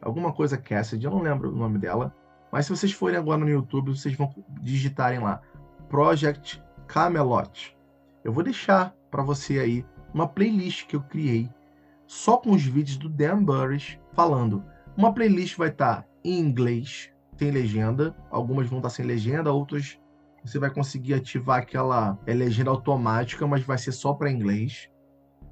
alguma 0.03 0.33
coisa 0.33 0.59
Cassidy, 0.59 1.07
eu 1.07 1.11
não 1.11 1.23
lembro 1.23 1.51
o 1.51 1.57
nome 1.57 1.79
dela. 1.79 2.15
Mas 2.51 2.67
se 2.67 2.77
vocês 2.77 2.93
forem 2.93 3.17
agora 3.17 3.41
no 3.41 3.49
YouTube, 3.49 3.97
vocês 3.97 4.15
vão 4.15 4.35
digitarem 4.61 5.21
lá 5.21 5.41
Project 5.89 6.63
Camelot. 6.87 7.77
Eu 8.23 8.33
vou 8.33 8.45
deixar 8.45 8.95
para 9.11 9.23
você 9.23 9.59
aí 9.59 9.87
uma 10.13 10.29
playlist 10.29 10.87
que 10.87 10.97
eu 10.97 11.03
criei 11.03 11.49
só 12.07 12.37
com 12.37 12.51
os 12.51 12.63
vídeos 12.63 12.99
do 12.99 13.09
Dan 13.09 13.43
Burris 13.43 13.99
falando. 14.13 14.63
Uma 14.97 15.15
playlist 15.15 15.57
vai 15.57 15.69
estar 15.69 16.03
tá 16.03 16.09
em 16.23 16.39
inglês, 16.39 17.11
tem 17.39 17.51
legenda, 17.51 18.15
algumas 18.31 18.69
vão 18.69 18.81
estar 18.81 18.91
tá 18.91 18.95
sem 18.95 19.07
legenda, 19.07 19.51
outras 19.51 19.99
você 20.45 20.59
vai 20.59 20.71
conseguir 20.71 21.15
ativar 21.15 21.61
aquela 21.61 22.19
é, 22.27 22.35
legenda 22.35 22.71
automática, 22.71 23.47
mas 23.47 23.63
vai 23.63 23.79
ser 23.79 23.93
só 23.93 24.13
para 24.13 24.31
inglês. 24.31 24.91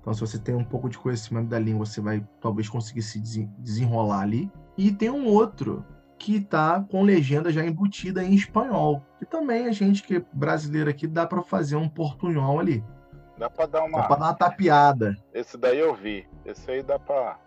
Então, 0.01 0.14
se 0.14 0.20
você 0.20 0.38
tem 0.38 0.55
um 0.55 0.64
pouco 0.64 0.88
de 0.88 0.98
conhecimento 0.98 1.48
da 1.48 1.59
língua, 1.59 1.84
você 1.84 2.01
vai 2.01 2.26
talvez 2.40 2.68
conseguir 2.68 3.03
se 3.03 3.20
desenrolar 3.59 4.20
ali. 4.20 4.51
E 4.76 4.90
tem 4.90 5.11
um 5.11 5.26
outro 5.26 5.84
que 6.18 6.36
está 6.36 6.80
com 6.90 7.03
legenda 7.03 7.51
já 7.51 7.64
embutida 7.64 8.22
em 8.22 8.34
espanhol. 8.34 9.03
E 9.20 9.26
também 9.26 9.66
a 9.66 9.72
gente 9.72 10.03
que 10.03 10.16
é 10.16 10.24
brasileiro 10.32 10.88
aqui 10.90 11.07
dá 11.07 11.26
para 11.26 11.42
fazer 11.42 11.76
um 11.76 11.88
portunhol 11.88 12.61
ali. 12.61 12.84
Dá 13.38 13.48
para 13.48 13.66
dar 13.66 13.84
uma. 13.84 14.01
Dá 14.01 14.07
para 14.07 14.16
dar 14.16 14.26
uma 14.26 14.34
tapeada. 14.34 15.16
Esse 15.32 15.57
daí 15.57 15.78
eu 15.78 15.94
vi. 15.94 16.26
Esse 16.44 16.70
aí 16.70 16.82
dá 16.82 16.98
para 16.98 17.38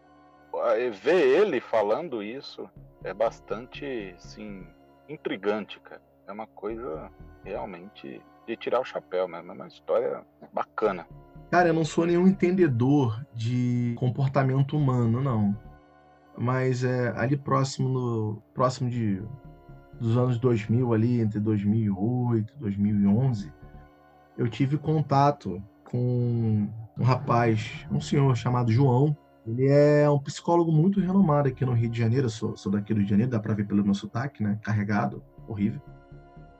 ver 1.01 1.41
ele 1.41 1.59
falando 1.59 2.23
isso 2.23 2.69
é 3.03 3.13
bastante, 3.13 4.15
assim, 4.17 4.65
intrigante, 5.09 5.79
cara. 5.79 6.01
É 6.27 6.31
uma 6.31 6.47
coisa 6.47 7.11
realmente 7.43 8.21
de 8.47 8.57
tirar 8.57 8.79
o 8.79 8.85
chapéu 8.85 9.27
mesmo. 9.27 9.51
É 9.51 9.55
uma 9.55 9.67
história 9.67 10.25
bacana. 10.51 11.07
Cara, 11.51 11.69
eu 11.69 11.73
não 11.73 11.85
sou 11.85 12.05
nenhum 12.05 12.27
entendedor 12.27 13.25
de 13.33 13.93
comportamento 13.97 14.75
humano, 14.75 15.21
não. 15.21 15.55
Mas 16.37 16.83
é, 16.83 17.13
ali 17.15 17.37
próximo 17.37 17.89
no, 17.89 18.41
próximo 18.53 18.89
de 18.89 19.21
dos 19.99 20.17
anos 20.17 20.39
2000 20.39 20.91
ali 20.91 21.21
entre 21.21 21.39
2008 21.39 22.53
e 22.55 22.59
2011 22.59 23.53
eu 24.37 24.47
tive 24.47 24.77
contato 24.77 25.61
com 25.85 26.67
um 26.97 27.03
rapaz 27.03 27.85
um 27.91 28.01
senhor 28.01 28.35
chamado 28.35 28.71
João. 28.71 29.15
Ele 29.45 29.67
é 29.67 30.09
um 30.09 30.19
psicólogo 30.19 30.71
muito 30.71 30.99
renomado 30.99 31.49
aqui 31.49 31.65
no 31.65 31.73
Rio 31.73 31.89
de 31.89 31.99
Janeiro. 31.99 32.25
Eu 32.27 32.29
sou, 32.29 32.55
sou 32.55 32.71
daqui 32.71 32.93
do 32.93 32.97
Rio 32.97 33.05
de 33.05 33.09
Janeiro 33.09 33.31
dá 33.31 33.39
para 33.39 33.53
ver 33.53 33.67
pelo 33.67 33.83
meu 33.83 33.93
sotaque 33.93 34.41
né? 34.41 34.57
Carregado 34.61 35.23
horrível. 35.47 35.81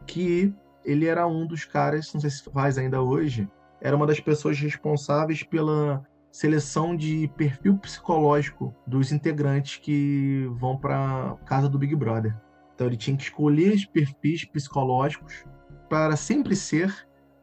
Que 0.06 0.54
ele 0.84 1.06
era 1.06 1.26
um 1.26 1.48
dos 1.48 1.66
caras 1.66 2.14
não 2.14 2.22
sei 2.22 2.30
se 2.30 2.44
faz 2.52 2.78
ainda 2.78 3.02
hoje 3.02 3.50
era 3.84 3.98
uma 3.98 4.08
das 4.08 4.22
pessoas 4.22 4.58
responsáveis 4.58 5.44
pela 5.44 6.02
seleção 6.32 6.96
de 6.96 7.30
perfil 7.36 7.78
psicológico 7.78 8.74
dos 8.88 9.12
integrantes 9.12 9.76
que 9.78 10.50
vão 10.54 10.78
para 10.78 11.36
casa 11.46 11.68
do 11.68 11.78
Big 11.78 11.94
Brother. 11.94 12.34
Então 12.74 12.88
ele 12.88 12.96
tinha 12.96 13.18
que 13.18 13.24
escolher 13.24 13.74
os 13.74 13.86
perfis 13.86 14.46
psicológicos 14.46 15.44
para 15.90 16.16
sempre 16.16 16.56
ser 16.56 16.92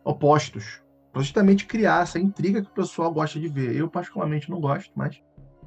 opostos, 0.02 0.82
para 1.12 1.22
justamente 1.22 1.66
criar 1.66 2.04
essa 2.04 2.18
intriga 2.18 2.62
que 2.62 2.70
o 2.70 2.74
pessoal 2.74 3.12
gosta 3.12 3.38
de 3.38 3.46
ver. 3.46 3.76
Eu 3.76 3.88
particularmente 3.88 4.50
não 4.50 4.60
gosto, 4.60 4.90
mas 4.96 5.22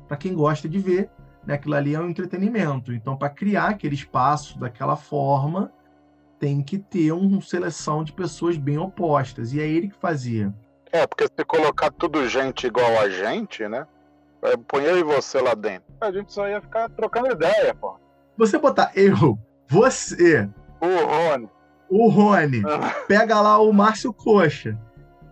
para 0.07 0.17
quem 0.17 0.33
gosta 0.33 0.67
de 0.67 0.79
ver, 0.79 1.09
né, 1.45 1.53
aquilo 1.53 1.75
ali 1.75 1.93
é 1.93 1.99
um 1.99 2.09
entretenimento. 2.09 2.91
Então, 2.91 3.15
para 3.15 3.29
criar 3.29 3.67
aquele 3.67 3.93
espaço 3.93 4.59
daquela 4.59 4.95
forma, 4.95 5.71
tem 6.39 6.61
que 6.61 6.77
ter 6.77 7.11
uma 7.13 7.39
seleção 7.41 8.03
de 8.03 8.11
pessoas 8.11 8.57
bem 8.57 8.77
opostas. 8.77 9.53
E 9.53 9.61
é 9.61 9.67
ele 9.67 9.87
que 9.87 9.95
fazia. 9.95 10.53
É, 10.93 11.07
porque 11.07 11.25
se 11.25 11.43
colocar 11.43 11.89
tudo 11.89 12.29
gente 12.29 12.67
igual 12.67 12.99
a 12.99 13.09
gente, 13.09 13.67
né? 13.67 13.87
É, 14.43 14.55
põe 14.55 14.83
eu 14.83 14.99
e 14.99 15.03
você 15.03 15.41
lá 15.41 15.55
dentro. 15.55 15.91
A 15.99 16.11
gente 16.11 16.31
só 16.31 16.47
ia 16.47 16.61
ficar 16.61 16.87
trocando 16.89 17.31
ideia, 17.31 17.73
pô. 17.73 17.95
Você 18.37 18.59
botar 18.59 18.91
eu, 18.95 19.35
você. 19.67 20.47
O 20.79 21.05
Rony. 21.05 21.49
O 21.89 22.09
Rony. 22.09 22.61
pega 23.07 23.41
lá 23.41 23.57
o 23.57 23.73
Márcio 23.73 24.13
Coxa. 24.13 24.77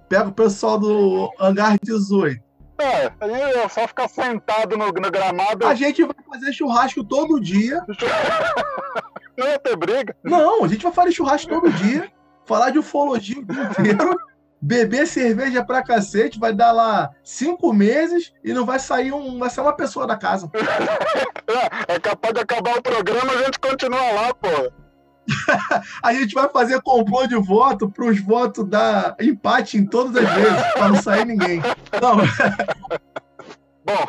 Pega 0.09 0.29
o 0.29 0.33
pessoal 0.33 0.79
do 0.79 1.29
Hangar 1.39 1.77
18. 1.83 2.41
É, 2.79 3.11
a 3.19 3.27
gente 3.27 3.55
ia 3.55 3.69
só 3.69 3.87
ficar 3.87 4.07
sentado 4.07 4.75
no, 4.75 4.87
no 4.87 5.11
gramado. 5.11 5.67
A 5.67 5.75
gente 5.75 6.03
vai 6.03 6.15
fazer 6.27 6.53
churrasco 6.53 7.03
todo 7.03 7.39
dia. 7.39 7.85
Não 9.37 9.47
ia 9.47 9.59
ter 9.59 9.75
briga? 9.75 10.15
Não, 10.23 10.63
a 10.63 10.67
gente 10.67 10.81
vai 10.81 10.91
fazer 10.91 11.11
churrasco 11.11 11.49
todo 11.49 11.71
dia. 11.71 12.11
Falar 12.45 12.71
de 12.71 12.79
ufologia 12.79 13.39
o 13.39 13.45
dia 13.45 13.63
inteiro 13.63 14.17
beber 14.61 15.07
cerveja 15.07 15.63
pra 15.63 15.83
cacete, 15.83 16.39
vai 16.39 16.53
dar 16.53 16.71
lá 16.71 17.09
cinco 17.23 17.73
meses 17.73 18.31
e 18.43 18.53
não 18.53 18.65
vai 18.65 18.79
sair 18.79 19.11
um. 19.11 19.39
Vai 19.39 19.49
ser 19.49 19.61
uma 19.61 19.75
pessoa 19.75 20.05
da 20.05 20.15
casa. 20.15 20.49
é 21.87 21.99
capaz 21.99 22.33
de 22.33 22.41
acabar 22.41 22.77
o 22.77 22.81
programa 22.81 23.33
a 23.33 23.43
gente 23.43 23.59
continua 23.59 24.11
lá, 24.11 24.33
pô. 24.33 24.71
a 26.03 26.13
gente 26.13 26.33
vai 26.33 26.49
fazer 26.49 26.81
complô 26.81 27.25
de 27.25 27.35
voto 27.35 27.89
para 27.89 28.05
os 28.05 28.19
votos 28.19 28.67
dar 28.67 29.15
empate 29.19 29.77
em 29.77 29.85
todas 29.85 30.15
as 30.15 30.33
vezes, 30.33 30.73
para 30.73 30.89
não 30.89 31.01
sair 31.01 31.25
ninguém. 31.25 31.61
Não. 32.01 32.17
Bom, 33.83 34.07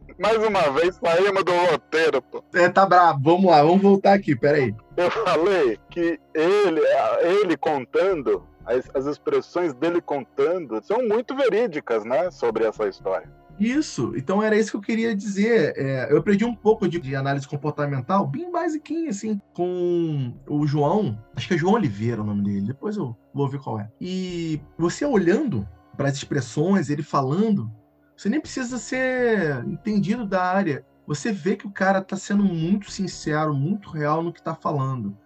mais 0.18 0.38
uma 0.38 0.70
vez 0.70 0.96
saímos 0.96 1.44
do 1.44 1.52
roteiro, 1.52 2.22
pô. 2.22 2.44
É, 2.54 2.68
tá 2.68 2.86
brabo. 2.86 3.20
Vamos 3.32 3.50
lá, 3.50 3.62
vamos 3.62 3.82
voltar 3.82 4.14
aqui, 4.14 4.36
peraí. 4.36 4.74
Eu 4.96 5.10
falei 5.10 5.78
que 5.90 6.20
ele, 6.34 6.80
ele 7.22 7.56
contando 7.56 8.46
as, 8.66 8.90
as 8.94 9.06
expressões 9.06 9.72
dele 9.72 10.00
contando 10.00 10.82
são 10.82 11.06
muito 11.06 11.34
verídicas, 11.34 12.04
né, 12.04 12.30
sobre 12.30 12.64
essa 12.64 12.86
história. 12.86 13.30
Isso, 13.58 14.12
então 14.16 14.42
era 14.42 14.56
isso 14.56 14.70
que 14.72 14.76
eu 14.76 14.82
queria 14.82 15.16
dizer. 15.16 15.72
É, 15.76 16.12
eu 16.12 16.18
aprendi 16.18 16.44
um 16.44 16.54
pouco 16.54 16.86
de, 16.86 16.98
de, 16.98 17.16
análise 17.16 17.48
comportamental, 17.48 18.26
bem 18.26 18.50
basiquinho, 18.52 19.08
assim, 19.08 19.40
com 19.54 20.34
o 20.46 20.66
João, 20.66 21.18
acho 21.34 21.48
que 21.48 21.54
é 21.54 21.58
João 21.58 21.74
Oliveira 21.74 22.20
o 22.20 22.24
nome 22.24 22.42
dele, 22.42 22.66
depois 22.66 22.96
eu 22.96 23.16
vou 23.32 23.48
ver 23.48 23.60
qual 23.60 23.80
é. 23.80 23.90
E 23.98 24.60
você 24.76 25.06
olhando 25.06 25.66
para 25.96 26.08
as 26.08 26.16
expressões, 26.16 26.90
ele 26.90 27.02
falando, 27.02 27.70
você 28.14 28.28
nem 28.28 28.40
precisa 28.40 28.76
ser 28.76 29.64
entendido 29.66 30.26
da 30.26 30.42
área. 30.42 30.84
Você 31.06 31.32
vê 31.32 31.56
que 31.56 31.66
o 31.66 31.70
cara 31.70 32.00
está 32.00 32.16
sendo 32.16 32.42
muito 32.42 32.90
sincero, 32.90 33.54
muito 33.54 33.90
real 33.90 34.22
no 34.22 34.32
que 34.32 34.40
está 34.40 34.54
falando. 34.54 35.16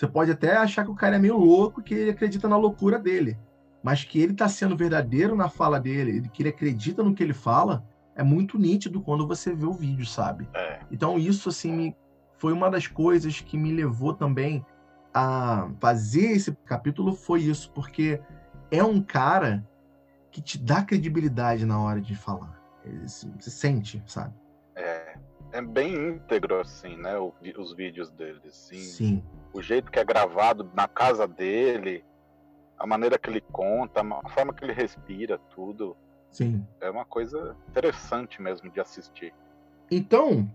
Você 0.00 0.08
pode 0.08 0.30
até 0.30 0.56
achar 0.56 0.82
que 0.82 0.90
o 0.90 0.94
cara 0.94 1.16
é 1.16 1.18
meio 1.18 1.36
louco, 1.36 1.82
que 1.82 1.92
ele 1.92 2.10
acredita 2.12 2.48
na 2.48 2.56
loucura 2.56 2.98
dele. 2.98 3.36
Mas 3.82 4.02
que 4.02 4.18
ele 4.18 4.32
está 4.32 4.48
sendo 4.48 4.74
verdadeiro 4.74 5.36
na 5.36 5.50
fala 5.50 5.78
dele, 5.78 6.26
que 6.32 6.40
ele 6.40 6.48
acredita 6.48 7.02
no 7.02 7.14
que 7.14 7.22
ele 7.22 7.34
fala, 7.34 7.84
é 8.16 8.22
muito 8.22 8.58
nítido 8.58 9.02
quando 9.02 9.28
você 9.28 9.54
vê 9.54 9.66
o 9.66 9.74
vídeo, 9.74 10.06
sabe? 10.06 10.48
É. 10.54 10.80
Então 10.90 11.18
isso, 11.18 11.50
assim, 11.50 11.94
foi 12.38 12.50
uma 12.50 12.70
das 12.70 12.86
coisas 12.86 13.42
que 13.42 13.58
me 13.58 13.74
levou 13.74 14.14
também 14.14 14.64
a 15.12 15.68
fazer 15.78 16.30
esse 16.30 16.56
capítulo, 16.64 17.12
foi 17.12 17.42
isso, 17.42 17.70
porque 17.74 18.22
é 18.70 18.82
um 18.82 19.02
cara 19.02 19.68
que 20.30 20.40
te 20.40 20.56
dá 20.56 20.82
credibilidade 20.82 21.66
na 21.66 21.78
hora 21.78 22.00
de 22.00 22.16
falar. 22.16 22.58
Você 23.04 23.50
sente, 23.50 24.02
sabe? 24.06 24.32
É, 24.74 25.18
é 25.52 25.60
bem 25.60 25.94
íntegro, 25.94 26.60
assim, 26.60 26.96
né? 26.96 27.14
os 27.18 27.72
vídeos 27.74 28.10
dele, 28.10 28.40
assim. 28.46 28.78
Sim 28.78 29.22
o 29.52 29.60
jeito 29.60 29.90
que 29.90 29.98
é 29.98 30.04
gravado 30.04 30.68
na 30.74 30.86
casa 30.86 31.26
dele, 31.26 32.04
a 32.78 32.86
maneira 32.86 33.18
que 33.18 33.28
ele 33.28 33.40
conta, 33.52 34.00
a 34.00 34.28
forma 34.30 34.54
que 34.54 34.64
ele 34.64 34.72
respira, 34.72 35.38
tudo. 35.54 35.96
Sim. 36.30 36.64
É 36.80 36.90
uma 36.90 37.04
coisa 37.04 37.56
interessante 37.68 38.40
mesmo 38.40 38.70
de 38.70 38.80
assistir. 38.80 39.34
Então, 39.90 40.48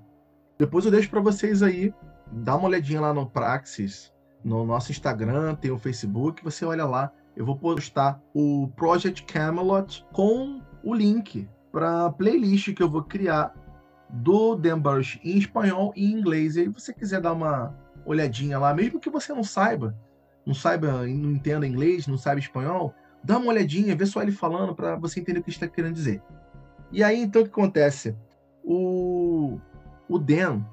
depois 0.58 0.86
eu 0.86 0.91
deixo 0.91 1.10
para 1.10 1.20
vocês 1.20 1.62
aí, 1.62 1.93
dá 2.32 2.56
uma 2.56 2.68
olhadinha 2.68 3.02
lá 3.02 3.14
no 3.14 3.30
Praxis, 3.30 4.14
no 4.43 4.66
nosso 4.66 4.91
Instagram, 4.91 5.56
tem 5.56 5.72
o 5.72 5.78
Facebook, 5.78 6.43
você 6.43 6.66
olha 6.66 6.86
lá. 6.86 7.12
Eu 7.36 7.46
vou 7.46 7.58
postar 7.58 8.22
o 8.34 8.70
Project 8.78 9.24
Camelot 9.24 10.06
com 10.14 10.62
o 10.82 10.93
link 10.93 11.50
para 11.70 12.06
a 12.06 12.12
playlist 12.12 12.74
que 12.74 12.82
eu 12.82 12.89
vou 12.89 13.04
criar 13.04 13.54
do 14.10 14.56
Dan 14.56 14.80
Burch 14.80 15.20
em 15.24 15.38
espanhol 15.38 15.93
e 15.95 16.06
em 16.06 16.14
inglês. 16.14 16.56
E 16.56 16.62
aí, 16.62 16.68
você 16.68 16.93
quiser 16.93 17.22
dar 17.22 17.34
uma 17.34 17.76
olhadinha 18.06 18.60
lá, 18.60 18.74
mesmo 18.74 18.99
que 18.99 19.10
você 19.10 19.34
não 19.34 19.43
saiba, 19.43 19.95
não 20.45 20.53
saiba, 20.53 20.91
não 21.08 21.32
entenda 21.32 21.68
inglês, 21.68 22.08
não 22.08 22.18
saiba 22.18 22.39
espanhol, 22.39 22.93
dá 23.24 23.38
uma 23.38 23.47
olhadinha, 23.47 23.95
vê 23.95 24.06
só 24.06 24.22
ele 24.22 24.32
falando 24.32 24.76
para 24.76 24.95
você 24.95 25.20
entender 25.20 25.39
o 25.39 25.43
que 25.43 25.49
está 25.49 25.68
querendo 25.68 25.95
dizer. 25.95 26.22
E 26.91 27.03
aí 27.03 27.20
então 27.22 27.41
o 27.41 27.45
que 27.45 27.51
acontece? 27.51 28.16
O, 28.64 29.60
o 30.08 30.20
Dan 30.20 30.64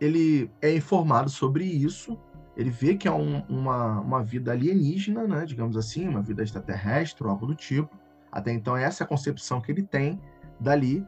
ele 0.00 0.50
é 0.60 0.74
informado 0.74 1.30
sobre 1.30 1.64
isso, 1.64 2.18
ele 2.56 2.70
vê 2.70 2.96
que 2.96 3.08
é 3.08 3.12
um, 3.12 3.42
uma, 3.48 4.00
uma 4.00 4.22
vida 4.22 4.52
alienígena, 4.52 5.26
né, 5.26 5.44
digamos 5.44 5.76
assim, 5.76 6.08
uma 6.08 6.22
vida 6.22 6.42
extraterrestre, 6.42 7.26
algo 7.26 7.46
do 7.46 7.54
tipo. 7.54 7.96
Até 8.30 8.52
então 8.52 8.76
essa 8.76 9.02
é 9.02 9.04
a 9.04 9.08
concepção 9.08 9.60
que 9.60 9.70
ele 9.70 9.82
tem 9.82 10.20
dali. 10.58 11.06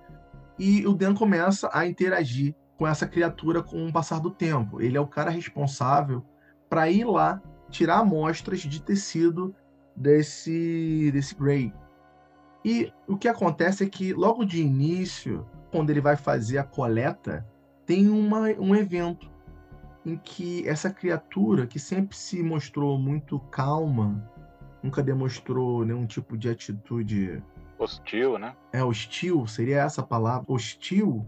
E 0.59 0.87
o 0.87 0.95
Dan 0.95 1.15
começa 1.15 1.69
a 1.73 1.87
interagir 1.87 2.55
com 2.77 2.87
essa 2.87 3.07
criatura 3.07 3.63
com 3.63 3.87
o 3.87 3.93
passar 3.93 4.21
do 4.21 4.31
tempo. 4.31 4.81
Ele 4.81 4.97
é 4.97 5.01
o 5.01 5.07
cara 5.07 5.31
responsável 5.31 6.23
para 6.69 6.91
ir 6.91 7.05
lá 7.05 7.41
tirar 7.71 7.99
amostras 7.99 8.61
de 8.61 8.81
tecido 8.81 9.55
desse 9.95 11.11
desse 11.13 11.35
Grey. 11.35 11.73
E 12.65 12.93
o 13.07 13.17
que 13.17 13.29
acontece 13.29 13.85
é 13.85 13.89
que 13.89 14.13
logo 14.13 14.45
de 14.45 14.61
início, 14.61 15.47
quando 15.71 15.91
ele 15.91 16.01
vai 16.01 16.17
fazer 16.17 16.59
a 16.59 16.65
coleta, 16.65 17.47
tem 17.85 18.09
uma, 18.09 18.49
um 18.59 18.75
evento 18.75 19.31
em 20.05 20.17
que 20.17 20.69
essa 20.69 20.91
criatura 20.91 21.67
que 21.67 21.79
sempre 21.79 22.17
se 22.17 22.43
mostrou 22.43 22.99
muito 22.99 23.39
calma, 23.51 24.29
nunca 24.83 25.03
demonstrou 25.03 25.85
nenhum 25.85 26.07
tipo 26.07 26.37
de 26.37 26.49
atitude 26.49 27.43
hostil, 27.79 28.39
né? 28.39 28.55
É 28.73 28.83
hostil, 28.83 29.47
seria 29.47 29.83
essa 29.83 30.03
palavra, 30.03 30.45
hostil 30.49 31.27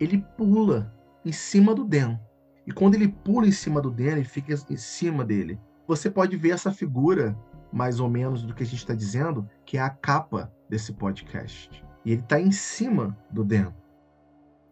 ele 0.00 0.24
pula 0.36 0.92
em 1.24 1.32
cima 1.32 1.74
do 1.74 1.84
Dan. 1.84 2.18
E 2.66 2.72
quando 2.72 2.94
ele 2.94 3.08
pula 3.08 3.46
em 3.46 3.52
cima 3.52 3.80
do 3.80 3.90
Dan, 3.90 4.12
ele 4.12 4.24
fica 4.24 4.52
em 4.52 4.76
cima 4.76 5.24
dele. 5.24 5.58
Você 5.86 6.10
pode 6.10 6.36
ver 6.36 6.50
essa 6.50 6.70
figura, 6.70 7.36
mais 7.72 7.98
ou 7.98 8.08
menos, 8.08 8.42
do 8.42 8.54
que 8.54 8.62
a 8.62 8.66
gente 8.66 8.78
está 8.78 8.94
dizendo, 8.94 9.48
que 9.64 9.78
é 9.78 9.80
a 9.80 9.90
capa 9.90 10.52
desse 10.68 10.92
podcast. 10.92 11.82
E 12.04 12.12
ele 12.12 12.20
está 12.20 12.38
em 12.40 12.52
cima 12.52 13.16
do 13.30 13.42
Dan. 13.42 13.72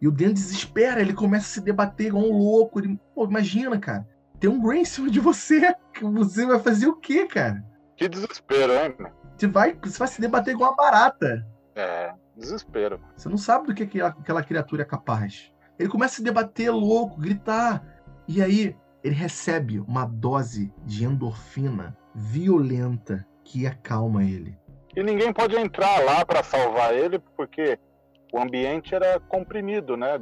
E 0.01 0.07
o 0.07 0.13
Dan 0.13 0.33
desespera, 0.33 1.01
ele 1.01 1.15
começa 1.15 1.47
a 1.47 1.49
se 1.49 1.61
debater 1.61 2.09
igual 2.09 2.25
um 2.25 2.37
louco. 2.37 2.79
Ele, 2.79 3.01
Pô, 3.15 3.25
imagina, 3.25 3.79
cara. 3.79 4.07
Tem 4.39 4.51
um 4.51 4.61
Grey 4.61 4.81
em 4.81 4.85
cima 4.85 5.11
de 5.11 5.19
você. 5.19 5.75
Você 6.01 6.45
vai 6.45 6.59
fazer 6.59 6.87
o 6.87 6.97
quê, 6.97 7.27
cara? 7.27 7.65
Que 7.97 8.07
desespero, 8.07 8.73
hein? 8.75 8.95
Você 9.37 9.47
vai, 9.47 9.75
você 9.75 9.99
vai 9.99 10.09
se 10.09 10.21
debater 10.21 10.55
igual 10.55 10.71
uma 10.71 10.77
barata. 10.77 11.47
É, 11.75 12.13
desespero. 12.35 13.01
Você 13.17 13.29
não 13.29 13.37
sabe 13.37 13.67
do 13.67 13.75
que 13.75 13.83
aquela, 13.83 14.09
aquela 14.09 14.43
criatura 14.43 14.83
é 14.83 14.85
capaz. 14.85 15.53
Ele 15.79 15.89
começa 15.89 16.15
a 16.15 16.17
se 16.17 16.23
debater 16.23 16.71
louco, 16.71 17.21
gritar. 17.21 17.85
E 18.27 18.43
aí, 18.43 18.75
ele 19.05 19.15
recebe 19.15 19.79
uma 19.81 20.07
dose 20.07 20.73
de 20.85 21.05
endorfina 21.05 21.97
violenta 22.15 23.27
que 23.45 23.67
acalma 23.67 24.25
ele. 24.25 24.59
E 24.97 25.03
ninguém 25.03 25.33
pode 25.33 25.55
entrar 25.55 26.03
lá 26.03 26.25
para 26.25 26.43
salvar 26.43 26.95
ele, 26.95 27.19
porque 27.37 27.79
o 28.33 28.41
ambiente 28.41 28.95
era 28.95 29.21
comprimido, 29.21 29.97
né? 29.97 30.21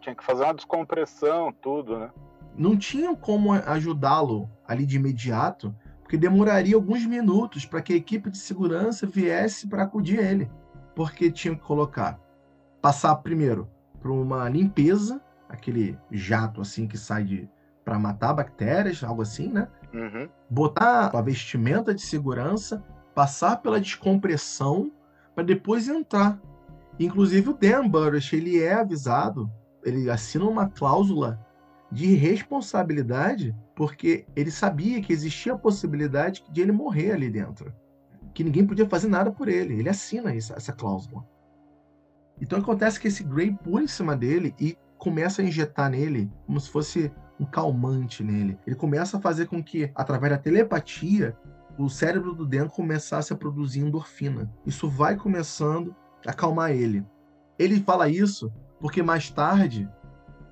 Tinha 0.00 0.14
que 0.14 0.24
fazer 0.24 0.42
uma 0.42 0.54
descompressão, 0.54 1.52
tudo, 1.52 1.98
né? 1.98 2.10
Não 2.56 2.76
tinham 2.76 3.14
como 3.14 3.52
ajudá-lo 3.52 4.50
ali 4.66 4.84
de 4.84 4.96
imediato, 4.96 5.74
porque 6.10 6.18
demoraria 6.18 6.74
alguns 6.74 7.06
minutos 7.06 7.64
para 7.64 7.80
que 7.80 7.92
a 7.92 7.96
equipe 7.96 8.30
de 8.30 8.36
segurança 8.36 9.06
viesse 9.06 9.68
para 9.68 9.84
acudir 9.84 10.18
ele. 10.18 10.50
Porque 10.92 11.30
tinham 11.30 11.54
que 11.54 11.62
colocar, 11.62 12.18
passar 12.82 13.14
primeiro 13.14 13.70
por 14.00 14.10
uma 14.10 14.48
limpeza, 14.48 15.20
aquele 15.48 15.96
jato 16.10 16.60
assim 16.60 16.88
que 16.88 16.98
sai 16.98 17.22
de 17.22 17.48
para 17.84 17.96
matar 17.96 18.34
bactérias, 18.34 19.04
algo 19.04 19.22
assim, 19.22 19.52
né? 19.52 19.68
Uhum. 19.94 20.28
Botar 20.50 21.16
a 21.16 21.22
vestimenta 21.22 21.94
de 21.94 22.02
segurança, 22.02 22.82
passar 23.14 23.58
pela 23.58 23.80
descompressão 23.80 24.90
para 25.32 25.44
depois 25.44 25.86
entrar. 25.86 26.40
Inclusive 26.98 27.50
o 27.50 27.54
Dan 27.54 27.86
Burrish, 27.88 28.32
ele 28.32 28.60
é 28.60 28.74
avisado, 28.74 29.48
ele 29.84 30.10
assina 30.10 30.44
uma 30.44 30.68
cláusula 30.68 31.38
de 31.88 32.16
responsabilidade 32.16 33.54
porque 33.80 34.26
ele 34.36 34.50
sabia 34.50 35.00
que 35.00 35.10
existia 35.10 35.54
a 35.54 35.58
possibilidade 35.58 36.44
de 36.50 36.60
ele 36.60 36.70
morrer 36.70 37.12
ali 37.12 37.30
dentro. 37.30 37.74
Que 38.34 38.44
ninguém 38.44 38.66
podia 38.66 38.86
fazer 38.86 39.08
nada 39.08 39.32
por 39.32 39.48
ele. 39.48 39.72
Ele 39.72 39.88
assina 39.88 40.34
essa, 40.34 40.52
essa 40.52 40.70
cláusula. 40.70 41.26
Então 42.38 42.58
acontece 42.58 43.00
que 43.00 43.08
esse 43.08 43.24
Grey 43.24 43.56
pula 43.64 43.82
em 43.82 43.86
cima 43.86 44.14
dele 44.14 44.54
e 44.60 44.76
começa 44.98 45.40
a 45.40 45.44
injetar 45.46 45.88
nele 45.88 46.30
como 46.44 46.60
se 46.60 46.68
fosse 46.68 47.10
um 47.40 47.46
calmante 47.46 48.22
nele. 48.22 48.58
Ele 48.66 48.76
começa 48.76 49.16
a 49.16 49.20
fazer 49.20 49.46
com 49.46 49.64
que, 49.64 49.90
através 49.94 50.30
da 50.30 50.38
telepatia, 50.38 51.34
o 51.78 51.88
cérebro 51.88 52.34
do 52.34 52.44
Dan 52.44 52.68
começasse 52.68 53.32
a 53.32 53.36
produzir 53.36 53.80
endorfina. 53.80 54.52
Isso 54.66 54.90
vai 54.90 55.16
começando 55.16 55.96
a 56.26 56.32
acalmar 56.32 56.72
ele. 56.72 57.02
Ele 57.58 57.80
fala 57.80 58.10
isso 58.10 58.52
porque 58.78 59.02
mais 59.02 59.30
tarde 59.30 59.88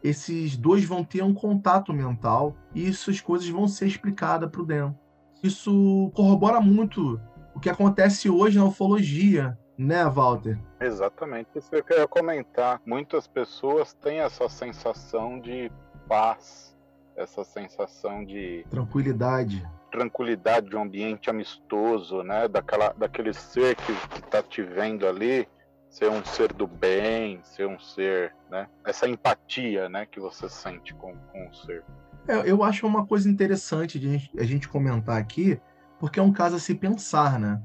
esses 0.02 0.56
dois 0.56 0.84
vão 0.84 1.04
ter 1.04 1.22
um 1.22 1.34
contato 1.34 1.92
mental 1.92 2.56
e 2.74 2.88
essas 2.88 3.20
coisas 3.20 3.48
vão 3.48 3.66
ser 3.66 3.86
explicadas 3.86 4.50
para 4.50 4.60
o 4.60 4.66
Dan. 4.66 4.94
Isso 5.42 6.10
corrobora 6.14 6.60
muito 6.60 7.20
o 7.54 7.60
que 7.60 7.70
acontece 7.70 8.30
hoje 8.30 8.58
na 8.58 8.64
ufologia, 8.64 9.58
né, 9.76 10.04
Walter? 10.04 10.58
Exatamente. 10.80 11.48
Isso 11.56 11.70
que 11.70 11.92
eu 11.92 11.98
ia 11.98 12.08
comentar. 12.08 12.80
Muitas 12.86 13.26
pessoas 13.26 13.94
têm 13.94 14.20
essa 14.20 14.48
sensação 14.48 15.40
de 15.40 15.70
paz, 16.08 16.76
essa 17.16 17.44
sensação 17.44 18.24
de 18.24 18.64
tranquilidade, 18.70 19.68
tranquilidade 19.90 20.68
de 20.68 20.76
um 20.76 20.82
ambiente 20.82 21.30
amistoso, 21.30 22.22
né? 22.22 22.48
Daquela, 22.48 22.92
daquele 22.96 23.32
ser 23.32 23.74
que 23.76 23.92
está 24.24 24.42
te 24.42 24.62
vendo 24.62 25.06
ali 25.06 25.48
ser 25.88 26.10
um 26.10 26.24
ser 26.24 26.52
do 26.52 26.66
bem, 26.66 27.40
ser 27.42 27.66
um 27.66 27.78
ser, 27.78 28.34
né? 28.50 28.68
Essa 28.84 29.08
empatia, 29.08 29.88
né, 29.88 30.06
que 30.06 30.20
você 30.20 30.48
sente 30.48 30.94
com, 30.94 31.16
com 31.16 31.48
o 31.48 31.54
ser. 31.54 31.84
É, 32.26 32.50
eu 32.50 32.62
acho 32.62 32.86
uma 32.86 33.06
coisa 33.06 33.28
interessante 33.28 33.98
de 33.98 34.06
a 34.06 34.10
gente, 34.10 34.30
a 34.38 34.44
gente 34.44 34.68
comentar 34.68 35.16
aqui, 35.16 35.60
porque 35.98 36.20
é 36.20 36.22
um 36.22 36.32
caso 36.32 36.56
a 36.56 36.58
se 36.58 36.74
pensar, 36.74 37.38
né? 37.38 37.62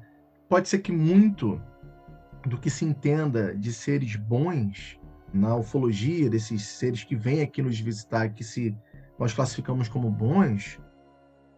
Pode 0.48 0.70
ser 0.70 0.80
que 0.80 0.92
muito 0.92 1.62
do 2.46 2.58
que 2.58 2.70
se 2.70 2.86
entenda 2.86 3.56
de 3.56 3.74
seres 3.74 4.16
bons 4.16 5.00
na 5.34 5.56
ufologia, 5.56 6.30
desses 6.30 6.64
seres 6.64 7.04
que 7.04 7.16
vêm 7.16 7.42
aqui 7.42 7.62
nos 7.62 7.80
visitar, 7.80 8.30
que 8.30 8.44
se 8.44 8.76
nós 9.18 9.34
classificamos 9.34 9.88
como 9.90 10.10
bons, 10.10 10.80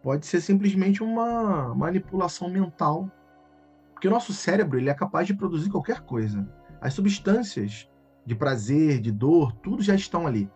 pode 0.02 0.26
ser 0.26 0.40
simplesmente 0.40 1.02
uma 1.02 1.74
manipulação 1.74 2.48
mental 2.48 3.10
porque 3.96 4.08
o 4.08 4.10
nosso 4.10 4.34
cérebro 4.34 4.78
ele 4.78 4.90
é 4.90 4.94
capaz 4.94 5.26
de 5.26 5.32
produzir 5.32 5.70
qualquer 5.70 6.02
coisa. 6.02 6.46
As 6.82 6.92
substâncias 6.92 7.88
de 8.26 8.34
prazer, 8.34 9.00
de 9.00 9.10
dor, 9.10 9.52
tudo 9.62 9.82
já 9.82 9.94
estão 9.94 10.26
ali. 10.26 10.50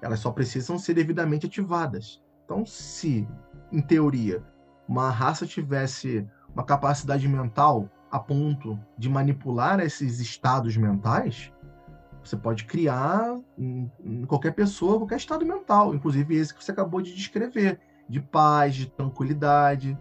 Elas 0.00 0.20
só 0.20 0.30
precisam 0.30 0.78
ser 0.78 0.94
devidamente 0.94 1.44
ativadas. 1.44 2.22
Então, 2.46 2.64
se, 2.64 3.28
em 3.70 3.82
teoria, 3.82 4.42
uma 4.88 5.10
raça 5.10 5.44
tivesse 5.44 6.26
uma 6.54 6.64
capacidade 6.64 7.28
mental 7.28 7.90
a 8.10 8.18
ponto 8.18 8.80
de 8.96 9.10
manipular 9.10 9.78
esses 9.80 10.18
estados 10.18 10.74
mentais, 10.78 11.52
você 12.24 12.34
pode 12.34 12.64
criar 12.64 13.38
em, 13.58 13.92
em 14.02 14.24
qualquer 14.24 14.52
pessoa 14.52 14.96
qualquer 14.96 15.18
estado 15.18 15.44
mental, 15.44 15.94
inclusive 15.94 16.34
esse 16.34 16.54
que 16.54 16.64
você 16.64 16.72
acabou 16.72 17.02
de 17.02 17.14
descrever, 17.14 17.78
de 18.08 18.22
paz, 18.22 18.74
de 18.74 18.86
tranquilidade, 18.86 19.98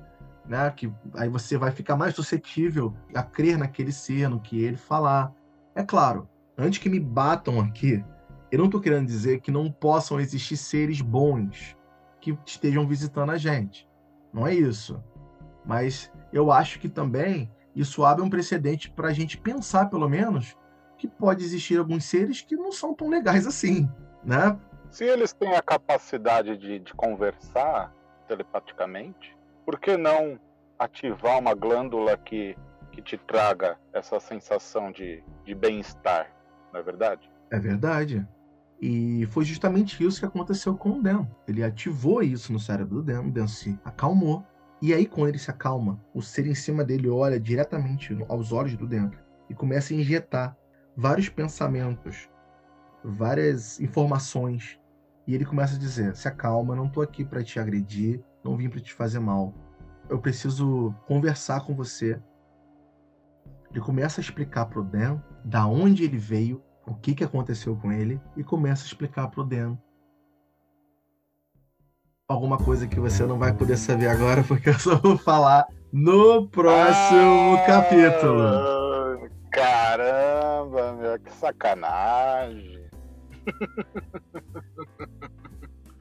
né? 0.48 0.70
Que 0.72 0.92
aí 1.16 1.30
você 1.30 1.58
vai 1.58 1.72
ficar 1.72 1.96
mais 1.96 2.16
suscetível 2.16 2.94
a 3.14 3.24
crer 3.24 3.58
naquele 3.58 3.92
ser, 3.92 4.30
no 4.30 4.40
que 4.40 4.64
ele 4.64 4.78
falar. 4.78 5.34
É 5.74 5.84
claro, 5.84 6.28
antes 6.58 6.80
que 6.80 6.90
me 6.90 7.00
batam 7.00 7.60
aqui, 7.60 8.04
eu 8.52 8.60
não 8.60 8.66
estou 8.66 8.80
querendo 8.80 9.08
dizer 9.08 9.42
que 9.42 9.52
não 9.52 9.72
possam 9.72 10.20
existir 10.20 10.58
seres 10.58 11.02
bons 11.02 11.76
que 12.22 12.38
estejam 12.46 12.88
visitando 12.88 13.32
a 13.32 13.38
gente. 13.38 13.88
Não 14.34 14.48
é 14.48 14.54
isso. 14.54 15.04
Mas 15.66 16.12
eu 16.32 16.52
acho 16.52 16.80
que 16.80 16.90
também 16.90 17.52
isso 17.76 18.06
abre 18.06 18.24
um 18.24 18.30
precedente 18.30 18.90
para 18.90 19.10
a 19.10 19.14
gente 19.14 19.38
pensar, 19.38 19.90
pelo 19.90 20.08
menos, 20.08 20.56
que 20.98 21.08
pode 21.08 21.44
existir 21.44 21.78
alguns 21.78 22.06
seres 22.06 22.42
que 22.42 22.56
não 22.56 22.72
são 22.72 22.94
tão 22.94 23.10
legais 23.10 23.46
assim, 23.46 23.90
né? 24.24 24.58
Se 24.90 25.04
eles 25.04 25.34
têm 25.34 25.54
a 25.56 25.62
capacidade 25.62 26.56
de, 26.58 26.80
de 26.80 26.94
conversar 26.94 27.94
telepaticamente, 28.28 29.35
por 29.66 29.80
que 29.80 29.98
não 29.98 30.40
ativar 30.78 31.40
uma 31.40 31.56
glândula 31.56 32.16
que, 32.18 32.56
que 32.92 33.02
te 33.02 33.18
traga 33.18 33.78
essa 33.92 34.20
sensação 34.20 34.92
de, 34.92 35.24
de 35.44 35.56
bem-estar? 35.56 36.32
Não 36.72 36.80
é 36.80 36.84
verdade? 36.84 37.30
É 37.52 37.60
verdade. 37.60 38.26
E 38.80 39.26
foi 39.28 39.44
justamente 39.46 40.06
isso 40.06 40.20
que 40.20 40.26
aconteceu 40.26 40.76
com 40.78 41.00
o 41.00 41.02
Dan. 41.02 41.26
Ele 41.48 41.64
ativou 41.64 42.22
isso 42.22 42.54
no 42.54 42.60
cérebro 42.60 42.96
do 42.96 43.04
Dan, 43.04 43.24
o 43.24 43.32
Dan 43.32 43.48
se 43.48 43.80
acalmou. 43.84 44.46
E 44.82 44.94
aí, 44.94 45.06
quando 45.06 45.30
ele 45.30 45.40
se 45.40 45.50
acalma, 45.50 46.00
o 46.14 46.22
ser 46.22 46.46
em 46.46 46.54
cima 46.54 46.84
dele 46.84 47.10
olha 47.10 47.40
diretamente 47.40 48.16
aos 48.28 48.52
olhos 48.52 48.76
do 48.76 48.86
Dan 48.86 49.10
e 49.50 49.56
começa 49.56 49.94
a 49.94 49.98
injetar 49.98 50.56
vários 50.96 51.30
pensamentos, 51.30 52.30
várias 53.04 53.80
informações. 53.80 54.80
E 55.26 55.34
ele 55.34 55.46
começa 55.46 55.76
a 55.76 55.80
dizer: 55.80 56.16
se 56.16 56.28
acalma, 56.28 56.76
não 56.76 56.90
tô 56.90 57.02
aqui 57.02 57.24
para 57.24 57.44
te 57.44 57.60
agredir, 57.60 58.22
não 58.46 58.56
vim 58.56 58.70
para 58.70 58.80
te 58.80 58.94
fazer 58.94 59.20
mal. 59.20 59.54
Eu 60.08 60.20
preciso 60.20 60.94
conversar 61.08 61.66
com 61.66 61.74
você. 61.74 62.22
Ele 63.72 63.82
começa 63.82 64.22
a 64.22 64.24
explicar 64.24 64.68
pro 64.68 64.84
Dan 64.84 65.20
da 65.44 65.66
onde 65.66 66.04
ele 66.04 66.18
veio, 66.18 66.64
o 66.86 66.94
que, 66.94 67.16
que 67.16 67.24
aconteceu 67.24 67.76
com 67.76 67.92
ele, 67.92 68.22
e 68.38 68.44
começa 68.44 68.84
a 68.84 68.88
explicar 68.88 69.28
pro 69.30 69.44
Dan 69.44 69.76
alguma 72.28 72.58
coisa 72.58 72.88
que 72.88 73.00
você 73.00 73.26
não 73.26 73.38
vai 73.38 73.54
poder 73.54 73.78
saber 73.78 74.08
agora, 74.08 74.44
porque 74.44 74.70
eu 74.70 74.80
só 74.80 74.96
vou 74.96 75.18
falar 75.18 75.66
no 75.92 76.48
próximo 76.50 77.56
ah, 77.56 77.66
capítulo. 77.66 79.30
Caramba, 79.52 80.94
meu, 80.94 81.20
que 81.20 81.32
sacanagem. 81.34 82.86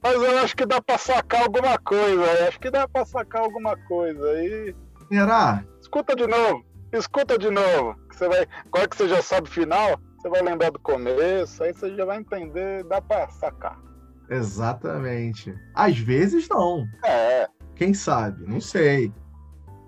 Mas 0.04 0.22
eu 0.22 0.38
acho 0.40 0.54
que 0.54 0.66
dá 0.66 0.82
pra 0.82 0.98
sacar 0.98 1.44
alguma 1.44 1.78
coisa. 1.78 2.22
Eu 2.22 2.48
acho 2.48 2.60
que 2.60 2.70
dá 2.70 2.86
pra 2.86 3.06
sacar 3.06 3.40
alguma 3.40 3.74
coisa 3.74 4.22
aí. 4.32 4.76
Será? 5.08 5.64
Escuta 5.80 6.14
de 6.14 6.26
novo. 6.26 6.62
Escuta 6.92 7.38
de 7.38 7.50
novo. 7.50 7.96
Que 8.10 8.16
você 8.16 8.28
vai. 8.28 8.46
Agora 8.66 8.86
que 8.86 8.96
você 8.98 9.08
já 9.08 9.22
sabe 9.22 9.48
o 9.48 9.50
final, 9.50 9.98
você 10.18 10.28
vai 10.28 10.42
lembrar 10.42 10.70
do 10.70 10.78
começo, 10.78 11.64
aí 11.64 11.72
você 11.72 11.96
já 11.96 12.04
vai 12.04 12.18
entender, 12.18 12.84
dá 12.84 13.00
pra 13.00 13.30
sacar. 13.30 13.80
Exatamente. 14.28 15.54
Às 15.74 15.96
vezes 15.96 16.50
não. 16.50 16.84
É. 17.02 17.48
Quem 17.74 17.94
sabe? 17.94 18.46
Não 18.46 18.60
sei. 18.60 19.10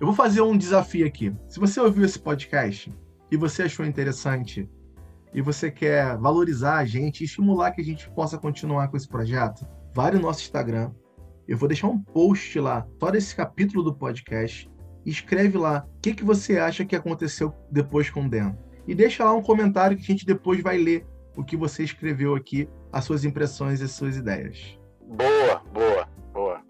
Eu 0.00 0.06
vou 0.06 0.14
fazer 0.14 0.40
um 0.40 0.56
desafio 0.56 1.06
aqui. 1.06 1.34
Se 1.46 1.60
você 1.60 1.78
ouviu 1.78 2.06
esse 2.06 2.18
podcast 2.18 2.90
e 3.30 3.36
você 3.36 3.64
achou 3.64 3.84
interessante 3.84 4.66
e 5.34 5.42
você 5.42 5.70
quer 5.70 6.16
valorizar 6.16 6.78
a 6.78 6.86
gente 6.86 7.20
e 7.20 7.24
estimular 7.24 7.72
que 7.72 7.82
a 7.82 7.84
gente 7.84 8.08
possa 8.10 8.38
continuar 8.38 8.88
com 8.88 8.96
esse 8.96 9.08
projeto, 9.08 9.66
vai 9.96 10.10
no 10.10 10.20
nosso 10.20 10.42
Instagram. 10.42 10.92
Eu 11.48 11.56
vou 11.56 11.66
deixar 11.66 11.88
um 11.88 11.98
post 11.98 12.60
lá, 12.60 12.86
só 13.00 13.10
desse 13.10 13.34
capítulo 13.34 13.82
do 13.82 13.94
podcast. 13.94 14.70
escreve 15.06 15.56
lá 15.56 15.86
o 15.96 16.00
que, 16.02 16.12
que 16.12 16.22
você 16.22 16.58
acha 16.58 16.84
que 16.84 16.94
aconteceu 16.94 17.54
depois 17.70 18.10
com 18.10 18.26
o 18.26 18.28
Dan. 18.28 18.54
E 18.86 18.94
deixa 18.94 19.24
lá 19.24 19.32
um 19.32 19.40
comentário 19.40 19.96
que 19.96 20.02
a 20.02 20.06
gente 20.06 20.26
depois 20.26 20.60
vai 20.62 20.76
ler 20.76 21.06
o 21.34 21.42
que 21.42 21.56
você 21.56 21.82
escreveu 21.82 22.34
aqui, 22.34 22.68
as 22.92 23.04
suas 23.04 23.24
impressões 23.24 23.80
e 23.80 23.84
as 23.84 23.92
suas 23.92 24.18
ideias. 24.18 24.78
Boa, 25.00 25.62
boa, 25.72 26.08
boa. 26.30 26.60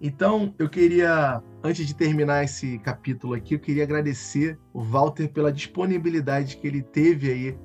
Então, 0.00 0.52
eu 0.58 0.68
queria, 0.68 1.40
antes 1.62 1.86
de 1.86 1.94
terminar 1.94 2.42
esse 2.42 2.80
capítulo 2.80 3.34
aqui, 3.34 3.54
eu 3.54 3.60
queria 3.60 3.84
agradecer 3.84 4.58
o 4.72 4.82
Walter 4.82 5.28
pela 5.28 5.52
disponibilidade 5.52 6.56
que 6.56 6.66
ele 6.66 6.82
teve 6.82 7.30
aí 7.30 7.58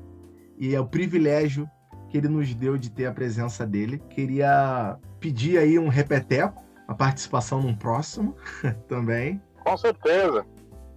e 0.59 0.75
é 0.75 0.79
o 0.79 0.85
privilégio 0.85 1.67
que 2.15 2.19
ele 2.19 2.29
nos 2.29 2.55
deu 2.55 2.77
de 2.77 2.89
ter 2.89 3.07
a 3.07 3.11
presença 3.11 3.67
dele. 3.67 4.01
Queria 4.09 4.97
pedir 5.19 5.57
aí 5.57 5.77
um 5.77 5.89
repeteco, 5.89 6.63
a 6.87 6.93
participação 6.93 7.61
num 7.61 7.75
próximo 7.75 8.37
também. 8.87 9.41
Com 9.65 9.75
certeza. 9.75 10.45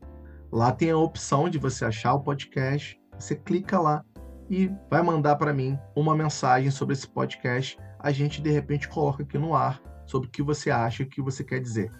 Lá 0.53 0.71
tem 0.71 0.91
a 0.91 0.97
opção 0.99 1.49
de 1.49 1.57
você 1.57 1.87
achar 1.87 2.13
o 2.13 2.21
podcast, 2.21 3.01
você 3.19 3.35
clica 3.35 3.81
lá 3.81 4.05
e 4.51 4.71
vai 4.91 5.01
mandar 5.01 5.37
para 5.37 5.55
mim 5.55 5.79
uma 5.97 6.15
mensagem 6.15 6.71
sobre 6.71 6.93
esse 6.93 7.09
podcast. 7.09 7.79
A 7.99 8.13
gente 8.13 8.43
de 8.43 8.51
repente 8.51 8.91
coloca 8.91 9.23
aqui 9.23 9.39
no 9.39 9.55
ar 9.55 9.81
sobre 10.05 10.29
o 10.29 10.31
que 10.31 10.43
você 10.43 10.71
acha, 10.71 11.03
o 11.03 11.07
que 11.07 11.23
você 11.23 11.43
quer 11.43 11.61
dizer. 11.61 11.91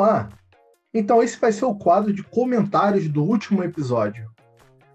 Lá. 0.00 0.28
Então, 0.92 1.22
esse 1.22 1.38
vai 1.38 1.52
ser 1.52 1.64
o 1.64 1.74
quadro 1.74 2.12
de 2.12 2.22
comentários 2.22 3.08
do 3.08 3.22
último 3.22 3.62
episódio. 3.62 4.28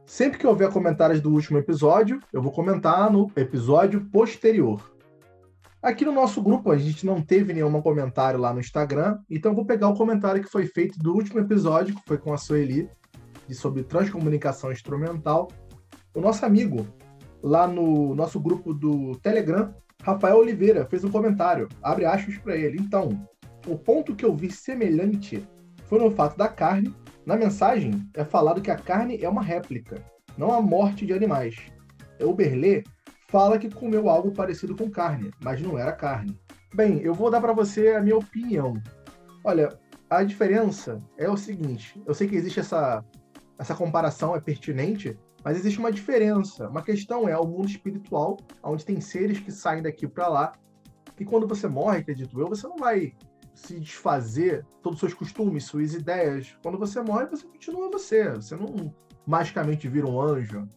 Sempre 0.05 0.37
que 0.37 0.45
houver 0.45 0.69
comentários 0.69 1.21
do 1.21 1.31
último 1.31 1.57
episódio, 1.57 2.19
eu 2.31 2.41
vou 2.41 2.51
comentar 2.51 3.09
no 3.09 3.31
episódio 3.35 4.05
posterior. 4.11 4.93
Aqui 5.81 6.03
no 6.03 6.11
nosso 6.11 6.41
grupo, 6.41 6.71
a 6.71 6.77
gente 6.77 7.05
não 7.05 7.21
teve 7.21 7.53
nenhum 7.53 7.81
comentário 7.81 8.39
lá 8.39 8.53
no 8.53 8.59
Instagram, 8.59 9.19
então 9.29 9.51
eu 9.51 9.55
vou 9.55 9.65
pegar 9.65 9.87
o 9.87 9.95
comentário 9.95 10.43
que 10.43 10.49
foi 10.49 10.65
feito 10.65 10.97
do 10.99 11.13
último 11.13 11.39
episódio, 11.39 11.95
que 11.95 12.01
foi 12.07 12.17
com 12.17 12.33
a 12.33 12.37
Sueli, 12.37 12.89
sobre 13.51 13.83
transcomunicação 13.83 14.71
instrumental. 14.71 15.47
O 16.13 16.21
nosso 16.21 16.45
amigo, 16.45 16.87
lá 17.41 17.67
no 17.67 18.15
nosso 18.15 18.39
grupo 18.39 18.73
do 18.73 19.15
Telegram, 19.17 19.73
Rafael 20.01 20.37
Oliveira, 20.37 20.85
fez 20.85 21.03
um 21.03 21.11
comentário. 21.11 21.69
Abre 21.81 22.05
aspas 22.05 22.37
para 22.37 22.55
ele. 22.55 22.79
Então, 22.79 23.27
o 23.67 23.77
ponto 23.77 24.15
que 24.15 24.25
eu 24.25 24.35
vi 24.35 24.51
semelhante 24.51 25.45
foi 25.85 25.99
no 25.99 26.11
fato 26.11 26.37
da 26.37 26.47
carne. 26.47 26.93
Na 27.25 27.35
mensagem 27.35 28.07
é 28.13 28.23
falado 28.23 28.61
que 28.61 28.69
a 28.69 28.77
carne 28.77 29.23
é 29.23 29.27
uma 29.27 29.41
réplica, 29.41 30.03
não 30.37 30.53
a 30.53 30.61
morte 30.61 31.05
de 31.05 31.13
animais. 31.13 31.55
O 32.21 32.33
Berlê 32.33 32.83
fala 33.27 33.57
que 33.57 33.69
comeu 33.69 34.09
algo 34.09 34.31
parecido 34.31 34.75
com 34.75 34.89
carne, 34.89 35.31
mas 35.43 35.61
não 35.61 35.77
era 35.77 35.91
carne. 35.91 36.39
Bem, 36.73 36.99
eu 37.01 37.13
vou 37.13 37.31
dar 37.31 37.41
para 37.41 37.53
você 37.53 37.89
a 37.89 38.01
minha 38.01 38.17
opinião. 38.17 38.81
Olha, 39.43 39.69
a 40.09 40.23
diferença 40.23 41.01
é 41.17 41.29
o 41.29 41.37
seguinte: 41.37 41.99
eu 42.05 42.13
sei 42.13 42.27
que 42.27 42.35
existe 42.35 42.59
essa, 42.59 43.03
essa 43.57 43.73
comparação, 43.73 44.35
é 44.35 44.39
pertinente, 44.39 45.17
mas 45.43 45.57
existe 45.57 45.79
uma 45.79 45.91
diferença. 45.91 46.69
Uma 46.69 46.83
questão 46.83 47.27
é 47.27 47.37
o 47.37 47.47
mundo 47.47 47.67
espiritual, 47.67 48.37
onde 48.63 48.85
tem 48.85 49.01
seres 49.01 49.39
que 49.39 49.51
saem 49.51 49.81
daqui 49.81 50.07
para 50.07 50.27
lá, 50.27 50.53
e 51.19 51.25
quando 51.25 51.47
você 51.47 51.67
morre, 51.67 51.99
acredito 51.99 52.39
eu, 52.39 52.47
você 52.47 52.67
não 52.67 52.77
vai 52.77 53.13
se 53.55 53.79
desfazer 53.79 54.65
todos 54.83 54.97
os 54.97 54.99
seus 54.99 55.13
costumes, 55.13 55.63
suas 55.63 55.93
ideias. 55.93 56.55
Quando 56.61 56.77
você 56.77 57.01
morre, 57.01 57.25
você 57.25 57.47
continua 57.47 57.89
você. 57.89 58.29
Você 58.31 58.55
não 58.55 58.93
magicamente 59.25 59.87
vira 59.87 60.07
um 60.07 60.21
anjo. 60.21 60.67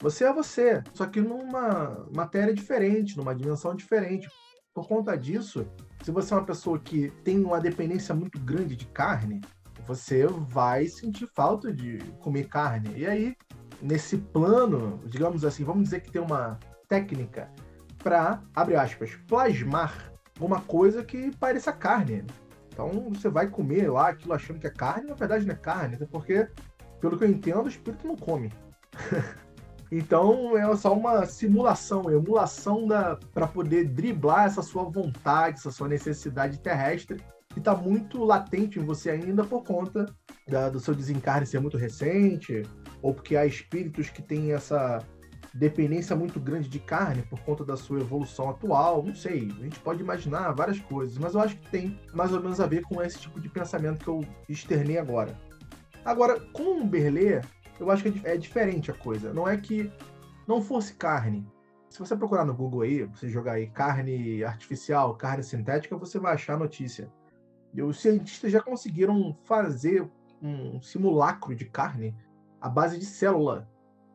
Você 0.00 0.24
é 0.24 0.32
você, 0.32 0.82
só 0.94 1.06
que 1.06 1.20
numa 1.20 2.06
matéria 2.14 2.54
diferente, 2.54 3.16
numa 3.16 3.34
dimensão 3.34 3.74
diferente. 3.74 4.28
Por 4.72 4.86
conta 4.86 5.16
disso, 5.16 5.66
se 6.02 6.10
você 6.10 6.32
é 6.32 6.36
uma 6.36 6.46
pessoa 6.46 6.78
que 6.78 7.10
tem 7.22 7.44
uma 7.44 7.60
dependência 7.60 8.14
muito 8.14 8.38
grande 8.38 8.76
de 8.76 8.86
carne, 8.86 9.40
você 9.86 10.26
vai 10.26 10.86
sentir 10.86 11.28
falta 11.34 11.72
de 11.72 11.98
comer 12.20 12.48
carne. 12.48 12.94
E 12.96 13.06
aí, 13.06 13.36
nesse 13.82 14.16
plano, 14.16 15.00
digamos 15.04 15.44
assim, 15.44 15.64
vamos 15.64 15.84
dizer 15.84 16.00
que 16.00 16.10
tem 16.10 16.22
uma 16.22 16.58
técnica 16.88 17.50
para, 17.98 18.42
abre 18.54 18.76
aspas, 18.76 19.14
plasmar 19.28 20.09
alguma 20.40 20.62
coisa 20.62 21.04
que 21.04 21.30
pareça 21.36 21.70
carne. 21.70 22.24
Então 22.72 23.10
você 23.10 23.28
vai 23.28 23.46
comer 23.46 23.90
lá 23.90 24.08
aquilo 24.08 24.32
achando 24.32 24.58
que 24.58 24.66
é 24.66 24.70
carne, 24.70 25.08
na 25.08 25.14
verdade 25.14 25.44
não 25.44 25.52
é 25.52 25.58
carne, 25.58 25.96
até 25.96 26.06
porque, 26.06 26.48
pelo 26.98 27.18
que 27.18 27.24
eu 27.24 27.28
entendo, 27.28 27.64
o 27.64 27.68
espírito 27.68 28.06
não 28.06 28.16
come. 28.16 28.50
então 29.92 30.56
é 30.56 30.74
só 30.76 30.94
uma 30.94 31.26
simulação, 31.26 32.10
emulação 32.10 32.88
para 33.34 33.46
poder 33.46 33.84
driblar 33.84 34.46
essa 34.46 34.62
sua 34.62 34.84
vontade, 34.84 35.58
essa 35.58 35.70
sua 35.70 35.88
necessidade 35.88 36.58
terrestre 36.58 37.22
que 37.50 37.58
está 37.58 37.74
muito 37.74 38.24
latente 38.24 38.78
em 38.78 38.84
você 38.84 39.10
ainda 39.10 39.44
por 39.44 39.62
conta 39.62 40.06
da, 40.48 40.70
do 40.70 40.80
seu 40.80 40.94
desencarne 40.94 41.44
ser 41.44 41.60
muito 41.60 41.76
recente, 41.76 42.62
ou 43.02 43.12
porque 43.12 43.36
há 43.36 43.44
espíritos 43.44 44.08
que 44.08 44.22
têm 44.22 44.52
essa 44.52 45.00
dependência 45.52 46.14
muito 46.14 46.38
grande 46.38 46.68
de 46.68 46.78
carne 46.78 47.22
por 47.22 47.40
conta 47.40 47.64
da 47.64 47.76
sua 47.76 48.00
evolução 48.00 48.50
atual, 48.50 49.02
não 49.02 49.14
sei, 49.14 49.50
a 49.58 49.64
gente 49.64 49.80
pode 49.80 50.00
imaginar 50.00 50.52
várias 50.52 50.78
coisas, 50.78 51.18
mas 51.18 51.34
eu 51.34 51.40
acho 51.40 51.56
que 51.56 51.70
tem 51.70 51.98
mais 52.14 52.32
ou 52.32 52.40
menos 52.40 52.60
a 52.60 52.66
ver 52.66 52.82
com 52.82 53.02
esse 53.02 53.18
tipo 53.18 53.40
de 53.40 53.48
pensamento 53.48 54.04
que 54.04 54.08
eu 54.08 54.24
externei 54.48 54.98
agora. 54.98 55.36
Agora, 56.04 56.40
com 56.52 56.80
o 56.80 56.86
Berlê, 56.86 57.40
eu 57.78 57.90
acho 57.90 58.04
que 58.04 58.26
é, 58.26 58.36
diferente 58.36 58.90
a 58.90 58.94
coisa. 58.94 59.32
Não 59.32 59.48
é 59.48 59.56
que 59.56 59.90
não 60.46 60.62
fosse 60.62 60.94
carne. 60.94 61.46
Se 61.88 61.98
você 61.98 62.16
procurar 62.16 62.44
no 62.44 62.54
Google 62.54 62.82
aí, 62.82 63.04
você 63.04 63.28
jogar 63.28 63.52
aí 63.52 63.66
carne 63.66 64.44
artificial, 64.44 65.16
carne 65.16 65.42
sintética, 65.42 65.96
você 65.96 66.18
vai 66.18 66.34
achar 66.34 66.54
a 66.54 66.58
notícia. 66.58 67.12
E 67.74 67.82
os 67.82 68.00
cientistas 68.00 68.52
já 68.52 68.60
conseguiram 68.60 69.36
fazer 69.44 70.08
um 70.42 70.80
simulacro 70.80 71.54
de 71.54 71.64
carne 71.64 72.16
à 72.60 72.68
base 72.68 72.98
de 72.98 73.04
célula. 73.04 73.68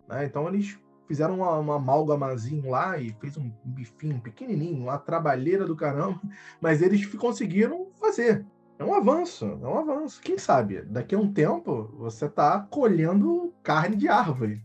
Né? 0.07 0.25
Então 0.25 0.47
eles 0.47 0.79
fizeram 1.07 1.35
uma, 1.35 1.57
uma 1.57 1.75
amálgamazinho 1.75 2.69
lá 2.69 2.97
e 2.97 3.11
fez 3.19 3.37
um 3.37 3.51
bifinho 3.63 4.19
pequenininho, 4.19 4.83
uma 4.83 4.97
trabalheira 4.97 5.65
do 5.65 5.75
caramba, 5.75 6.19
mas 6.61 6.81
eles 6.81 7.05
conseguiram 7.15 7.87
fazer. 7.99 8.45
É 8.77 8.83
um 8.83 8.93
avanço, 8.93 9.45
é 9.45 9.67
um 9.67 9.79
avanço. 9.79 10.21
Quem 10.21 10.37
sabe, 10.37 10.81
daqui 10.81 11.15
a 11.15 11.19
um 11.19 11.31
tempo 11.31 11.93
você 11.97 12.25
está 12.25 12.59
colhendo 12.59 13.53
carne 13.63 13.95
de 13.95 14.09
árvore. 14.09 14.61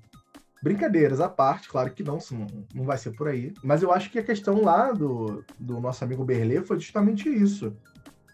Brincadeiras 0.63 1.21
à 1.21 1.29
parte, 1.29 1.69
claro 1.69 1.91
que 1.93 2.03
não, 2.03 2.19
não, 2.33 2.47
não 2.75 2.85
vai 2.85 2.99
ser 2.99 3.13
por 3.13 3.29
aí. 3.29 3.55
Mas 3.63 3.83
eu 3.83 3.93
acho 3.93 4.11
que 4.11 4.19
a 4.19 4.23
questão 4.23 4.63
lá 4.63 4.93
do, 4.93 5.45
do 5.59 5.81
nosso 5.81 6.05
amigo 6.05 6.25
Berlê 6.25 6.61
foi 6.61 6.79
justamente 6.79 7.29
isso. 7.29 7.75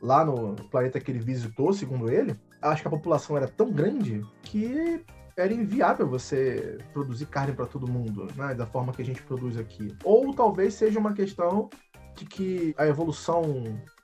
Lá 0.01 0.25
no 0.25 0.57
planeta 0.71 0.99
que 0.99 1.11
ele 1.11 1.21
visitou, 1.21 1.73
segundo 1.73 2.11
ele, 2.11 2.35
acho 2.61 2.83
que 2.83 2.89
a 2.89 2.91
população 2.91 3.37
era 3.37 3.47
tão 3.47 3.71
grande 3.71 4.23
que 4.43 5.05
era 5.37 5.53
inviável 5.53 6.09
você 6.09 6.79
produzir 6.93 7.27
carne 7.27 7.53
para 7.53 7.67
todo 7.67 7.91
mundo, 7.91 8.27
né, 8.37 8.55
da 8.55 8.67
forma 8.67 8.93
que 8.93 9.03
a 9.03 9.05
gente 9.05 9.23
produz 9.23 9.57
aqui. 9.57 9.95
Ou 10.03 10.33
talvez 10.35 10.75
seja 10.75 10.99
uma 10.99 11.13
questão 11.13 11.69
de 12.17 12.25
que 12.25 12.75
a 12.79 12.87
evolução 12.87 13.43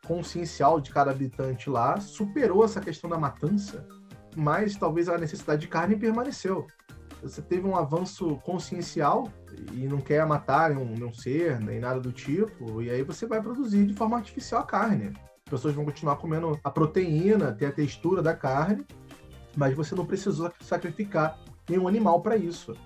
consciencial 0.06 0.80
de 0.80 0.90
cada 0.90 1.10
habitante 1.10 1.70
lá 1.70 1.98
superou 2.00 2.64
essa 2.64 2.80
questão 2.80 3.08
da 3.08 3.16
matança, 3.16 3.86
mas 4.36 4.76
talvez 4.76 5.08
a 5.08 5.16
necessidade 5.16 5.62
de 5.62 5.68
carne 5.68 5.96
permaneceu. 5.96 6.66
você 7.22 7.40
teve 7.40 7.66
um 7.66 7.76
avanço 7.76 8.36
consciencial 8.44 9.28
e 9.72 9.86
não 9.86 9.98
quer 9.98 10.26
matar 10.26 10.72
um, 10.72 11.06
um 11.06 11.14
ser, 11.14 11.60
nem 11.60 11.78
nada 11.78 12.00
do 12.00 12.12
tipo, 12.12 12.82
e 12.82 12.90
aí 12.90 13.02
você 13.02 13.26
vai 13.26 13.40
produzir 13.40 13.86
de 13.86 13.94
forma 13.94 14.16
artificial 14.16 14.62
a 14.62 14.66
carne. 14.66 15.12
As 15.46 15.50
pessoas 15.50 15.74
vão 15.74 15.84
continuar 15.84 16.16
comendo 16.16 16.58
a 16.64 16.70
proteína, 16.70 17.52
ter 17.52 17.66
a 17.66 17.72
textura 17.72 18.22
da 18.22 18.34
carne, 18.34 18.84
mas 19.56 19.74
você 19.74 19.94
não 19.94 20.06
precisou 20.06 20.52
sacrificar 20.60 21.38
nenhum 21.68 21.88
animal 21.88 22.20
para 22.20 22.36
isso. 22.36 22.76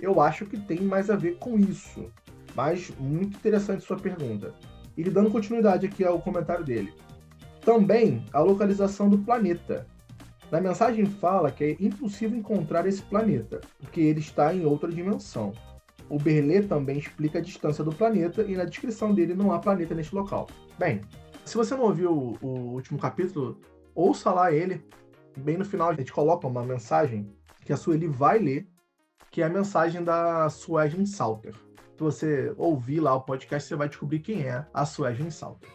Eu 0.00 0.20
acho 0.20 0.46
que 0.46 0.58
tem 0.58 0.80
mais 0.82 1.10
a 1.10 1.16
ver 1.16 1.36
com 1.38 1.58
isso. 1.58 2.10
Mas 2.54 2.92
muito 2.98 3.36
interessante 3.36 3.84
sua 3.84 3.96
pergunta. 3.96 4.54
E 4.96 5.02
dando 5.04 5.30
continuidade 5.30 5.86
aqui 5.86 6.04
ao 6.04 6.20
comentário 6.20 6.64
dele. 6.64 6.92
Também 7.60 8.24
a 8.32 8.40
localização 8.40 9.08
do 9.08 9.18
planeta. 9.18 9.86
Na 10.50 10.60
mensagem 10.60 11.06
fala 11.06 11.50
que 11.50 11.64
é 11.64 11.76
impossível 11.80 12.38
encontrar 12.38 12.86
esse 12.86 13.02
planeta, 13.02 13.60
porque 13.80 14.00
ele 14.00 14.20
está 14.20 14.54
em 14.54 14.64
outra 14.64 14.90
dimensão. 14.90 15.52
O 16.08 16.18
Berlê 16.18 16.62
também 16.62 16.98
explica 16.98 17.38
a 17.38 17.42
distância 17.42 17.82
do 17.82 17.92
planeta 17.92 18.42
e 18.42 18.54
na 18.54 18.64
descrição 18.64 19.14
dele 19.14 19.34
não 19.34 19.52
há 19.52 19.58
planeta 19.58 19.94
neste 19.94 20.14
local. 20.14 20.46
Bem, 20.78 21.00
se 21.44 21.56
você 21.56 21.74
não 21.74 21.84
ouviu 21.84 22.12
o, 22.12 22.38
o 22.40 22.48
último 22.74 22.98
capítulo, 22.98 23.58
ouça 23.94 24.30
lá 24.30 24.52
ele. 24.52 24.84
Bem 25.36 25.56
no 25.56 25.64
final 25.64 25.90
a 25.90 25.94
gente 25.94 26.12
coloca 26.12 26.46
uma 26.46 26.64
mensagem 26.64 27.34
que 27.64 27.72
a 27.72 27.76
Sueli 27.76 28.06
vai 28.06 28.38
ler, 28.38 28.68
que 29.30 29.42
é 29.42 29.46
a 29.46 29.50
mensagem 29.50 30.02
da 30.02 30.48
Suelen 30.48 31.06
Salter. 31.06 31.54
Se 31.96 32.00
você 32.00 32.54
ouvir 32.56 33.00
lá 33.00 33.14
o 33.14 33.22
podcast, 33.22 33.68
você 33.68 33.76
vai 33.76 33.88
descobrir 33.88 34.20
quem 34.20 34.42
é 34.42 34.66
a 34.72 34.84
Suelen 34.84 35.30
Salter. 35.30 35.70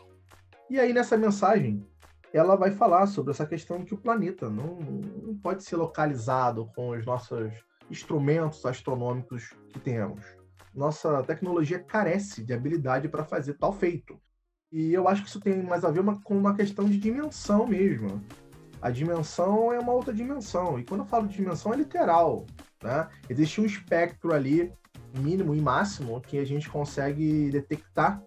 E 0.70 0.80
aí, 0.80 0.94
nessa 0.94 1.18
mensagem, 1.18 1.86
ela 2.34 2.56
vai 2.56 2.72
falar 2.72 3.08
sobre 3.08 3.32
essa 3.32 3.46
questão 3.46 3.84
que 3.84 3.94
o 3.94 3.98
planeta 3.98 4.50
não, 4.50 4.76
não 4.76 5.36
pode 5.36 5.64
ser 5.64 5.76
localizado 5.76 6.70
com 6.76 6.90
os 6.90 7.06
nossos 7.06 7.52
instrumentos 7.90 8.66
astronômicos 8.66 9.56
que 9.70 9.80
temos. 9.80 10.24
Nossa 10.74 11.24
tecnologia 11.24 11.80
carece 11.80 12.44
de 12.44 12.54
habilidade 12.54 13.10
para 13.10 13.26
fazer 13.26 13.56
tal 13.56 13.74
feito. 13.74 14.20
E 14.72 14.94
eu 14.94 15.08
acho 15.08 15.24
que 15.24 15.30
isso 15.30 15.40
tem 15.40 15.64
mais 15.64 15.84
a 15.84 15.90
ver 15.90 16.00
uma, 16.00 16.22
com 16.22 16.38
uma 16.38 16.56
questão 16.56 16.86
de 16.86 16.98
dimensão 16.98 17.66
mesmo. 17.66 18.24
A 18.82 18.90
dimensão 18.90 19.74
é 19.74 19.80
uma 19.80 19.94
outra 19.94 20.14
dimensão. 20.14 20.80
E 20.80 20.84
quando 20.84 21.02
eu 21.02 21.08
falo 21.08 21.28
de 21.28 21.36
dimensão, 21.36 21.74
é 21.74 21.78
literal. 21.78 22.46
Né? 22.84 23.08
Existe 23.30 23.60
um 23.60 23.66
espectro 23.66 24.34
ali, 24.34 24.72
mínimo 25.18 25.54
e 25.56 25.62
máximo, 25.62 26.22
que 26.22 26.38
a 26.38 26.46
gente 26.46 26.70
consegue 26.70 27.50
detectar 27.50 28.22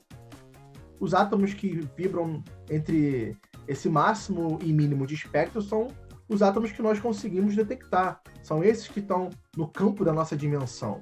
os 1.02 1.14
átomos 1.14 1.52
que 1.52 1.80
vibram 1.96 2.44
entre 2.70 3.36
esse 3.66 3.88
máximo 3.88 4.60
e 4.62 4.72
mínimo 4.72 5.04
de 5.04 5.14
espectro 5.14 5.60
são 5.60 5.88
os 6.28 6.42
átomos 6.42 6.70
que 6.70 6.80
nós 6.80 7.00
conseguimos 7.00 7.56
detectar. 7.56 8.20
São 8.40 8.62
esses 8.62 8.86
que 8.86 9.00
estão 9.00 9.28
no 9.56 9.66
campo 9.66 10.04
da 10.04 10.12
nossa 10.12 10.36
dimensão. 10.36 11.00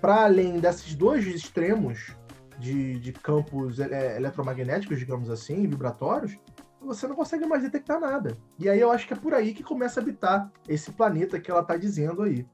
Para 0.00 0.24
além 0.24 0.58
desses 0.58 0.94
dois 0.94 1.26
extremos 1.26 2.16
de, 2.58 2.98
de 3.00 3.12
campos 3.12 3.78
é, 3.78 4.16
eletromagnéticos, 4.16 4.98
digamos 4.98 5.28
assim, 5.28 5.66
vibratórios, 5.66 6.34
você 6.80 7.06
não 7.06 7.16
consegue 7.16 7.46
mais 7.46 7.62
detectar 7.62 8.00
nada. 8.00 8.36
E 8.58 8.68
aí 8.68 8.80
eu 8.80 8.90
acho 8.90 9.06
que 9.06 9.12
é 9.12 9.16
por 9.16 9.34
aí 9.34 9.52
que 9.52 9.62
começa 9.62 10.00
a 10.00 10.02
habitar 10.02 10.50
esse 10.68 10.92
planeta 10.92 11.40
que 11.40 11.50
ela 11.50 11.60
está 11.60 11.76
dizendo 11.76 12.22
aí. 12.22 12.46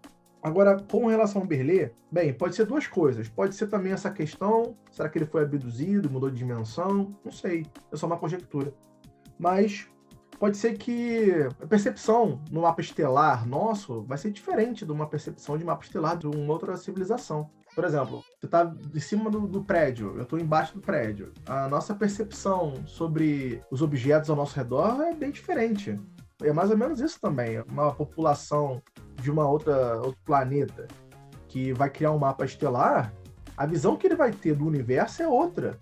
Agora, 0.42 0.76
com 0.90 1.06
relação 1.06 1.40
ao 1.40 1.48
Berlê, 1.48 1.90
bem, 2.12 2.34
pode 2.34 2.54
ser 2.54 2.66
duas 2.66 2.86
coisas. 2.86 3.28
Pode 3.28 3.54
ser 3.54 3.66
também 3.66 3.92
essa 3.92 4.10
questão: 4.10 4.76
será 4.90 5.08
que 5.08 5.18
ele 5.18 5.26
foi 5.26 5.42
abduzido, 5.42 6.10
mudou 6.10 6.30
de 6.30 6.36
dimensão? 6.36 7.14
Não 7.24 7.32
sei. 7.32 7.66
É 7.90 7.96
só 7.96 8.06
uma 8.06 8.18
conjectura 8.18 8.74
mas 9.38 9.88
pode 10.38 10.56
ser 10.56 10.76
que 10.76 11.32
a 11.60 11.66
percepção 11.66 12.40
no 12.50 12.62
mapa 12.62 12.80
estelar 12.80 13.46
nosso 13.46 14.02
vai 14.02 14.18
ser 14.18 14.30
diferente 14.30 14.84
de 14.84 14.92
uma 14.92 15.06
percepção 15.06 15.56
de 15.56 15.64
mapa 15.64 15.84
estelar 15.84 16.16
de 16.16 16.26
uma 16.26 16.52
outra 16.52 16.76
civilização. 16.76 17.50
Por 17.74 17.84
exemplo, 17.84 18.24
você 18.38 18.46
está 18.46 18.72
em 18.94 19.00
cima 19.00 19.30
do, 19.30 19.48
do 19.48 19.64
prédio, 19.64 20.14
eu 20.16 20.22
estou 20.22 20.38
embaixo 20.38 20.74
do 20.74 20.80
prédio. 20.80 21.32
A 21.46 21.68
nossa 21.68 21.94
percepção 21.94 22.74
sobre 22.86 23.62
os 23.70 23.82
objetos 23.82 24.30
ao 24.30 24.36
nosso 24.36 24.56
redor 24.56 25.00
é 25.02 25.14
bem 25.14 25.30
diferente. 25.30 25.98
É 26.42 26.52
mais 26.52 26.70
ou 26.70 26.76
menos 26.76 27.00
isso 27.00 27.20
também. 27.20 27.60
Uma 27.62 27.92
população 27.92 28.80
de 29.20 29.30
uma 29.30 29.48
outra 29.48 29.96
outro 29.96 30.20
planeta 30.24 30.86
que 31.48 31.72
vai 31.72 31.90
criar 31.90 32.12
um 32.12 32.18
mapa 32.18 32.44
estelar, 32.44 33.12
a 33.56 33.66
visão 33.66 33.96
que 33.96 34.06
ele 34.06 34.16
vai 34.16 34.32
ter 34.32 34.54
do 34.54 34.66
universo 34.66 35.22
é 35.22 35.28
outra 35.28 35.78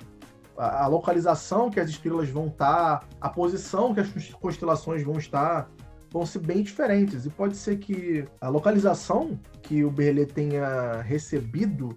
a, 0.57 0.87
localização 0.87 1.71
que 1.71 1.81
as 1.81 1.89
estrelas 1.89 2.29
vão 2.29 2.47
estar, 2.47 3.01
tá, 3.01 3.07
a 3.21 3.29
posição 3.29 3.95
que 3.95 4.01
as 4.01 4.09
constelações 4.35 5.03
vão 5.03 5.19
estar, 5.19 5.71
vão 6.13 6.27
ser 6.27 6.41
bem 6.41 6.63
diferentes. 6.63 7.25
E 7.25 7.31
pode 7.31 7.57
ser 7.57 7.79
que 7.79 8.25
a 8.41 8.49
localização 8.49 9.41
que 9.63 9.85
o 9.85 9.91
Berlet 9.91 10.33
tenha 10.33 11.01
recebido 11.03 11.97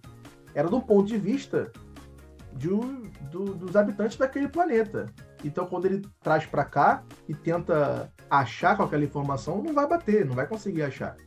era 0.53 0.69
do 0.69 0.81
ponto 0.81 1.05
de 1.07 1.17
vista 1.17 1.71
de, 2.53 2.69
do, 3.29 3.53
dos 3.53 3.75
habitantes 3.75 4.17
daquele 4.17 4.47
planeta. 4.47 5.07
Então, 5.43 5.65
quando 5.65 5.85
ele 5.85 6.01
traz 6.21 6.45
para 6.45 6.63
cá 6.63 7.03
e 7.27 7.35
tenta 7.35 8.11
achar 8.29 8.77
com 8.77 8.83
aquela 8.83 9.03
informação, 9.03 9.61
não 9.61 9.73
vai 9.73 9.87
bater, 9.87 10.25
não 10.25 10.33
vai 10.33 10.47
conseguir 10.47 10.83
achar. 10.83 11.17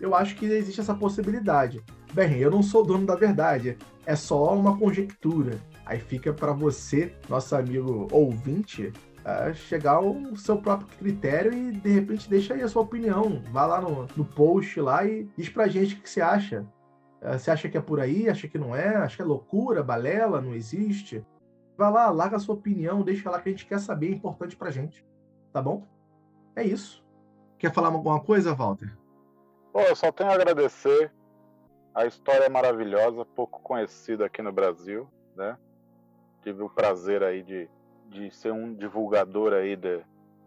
Eu 0.00 0.14
acho 0.14 0.36
que 0.36 0.44
existe 0.44 0.80
essa 0.80 0.94
possibilidade. 0.94 1.82
Bem, 2.12 2.38
eu 2.38 2.50
não 2.50 2.62
sou 2.62 2.84
dono 2.84 3.04
da 3.04 3.16
verdade, 3.16 3.76
é 4.06 4.14
só 4.14 4.54
uma 4.54 4.78
conjectura. 4.78 5.58
Aí 5.84 5.98
fica 5.98 6.32
para 6.32 6.52
você, 6.52 7.12
nosso 7.28 7.56
amigo 7.56 8.06
ouvinte, 8.12 8.92
chegar 9.54 9.96
ao 9.96 10.36
seu 10.36 10.60
próprio 10.60 10.88
critério 10.98 11.52
e 11.52 11.72
de 11.72 11.90
repente 11.90 12.28
deixa 12.28 12.54
aí 12.54 12.62
a 12.62 12.68
sua 12.68 12.82
opinião. 12.82 13.42
Vá 13.50 13.66
lá 13.66 13.80
no, 13.80 14.06
no 14.16 14.24
post 14.24 14.80
lá 14.80 15.04
e 15.04 15.28
diz 15.36 15.48
pra 15.48 15.68
gente 15.68 15.94
o 15.94 16.00
que 16.00 16.08
você 16.08 16.20
acha. 16.20 16.66
É, 17.20 17.36
você 17.36 17.50
acha 17.50 17.68
que 17.68 17.76
é 17.76 17.80
por 17.80 18.00
aí? 18.00 18.28
Acha 18.28 18.48
que 18.48 18.58
não 18.58 18.74
é? 18.74 18.96
Acha 18.96 19.16
que 19.16 19.22
é 19.22 19.24
loucura, 19.24 19.82
balela, 19.82 20.40
não 20.40 20.54
existe? 20.54 21.24
Vai 21.76 21.90
lá, 21.90 22.10
larga 22.10 22.36
a 22.36 22.40
sua 22.40 22.54
opinião, 22.54 23.02
deixa 23.02 23.30
lá 23.30 23.40
que 23.40 23.48
a 23.48 23.52
gente 23.52 23.66
quer 23.66 23.78
saber, 23.78 24.08
é 24.08 24.14
importante 24.14 24.56
pra 24.56 24.70
gente. 24.70 25.04
Tá 25.52 25.62
bom? 25.62 25.86
É 26.56 26.62
isso. 26.62 27.04
Quer 27.58 27.72
falar 27.72 27.88
alguma 27.88 28.20
coisa, 28.20 28.54
Walter? 28.54 28.96
Pô, 29.72 29.80
eu 29.80 29.96
só 29.96 30.10
tenho 30.10 30.30
a 30.30 30.34
agradecer. 30.34 31.12
A 31.94 32.06
história 32.06 32.44
é 32.44 32.48
maravilhosa, 32.48 33.24
pouco 33.24 33.60
conhecida 33.60 34.26
aqui 34.26 34.42
no 34.42 34.52
Brasil, 34.52 35.08
né? 35.36 35.56
tive 36.42 36.62
o 36.62 36.70
prazer 36.70 37.22
aí 37.22 37.42
de, 37.42 37.68
de 38.08 38.30
ser 38.30 38.52
um 38.52 38.74
divulgador 38.74 39.52
aí 39.52 39.76
de, 39.76 40.00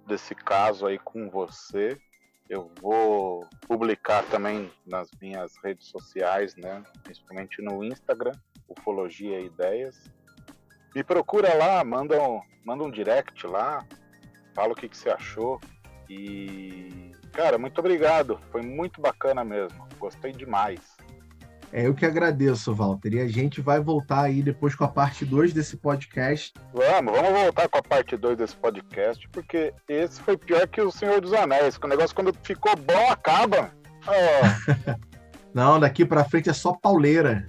desse 0.07 0.35
caso 0.35 0.85
aí 0.85 0.97
com 0.97 1.29
você. 1.29 1.97
Eu 2.49 2.69
vou 2.81 3.47
publicar 3.67 4.23
também 4.25 4.69
nas 4.85 5.09
minhas 5.21 5.55
redes 5.63 5.87
sociais, 5.87 6.55
né? 6.55 6.83
Principalmente 7.03 7.61
no 7.61 7.83
Instagram, 7.83 8.33
Ufologia 8.67 9.39
e 9.39 9.45
Ideias. 9.45 10.11
Me 10.93 11.03
procura 11.03 11.53
lá, 11.53 11.81
manda 11.83 12.21
um, 12.21 12.41
manda 12.65 12.83
um 12.83 12.91
direct 12.91 13.47
lá, 13.47 13.85
fala 14.53 14.73
o 14.73 14.75
que, 14.75 14.89
que 14.89 14.97
você 14.97 15.09
achou. 15.09 15.61
E, 16.09 17.13
cara, 17.31 17.57
muito 17.57 17.79
obrigado. 17.79 18.37
Foi 18.51 18.61
muito 18.61 18.99
bacana 18.99 19.45
mesmo. 19.45 19.87
Gostei 19.97 20.33
demais. 20.33 20.97
É 21.73 21.87
eu 21.87 21.93
que 21.93 22.05
agradeço, 22.05 22.73
Walter. 22.73 23.13
E 23.13 23.19
a 23.21 23.27
gente 23.27 23.61
vai 23.61 23.79
voltar 23.79 24.23
aí 24.23 24.41
depois 24.41 24.75
com 24.75 24.83
a 24.83 24.89
parte 24.89 25.23
2 25.23 25.53
desse 25.53 25.77
podcast. 25.77 26.53
Vamos, 26.73 27.13
vamos 27.13 27.41
voltar 27.41 27.69
com 27.69 27.77
a 27.77 27.83
parte 27.83 28.17
2 28.17 28.37
desse 28.37 28.55
podcast, 28.57 29.27
porque 29.29 29.73
esse 29.87 30.19
foi 30.21 30.37
pior 30.37 30.67
que 30.67 30.81
o 30.81 30.91
Senhor 30.91 31.21
dos 31.21 31.33
Anéis, 31.33 31.77
que 31.77 31.85
o 31.85 31.89
negócio 31.89 32.15
quando 32.15 32.35
ficou 32.43 32.75
bom 32.75 33.09
acaba. 33.09 33.71
Oh. 34.05 34.99
Não, 35.53 35.79
daqui 35.79 36.05
para 36.05 36.25
frente 36.25 36.49
é 36.49 36.53
só 36.53 36.73
pauleira. 36.73 37.45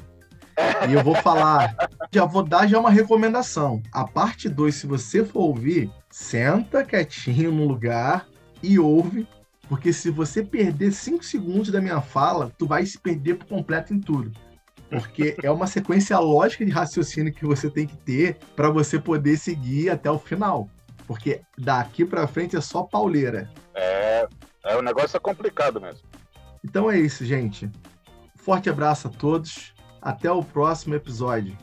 E 0.89 0.93
eu 0.93 1.03
vou 1.03 1.15
falar, 1.17 1.75
já 2.13 2.25
vou 2.25 2.43
dar 2.43 2.69
já 2.69 2.79
uma 2.79 2.91
recomendação. 2.91 3.83
A 3.93 4.07
parte 4.07 4.49
2, 4.49 4.75
se 4.75 4.87
você 4.87 5.25
for 5.25 5.41
ouvir, 5.41 5.91
senta 6.11 6.85
quietinho 6.85 7.51
no 7.51 7.67
lugar 7.67 8.27
e 8.63 8.79
ouve 8.79 9.27
porque 9.73 9.91
se 9.91 10.11
você 10.11 10.45
perder 10.45 10.93
5 10.93 11.25
segundos 11.25 11.71
da 11.71 11.81
minha 11.81 12.03
fala, 12.03 12.53
tu 12.59 12.67
vai 12.67 12.85
se 12.85 12.99
perder 12.99 13.37
por 13.37 13.47
completo 13.47 13.95
em 13.95 13.99
tudo. 13.99 14.31
Porque 14.91 15.35
é 15.43 15.51
uma 15.51 15.67
sequência 15.67 16.19
lógica 16.19 16.63
de 16.63 16.71
raciocínio 16.71 17.33
que 17.33 17.47
você 17.47 17.71
tem 17.71 17.87
que 17.87 17.97
ter 17.97 18.37
para 18.55 18.69
você 18.69 18.99
poder 18.99 19.39
seguir 19.39 19.89
até 19.89 20.11
o 20.11 20.19
final. 20.19 20.69
Porque 21.07 21.41
daqui 21.57 22.05
para 22.05 22.29
frente 22.29 22.55
é 22.55 22.61
só 22.61 22.83
pauleira. 22.83 23.51
É, 23.75 24.29
é, 24.63 24.77
o 24.77 24.83
negócio 24.83 25.17
é 25.17 25.21
complicado 25.21 25.81
mesmo. 25.81 26.07
Então 26.63 26.91
é 26.91 27.01
isso, 27.01 27.25
gente. 27.25 27.71
Forte 28.37 28.69
abraço 28.69 29.09
a 29.09 29.11
todos. 29.11 29.73
Até 30.03 30.31
o 30.31 30.45
próximo 30.45 30.95
episódio. 30.95 31.57